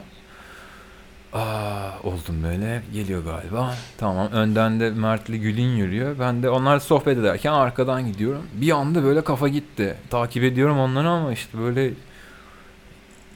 Aa, 1.33 1.91
oldum 2.03 2.43
böyle 2.43 2.83
geliyor 2.93 3.25
galiba. 3.25 3.75
Tamam 3.99 4.33
önden 4.33 4.81
de 4.81 4.91
Mertli 4.91 5.41
Gül'ün 5.41 5.77
yürüyor. 5.77 6.19
Ben 6.19 6.43
de 6.43 6.51
onlar 6.51 6.81
sohbet 6.81 7.19
ederken 7.19 7.53
arkadan 7.53 8.07
gidiyorum. 8.13 8.43
Bir 8.55 8.71
anda 8.71 9.03
böyle 9.03 9.25
kafa 9.25 9.49
gitti. 9.49 9.97
Takip 10.11 10.45
ediyorum 10.45 10.79
onları 10.79 11.09
ama 11.09 11.33
işte 11.33 11.59
böyle 11.59 11.91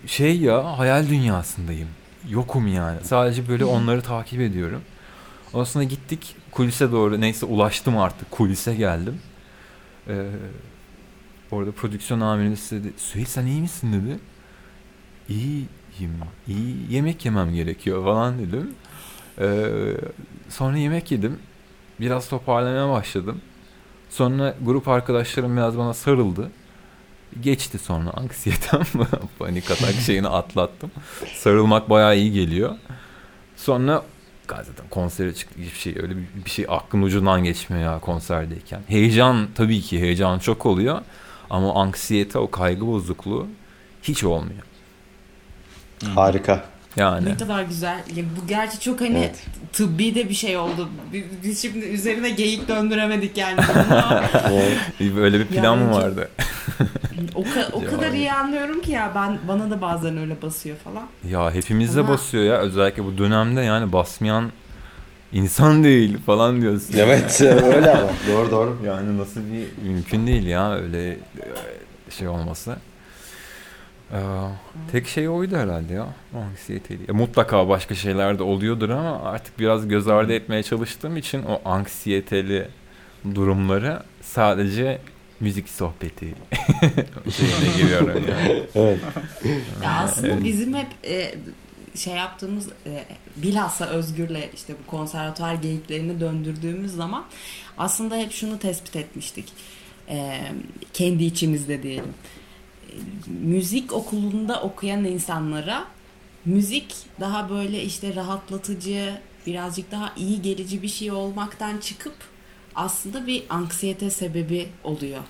şey 0.07 0.41
ya 0.41 0.79
hayal 0.79 1.09
dünyasındayım. 1.09 1.89
Yokum 2.29 2.69
yani. 2.69 2.99
Sadece 3.05 3.49
böyle 3.49 3.65
onları 3.65 4.03
takip 4.03 4.41
ediyorum. 4.41 4.83
Ondan 5.53 5.89
gittik 5.89 6.37
kulise 6.51 6.93
doğru. 6.93 7.21
Neyse 7.21 7.47
ulaştım 7.47 7.99
artık. 7.99 8.31
Kulise 8.31 8.75
geldim. 8.75 9.21
Ee, 10.09 10.27
orada 11.51 11.73
prodüksiyon 11.73 12.21
amirimiz 12.21 12.71
dedi. 12.71 12.93
Süheyl 12.97 13.27
sen 13.27 13.47
iyi 13.47 13.61
misin 13.61 13.93
dedi. 13.93 14.19
İyi 15.29 15.67
yiyeyim, 16.01 16.21
iyi 16.49 16.95
yemek 16.95 17.25
yemem 17.25 17.55
gerekiyor 17.55 18.05
falan 18.05 18.39
dedim. 18.39 18.71
Ee, 19.39 19.67
sonra 20.49 20.77
yemek 20.77 21.11
yedim. 21.11 21.39
Biraz 22.01 22.29
toparlamaya 22.29 22.91
başladım. 22.91 23.41
Sonra 24.11 24.55
grup 24.63 24.89
arkadaşlarım 24.89 25.57
biraz 25.57 25.79
bana 25.79 25.95
sarıldı. 25.95 26.51
Geçti 27.41 27.79
sonra 27.79 28.11
anksiyetem, 28.11 28.83
panik 29.39 29.71
atak 29.71 29.95
şeyini 29.95 30.29
atlattım. 30.29 30.91
Sarılmak 31.35 31.91
bayağı 31.91 32.17
iyi 32.17 32.33
geliyor. 32.33 32.75
Sonra 33.57 34.03
zaten 34.49 34.89
konsere 34.91 35.35
çıktı 35.35 35.61
hiçbir 35.61 35.79
şey 35.79 35.95
öyle 35.97 36.17
bir, 36.17 36.45
bir 36.45 36.51
şey 36.51 36.67
aklın 36.69 37.03
ucundan 37.03 37.45
geçmiyor 37.45 37.93
ya 37.93 37.99
konserdeyken. 37.99 38.81
Heyecan 38.89 39.49
tabii 39.55 39.81
ki 39.81 40.01
heyecan 40.01 40.39
çok 40.39 40.67
oluyor. 40.67 41.01
Ama 41.51 41.75
anksiyete, 41.75 42.39
o 42.39 42.51
kaygı 42.51 42.87
bozukluğu 42.87 43.47
hiç 44.03 44.25
olmuyor. 44.25 44.63
Harika. 46.15 46.65
Yani. 46.97 47.29
Ne 47.29 47.37
kadar 47.37 47.63
güzel. 47.63 47.99
Ya 48.17 48.25
bu 48.43 48.47
gerçi 48.47 48.81
çok 48.81 49.01
hani 49.01 49.19
Evet. 49.19 49.43
tıbbi 49.73 50.15
de 50.15 50.29
bir 50.29 50.35
şey 50.35 50.57
oldu. 50.57 50.89
Biz, 51.45 51.63
şimdi 51.63 51.79
üzerine 51.87 52.31
geyik 52.31 52.69
döndüremedik 52.69 53.37
yani. 53.37 53.57
Böyle 55.17 55.39
bir 55.41 55.47
plan 55.47 55.63
Yani 55.65 55.85
mı 55.85 55.93
vardı? 55.93 56.29
o, 57.35 57.43
ka- 57.43 57.73
o 57.73 57.85
kadar 57.91 58.13
iyi 58.13 58.33
anlıyorum 58.33 58.81
ki 58.81 58.93
ya 58.93 59.13
ben 59.15 59.39
bana 59.49 59.71
da 59.71 59.81
bazen 59.81 60.17
öyle 60.19 60.43
basıyor 60.43 60.77
falan. 60.77 61.03
Ya 61.31 61.55
hepimizde 61.55 62.01
Ama- 62.01 62.09
basıyor 62.09 62.45
ya. 62.45 62.57
Özellikle 62.59 63.05
bu 63.05 63.19
dönemde 63.19 63.61
yani 63.61 63.93
basmayan 63.93 64.53
insan 65.33 65.85
değil 65.85 66.19
falan 66.27 66.61
diyorsun. 66.61 66.95
Evet 66.99 67.41
öyle 67.43 67.91
ama. 67.91 68.09
Doğru 68.33 68.51
doğru. 68.51 68.79
Yani 68.87 69.19
nasıl 69.19 69.41
bir 69.41 69.89
mümkün 69.89 70.27
değil 70.27 70.47
ya 70.47 70.75
öyle 70.75 71.09
e, 71.11 71.17
şey 72.11 72.29
olması. 72.29 72.77
Ee, 74.13 74.17
tek 74.93 75.07
şey 75.09 75.29
oydu 75.29 75.57
herhalde 75.57 75.95
ya. 75.95 76.07
Anksiyeteydi. 76.35 77.03
Ya 77.09 77.15
mutlaka 77.15 77.69
başka 77.69 77.95
şeyler 77.95 78.39
de 78.39 78.43
oluyordur 78.43 78.89
ama 78.91 79.23
artık 79.23 79.59
biraz 79.59 79.89
göz 79.89 80.09
ardı 80.09 80.33
etmeye 80.33 80.63
çalıştığım 80.63 81.17
için 81.17 81.43
o 81.43 81.61
anksiyeteli 81.69 82.69
durumları 83.35 84.03
sadece 84.23 84.99
müzik 85.41 85.69
sohbeti 85.69 86.27
şeyine 87.37 87.77
giriyorum 87.77 88.23
yani. 88.31 88.63
Evet. 88.75 88.99
Ya 89.83 89.91
aslında 89.91 90.29
Evet. 90.29 90.45
bizim 90.45 90.75
hep 90.75 90.87
e, 91.05 91.35
şey 91.95 92.15
yaptığımız 92.15 92.69
e, 92.87 93.05
bilhassa 93.37 93.87
Özgür'le 93.87 94.41
işte 94.55 94.75
bu 94.83 94.91
konservatuvar 94.91 95.55
geyiklerini 95.55 96.21
döndürdüğümüz 96.21 96.93
zaman 96.93 97.25
aslında 97.79 98.17
hep 98.17 98.33
şunu 98.33 98.59
tespit 98.59 98.97
etmiştik. 98.97 99.53
E, 100.09 100.41
kendi 100.93 101.25
içimizde 101.25 101.83
diyelim. 101.83 102.15
E, 102.97 103.31
müzik 103.47 103.93
okulunda 103.93 104.63
okuyan 104.63 105.05
insanlara 105.05 105.85
müzik 106.45 106.95
daha 107.21 107.51
böyle 107.51 107.83
işte 107.83 108.15
rahatlatıcı, 108.15 109.19
birazcık 109.47 109.91
daha 109.91 110.13
iyi 110.17 110.43
gelici 110.43 110.83
bir 110.83 110.89
şey 110.89 111.11
olmaktan 111.11 111.79
çıkıp 111.79 112.15
aslında 112.75 113.27
bir 113.27 113.43
anksiyete 113.51 114.11
sebebi 114.11 114.69
oluyor. 114.85 115.21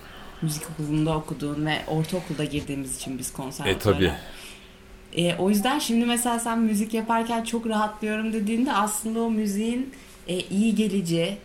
Müzik 0.43 0.63
okulunda 0.71 1.17
okuduğun 1.17 1.67
ve 1.67 1.79
ortaokulda 1.89 2.45
girdiğimiz 2.45 2.97
için 2.97 3.19
biz 3.19 3.31
E 3.31 3.33
konservatuvara. 3.33 3.79
tabi. 3.99 4.13
E, 5.17 5.35
o 5.35 5.51
yüzden 5.51 5.79
şimdi 5.79 6.07
mesela 6.07 6.39
sen 6.39 6.59
müzik 6.59 6.95
yaparken 6.95 7.45
çok 7.45 7.67
rahatlıyorum 7.67 8.33
dediğinde 8.33 8.73
aslında 8.73 9.21
o 9.21 9.31
müziğin 9.31 9.95
e, 10.29 10.41
iyi 10.41 10.75
gelici, 10.75 11.39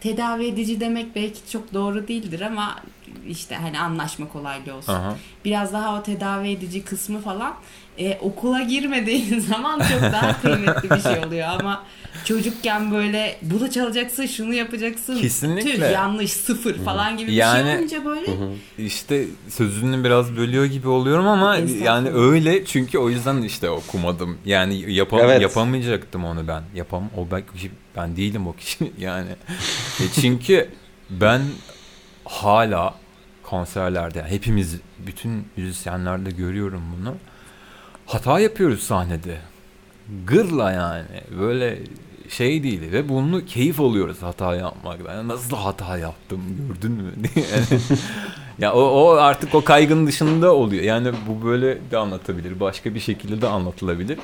tedavi 0.00 0.46
edici 0.46 0.80
demek 0.80 1.14
belki 1.14 1.50
çok 1.52 1.74
doğru 1.74 2.08
değildir 2.08 2.40
ama 2.40 2.82
işte 3.28 3.54
hani 3.54 3.80
anlaşma 3.80 4.28
kolaylığı 4.28 4.74
olsun. 4.74 4.92
Aha. 4.92 5.16
Biraz 5.44 5.72
daha 5.72 5.98
o 5.98 6.02
tedavi 6.02 6.50
edici 6.50 6.84
kısmı 6.84 7.20
falan 7.20 7.54
e, 7.98 8.18
okula 8.20 8.62
girmediğin 8.62 9.38
zaman 9.48 9.78
çok 9.78 10.02
daha 10.02 10.40
kıymetli 10.42 10.90
bir 10.90 11.00
şey 11.00 11.24
oluyor 11.26 11.48
ama 11.60 11.82
çocukken 12.24 12.92
böyle 12.92 13.38
bunu 13.42 13.70
çalacaksın, 13.70 14.26
şunu 14.26 14.54
yapacaksın. 14.54 15.16
Kesinlikle. 15.20 15.76
Tüh, 15.76 15.92
yanlış, 15.92 16.32
sıfır 16.32 16.74
falan 16.84 17.16
gibi 17.16 17.30
bir 17.30 17.36
Yani- 17.36 17.68
şey 17.70 17.78
olunca 17.78 18.04
böyle 18.04 18.26
İşte 18.78 19.24
sözünü 19.48 20.04
biraz 20.04 20.36
bölüyor 20.36 20.64
gibi 20.64 20.88
oluyorum 20.88 21.26
ama 21.26 21.56
yani 21.82 22.10
öyle 22.10 22.64
çünkü 22.64 22.98
o 22.98 23.10
yüzden 23.10 23.42
işte 23.42 23.70
okumadım. 23.70 24.38
Yani 24.44 24.92
yapam 24.92 25.20
Evet. 25.22 25.42
yapamayacaktım 25.42 26.24
onu 26.24 26.48
ben. 26.48 26.62
Yapam 26.74 27.10
o 27.16 27.30
ben 27.30 27.42
ben 27.96 28.16
değilim 28.16 28.46
o 28.46 28.52
kişi 28.52 28.92
yani. 28.98 29.30
E 30.00 30.04
çünkü 30.20 30.68
ben 31.10 31.40
hala 32.24 32.94
konserlerde 33.46 34.18
yani 34.18 34.30
hepimiz 34.30 34.76
bütün 35.06 35.48
müzisyenlerde 35.56 36.30
görüyorum 36.30 36.82
bunu. 36.98 37.14
Hata 38.06 38.40
yapıyoruz 38.40 38.82
sahnede. 38.82 39.38
Gırla 40.26 40.72
yani. 40.72 41.06
Böyle 41.40 41.78
şey 42.28 42.62
değil 42.62 42.92
ve 42.92 43.08
bunu 43.08 43.44
keyif 43.46 43.80
alıyoruz 43.80 44.22
hata 44.22 44.54
yapmaktan. 44.56 45.14
Yani 45.14 45.28
nasıl 45.28 45.56
hata 45.56 45.98
yaptım 45.98 46.40
gördün 46.68 46.92
mü? 46.92 47.12
Ya 48.58 48.72
o, 48.72 48.80
o 48.80 49.10
artık 49.10 49.54
o 49.54 49.64
kaygının 49.64 50.06
dışında 50.06 50.54
oluyor. 50.54 50.82
Yani 50.82 51.12
bu 51.28 51.46
böyle 51.46 51.90
de 51.90 51.98
anlatabilir. 51.98 52.60
Başka 52.60 52.94
bir 52.94 53.00
şekilde 53.00 53.42
de 53.42 53.48
anlatılabilir. 53.48 54.18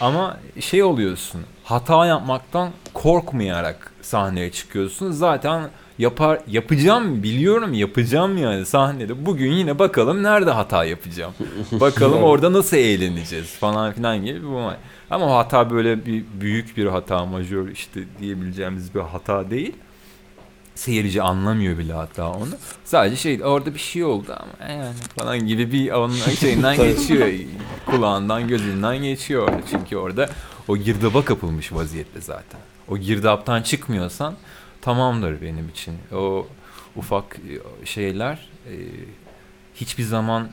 Ama 0.00 0.36
şey 0.60 0.82
oluyorsun. 0.82 1.40
Hata 1.64 2.06
yapmaktan 2.06 2.70
korkmayarak 2.94 3.92
sahneye 4.02 4.52
çıkıyorsun. 4.52 5.10
Zaten 5.10 5.70
yapar 5.98 6.40
yapacağım 6.46 7.22
biliyorum 7.22 7.74
yapacağım 7.74 8.38
yani 8.38 8.66
sahnede. 8.66 9.26
Bugün 9.26 9.52
yine 9.52 9.78
bakalım 9.78 10.22
nerede 10.22 10.50
hata 10.50 10.84
yapacağım. 10.84 11.32
Bakalım 11.72 12.22
orada 12.22 12.52
nasıl 12.52 12.76
eğleneceğiz 12.76 13.46
falan 13.46 13.92
filan 13.92 14.24
gibi 14.24 14.46
bu. 14.46 14.70
Ama 15.10 15.26
o 15.26 15.36
hata 15.36 15.70
böyle 15.70 16.06
bir 16.06 16.24
büyük 16.40 16.76
bir 16.76 16.86
hata, 16.86 17.26
majör 17.26 17.68
işte 17.68 18.00
diyebileceğimiz 18.20 18.94
bir 18.94 19.00
hata 19.00 19.50
değil. 19.50 19.72
Seyirci 20.74 21.22
anlamıyor 21.22 21.78
bile 21.78 21.92
hatta 21.92 22.32
onu. 22.32 22.48
Sadece 22.84 23.16
şey 23.16 23.44
orada 23.44 23.74
bir 23.74 23.78
şey 23.78 24.04
oldu 24.04 24.36
ama 24.36 24.72
yani 24.72 24.94
falan 25.18 25.46
gibi 25.46 25.72
bir 25.72 25.90
onun 25.90 26.14
şeyinden 26.14 26.76
geçiyor. 26.88 27.28
Kulağından 27.86 28.48
gözünden 28.48 29.02
geçiyor. 29.02 29.48
Çünkü 29.70 29.96
orada 29.96 30.28
o 30.68 30.76
girdaba 30.76 31.24
kapılmış 31.24 31.72
vaziyette 31.72 32.20
zaten. 32.20 32.60
O 32.88 32.98
girdaptan 32.98 33.62
çıkmıyorsan 33.62 34.34
tamamdır 34.82 35.42
benim 35.42 35.68
için. 35.68 35.94
O 36.14 36.46
ufak 36.96 37.36
e, 37.36 37.86
şeyler 37.86 38.48
e, 38.66 38.74
hiçbir 39.74 40.02
zaman 40.02 40.48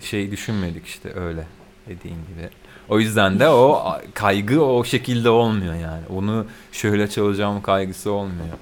şey 0.00 0.30
düşünmedik 0.30 0.86
işte 0.86 1.14
öyle 1.14 1.46
dediğin 1.88 2.14
gibi. 2.16 2.48
O 2.88 3.00
yüzden 3.00 3.38
de 3.38 3.48
o 3.48 3.96
kaygı 4.14 4.64
o 4.64 4.84
şekilde 4.84 5.30
olmuyor 5.30 5.74
yani. 5.74 6.02
Onu 6.16 6.46
şöyle 6.72 7.10
çalacağım 7.10 7.62
kaygısı 7.62 8.12
olmuyor. 8.12 8.56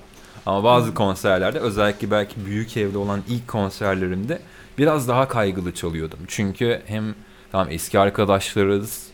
Ama 0.46 0.64
bazı 0.64 0.94
konserlerde 0.94 1.58
özellikle 1.58 2.10
belki 2.10 2.46
büyük 2.46 2.76
evde 2.76 2.98
olan 2.98 3.22
ilk 3.28 3.48
konserlerimde 3.48 4.38
biraz 4.78 5.08
daha 5.08 5.28
kaygılı 5.28 5.74
çalıyordum. 5.74 6.18
Çünkü 6.28 6.82
hem 6.86 7.14
tamam 7.52 7.68
eski 7.70 7.98
arkadaşlarız 7.98 9.05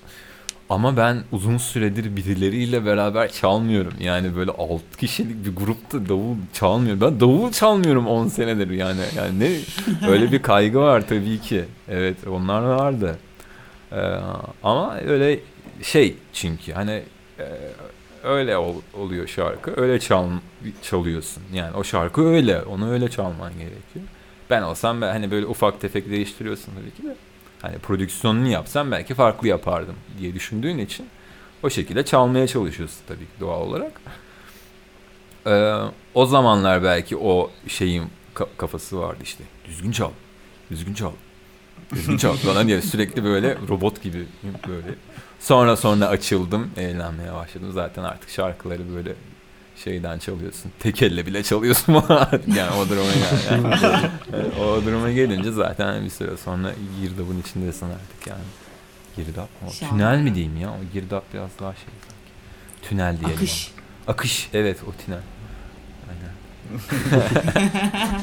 ama 0.72 0.96
ben 0.96 1.22
uzun 1.32 1.58
süredir 1.58 2.16
birileriyle 2.16 2.86
beraber 2.86 3.32
çalmıyorum. 3.32 3.94
Yani 4.00 4.36
böyle 4.36 4.50
6 4.50 4.82
kişilik 4.98 5.46
bir 5.46 5.56
grupta 5.56 6.08
davul 6.08 6.36
çalmıyorum. 6.52 7.00
Ben 7.00 7.20
davul 7.20 7.52
çalmıyorum 7.52 8.06
10 8.06 8.28
senedir 8.28 8.70
yani. 8.70 9.00
Yani 9.16 9.40
ne 9.40 9.50
öyle 10.08 10.32
bir 10.32 10.42
kaygı 10.42 10.78
var 10.80 11.08
tabii 11.08 11.40
ki. 11.40 11.64
Evet 11.88 12.16
onlar 12.26 12.62
vardı. 12.62 13.18
Ee, 13.92 13.96
ama 14.62 14.96
öyle 14.96 15.40
şey 15.82 16.16
çünkü 16.32 16.72
hani 16.72 17.02
e, 17.38 17.46
öyle 18.24 18.56
ol, 18.56 18.74
oluyor 18.94 19.26
şarkı. 19.28 19.80
Öyle 19.82 20.00
çal, 20.00 20.28
çalıyorsun. 20.82 21.42
Yani 21.54 21.76
o 21.76 21.84
şarkı 21.84 22.26
öyle. 22.26 22.62
Onu 22.62 22.92
öyle 22.92 23.10
çalman 23.10 23.52
gerekiyor. 23.52 24.04
Ben 24.50 24.62
olsam 24.62 25.00
ben 25.00 25.08
hani 25.08 25.30
böyle 25.30 25.46
ufak 25.46 25.80
tefek 25.80 26.10
değiştiriyorsun 26.10 26.72
tabii 26.74 27.02
ki 27.02 27.02
de. 27.02 27.16
Hani 27.62 27.78
prodüksiyonunu 27.78 28.48
yapsam 28.48 28.90
belki 28.90 29.14
farklı 29.14 29.48
yapardım 29.48 29.94
diye 30.18 30.34
düşündüğün 30.34 30.78
için 30.78 31.06
o 31.62 31.70
şekilde 31.70 32.04
çalmaya 32.04 32.46
çalışıyorsun 32.46 33.00
tabii 33.08 33.24
ki 33.24 33.40
doğal 33.40 33.60
olarak. 33.60 33.92
Ee, 35.46 35.74
o 36.14 36.26
zamanlar 36.26 36.82
belki 36.82 37.16
o 37.16 37.50
şeyin 37.68 38.04
ka- 38.34 38.48
kafası 38.56 39.00
vardı 39.00 39.18
işte. 39.22 39.44
Düzgün 39.64 39.92
çal. 39.92 40.10
Düzgün 40.70 40.94
çal. 40.94 41.12
Düzgün 41.94 42.16
çal 42.16 42.36
falan 42.36 42.68
diye 42.68 42.82
sürekli 42.82 43.24
böyle 43.24 43.56
robot 43.68 44.02
gibi 44.02 44.26
böyle. 44.68 44.94
Sonra 45.40 45.76
sonra 45.76 46.06
açıldım, 46.06 46.70
eğlenmeye 46.76 47.32
başladım. 47.32 47.72
Zaten 47.72 48.02
artık 48.02 48.30
şarkıları 48.30 48.94
böyle 48.94 49.14
şeyden 49.76 50.18
çalıyorsun. 50.18 50.72
Tek 50.80 51.02
elle 51.02 51.26
bile 51.26 51.42
çalıyorsun 51.42 51.92
yani 52.56 52.70
o 52.70 52.88
duruma 52.88 53.06
yani. 53.50 53.74
yani 53.74 54.46
o 54.60 54.84
duruma 54.84 55.10
gelince 55.10 55.52
zaten 55.52 56.04
bir 56.04 56.10
süre 56.10 56.36
sonra 56.36 56.72
girdabın 57.00 57.40
içindesin 57.40 57.86
artık 57.86 58.26
yani. 58.26 58.42
Girdap. 59.16 59.48
Şahane. 59.72 59.98
tünel 59.98 60.18
mi 60.18 60.34
diyeyim 60.34 60.56
ya? 60.56 60.70
O 60.70 60.76
girdap 60.92 61.24
biraz 61.34 61.50
daha 61.60 61.72
şey 61.74 61.84
sanki. 61.84 62.88
Tünel 62.88 63.18
diyelim. 63.20 63.36
akış. 63.36 63.70
ona. 64.06 64.12
Akış. 64.12 64.48
Evet 64.54 64.78
o 64.88 65.04
tünel. 65.04 65.20
Aynen. 66.08 66.32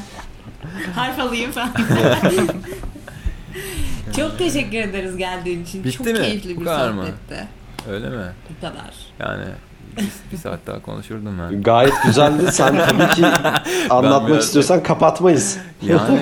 Harf 0.94 1.18
alayım 1.18 1.52
falan. 1.52 1.72
Çok 4.16 4.38
teşekkür 4.38 4.78
ederiz 4.78 5.16
geldiğin 5.16 5.64
için. 5.64 5.84
Bitti 5.84 5.96
Çok 5.96 6.06
mi? 6.06 6.12
keyifli 6.14 6.56
Bu 6.56 6.60
bir 6.60 6.64
mı? 6.90 7.06
sohbetti. 7.06 7.48
Öyle 7.88 8.08
mi? 8.08 8.32
Bu 8.50 8.60
kadar. 8.60 8.94
Yani 9.20 9.44
bir, 9.96 10.32
bir 10.32 10.36
saat 10.36 10.58
daha 10.66 10.82
konuşurdum 10.82 11.38
ben. 11.38 11.62
Gayet 11.62 11.94
güzeldi. 12.06 12.52
Sen 12.52 12.76
tabii 12.76 13.14
ki 13.14 13.26
anlatmak 13.90 14.28
biraz- 14.30 14.44
istiyorsan 14.44 14.82
kapatmayız. 14.82 15.58
Yani 15.82 16.18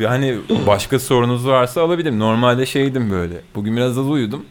e, 0.00 0.04
hani 0.04 0.38
başka 0.66 0.98
sorunuz 0.98 1.46
varsa 1.46 1.82
alabilirim. 1.82 2.18
Normalde 2.18 2.66
şeydim 2.66 3.10
böyle. 3.10 3.34
Bugün 3.54 3.76
biraz 3.76 3.98
az 3.98 4.10
uyudum. 4.10 4.44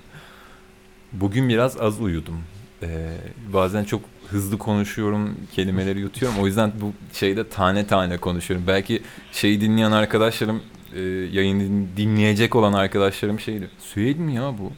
Bugün 1.14 1.50
biraz 1.50 1.82
az 1.82 2.02
uyudum. 2.02 2.36
Ee, 2.84 3.10
bazen 3.54 3.84
çok 3.84 4.02
hızlı 4.30 4.58
konuşuyorum, 4.58 5.38
kelimeleri 5.56 6.00
yutuyorum. 6.00 6.40
O 6.42 6.48
yüzden 6.48 6.72
bu 6.82 6.94
şeyde 7.14 7.50
tane 7.50 7.88
tane 7.88 8.18
konuşuyorum. 8.18 8.68
Belki 8.68 9.02
şeyi 9.32 9.62
dinleyen 9.62 9.92
arkadaşlarım, 9.92 10.62
e, 10.96 11.02
yayını 11.32 11.86
dinleyecek 11.98 12.56
olan 12.56 12.74
arkadaşlarım 12.74 13.40
şeydi. 13.40 13.70
Süheyl 13.80 14.18
mi 14.18 14.36
ya 14.36 14.54
bu? 14.60 14.72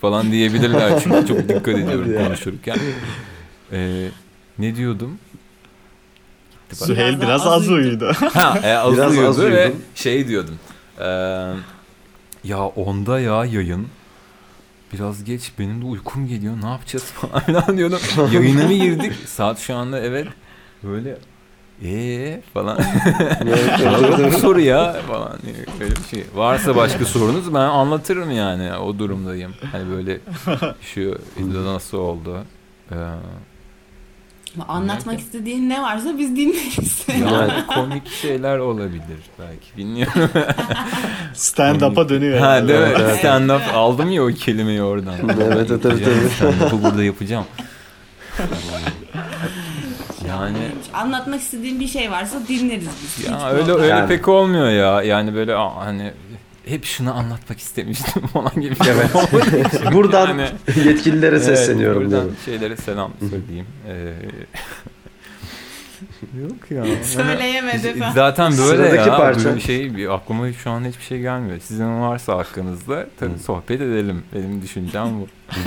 Falan 0.00 0.32
diyebilirler 0.32 1.00
çünkü 1.04 1.26
çok 1.26 1.48
dikkat 1.48 1.68
ediyorum 1.68 2.14
konuşurken. 2.24 2.76
Ee, 3.72 4.08
ne 4.58 4.76
diyordum? 4.76 5.18
Süheyl 6.72 7.20
biraz 7.20 7.46
az 7.46 7.68
uyudu. 7.70 8.12
ha, 8.34 8.60
e, 8.62 8.72
az 8.74 8.92
biraz 8.94 9.12
uyudu 9.12 9.28
az 9.28 9.38
ve 9.38 9.44
uyudum. 9.44 9.82
şey 9.94 10.28
diyordum. 10.28 10.58
E, 11.00 11.06
ya 12.44 12.66
onda 12.66 13.20
ya 13.20 13.44
yayın. 13.44 13.86
Biraz 14.92 15.24
geç 15.24 15.52
benim 15.58 15.82
de 15.82 15.86
uykum 15.86 16.28
geliyor 16.28 16.54
ne 16.62 16.68
yapacağız 16.68 17.04
falan 17.04 17.76
diyordum. 17.78 18.00
Yayına 18.32 18.64
mı 18.64 18.72
girdik? 18.72 19.12
Saat 19.26 19.58
şu 19.58 19.74
anda 19.74 20.00
evet. 20.00 20.28
Böyle 20.82 21.18
ee 21.84 22.40
falan. 22.54 22.78
evet, 24.18 24.34
soru 24.38 24.60
ya 24.60 24.96
falan 25.08 25.38
böyle 25.80 25.96
bir 25.96 26.08
şey. 26.10 26.24
Varsa 26.34 26.76
başka 26.76 27.04
sorunuz 27.04 27.54
ben 27.54 27.60
anlatırım 27.60 28.30
yani 28.30 28.74
o 28.76 28.98
durumdayım. 28.98 29.54
Hani 29.72 29.90
böyle 29.90 30.20
şu 30.80 31.18
nasıl 31.64 31.98
oldu. 31.98 32.44
Ee, 32.92 32.96
Anlatmak 34.68 35.06
Belki. 35.14 35.22
istediğin 35.22 35.68
ne 35.68 35.82
varsa 35.82 36.18
biz 36.18 36.36
dinleriz. 36.36 37.06
Yani 37.18 37.66
komik 37.66 38.08
şeyler 38.08 38.58
olabilir 38.58 39.18
belki 39.38 39.76
bilmiyorum. 39.76 40.30
Stand-up'a 41.34 42.08
dönüyor. 42.08 42.38
Ha 42.38 42.68
değil 42.68 42.80
mi? 42.80 42.86
Evet. 43.00 43.24
Stand-up 43.24 43.72
aldım 43.72 44.10
ya 44.10 44.24
o 44.24 44.28
kelimeyi 44.28 44.82
oradan. 44.82 45.14
evet 45.40 45.70
evet 45.70 45.84
evet. 45.86 46.32
Stand-up'ı 46.32 46.82
burada 46.82 47.04
yapacağım. 47.04 47.44
Yani 50.46 50.58
anlatmak 50.94 51.40
istediğin 51.40 51.80
bir 51.80 51.88
şey 51.88 52.10
varsa 52.10 52.38
dinleriz 52.48 52.88
biz. 53.02 53.24
Ya 53.24 53.38
Hiç 53.38 53.60
öyle 53.60 53.72
öyle 53.72 53.86
yani. 53.86 54.08
pek 54.08 54.28
olmuyor 54.28 54.70
ya. 54.70 55.02
Yani 55.02 55.34
böyle 55.34 55.54
hani 55.54 56.12
hep 56.66 56.84
şunu 56.84 57.14
anlatmak 57.14 57.58
istemiştim 57.58 58.26
falan 58.32 58.60
gibi. 58.60 58.74
Evet. 58.88 59.10
buradan 59.92 60.28
yani, 60.28 60.48
yetkililere 60.84 61.40
sesleniyorum. 61.40 62.02
Evet, 62.02 62.12
buradan 62.12 62.30
şeylere 62.44 62.76
selam 62.76 63.12
söyleyeyim. 63.20 63.66
Ee, 63.88 64.12
Yok 66.40 66.70
ya. 66.70 66.84
Söyleyemedi 67.04 67.98
falan. 67.98 68.12
Zaten 68.12 68.52
böyle 68.52 68.62
Sıradaki 68.62 69.08
ya. 69.08 69.16
Parça. 69.16 69.56
Bir 69.56 69.60
şey 69.60 70.08
aklıma 70.10 70.52
şu 70.52 70.70
an 70.70 70.84
hiçbir 70.84 71.04
şey 71.04 71.20
gelmiyor. 71.20 71.58
Sizin 71.60 72.00
varsa 72.00 72.38
hakkınızda 72.38 73.06
tabii 73.20 73.38
sohbet 73.38 73.80
edelim. 73.80 74.22
Benim 74.34 74.62
düşüncem 74.62 75.20
bu. 75.20 75.28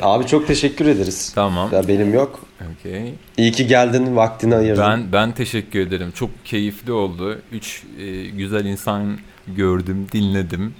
Abi 0.00 0.26
çok 0.26 0.46
teşekkür 0.46 0.86
ederiz. 0.86 1.32
Tamam. 1.34 1.68
Ya 1.72 1.88
benim 1.88 2.14
yok. 2.14 2.40
Okay. 2.80 3.14
İyi 3.36 3.52
ki 3.52 3.66
geldin, 3.66 4.16
vaktini 4.16 4.54
ayırdın. 4.56 4.82
Ben 4.82 5.12
ben 5.12 5.32
teşekkür 5.32 5.80
ederim. 5.80 6.10
Çok 6.14 6.30
keyifli 6.44 6.92
oldu. 6.92 7.38
Üç 7.52 7.82
e, 7.98 8.24
güzel 8.26 8.64
insan 8.64 9.18
gördüm, 9.46 10.06
dinledim. 10.12 10.74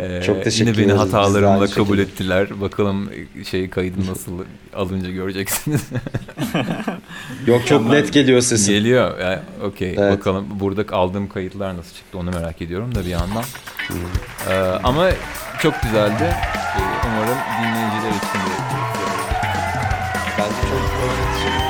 Ee, 0.00 0.22
Çok 0.26 0.44
teşekkür 0.44 0.78
Yine 0.78 0.88
beni 0.88 0.98
hatalarımla 0.98 1.66
kabul 1.66 1.96
şekilde. 1.96 2.02
ettiler. 2.02 2.60
Bakalım 2.60 3.10
şey 3.50 3.70
kaydı 3.70 3.96
nasıl 4.10 4.32
alınca 4.74 5.10
göreceksiniz. 5.10 5.82
Yok 7.46 7.66
çok 7.66 7.86
net 7.90 8.12
geliyor 8.12 8.40
sesin. 8.40 8.72
Geliyor. 8.72 9.18
Yani, 9.20 9.38
Okey. 9.62 9.94
Evet. 9.98 10.18
Bakalım 10.18 10.46
burada 10.50 10.96
aldığım 10.96 11.28
kayıtlar 11.28 11.76
nasıl 11.76 11.94
çıktı 11.96 12.18
onu 12.18 12.30
merak 12.30 12.62
ediyorum 12.62 12.94
da 12.94 13.00
bir 13.00 13.10
yandan. 13.10 13.44
Ee, 14.50 14.54
ama 14.84 15.08
çok 15.62 15.82
güzeldi. 15.82 16.24
Ee, 16.24 16.80
umarım 17.06 17.38
dinleyiciler 17.58 18.10
için 18.10 18.38
de. 18.38 18.54
Bence 20.38 20.60
çok 20.62 20.80
öğretici. 21.04 21.63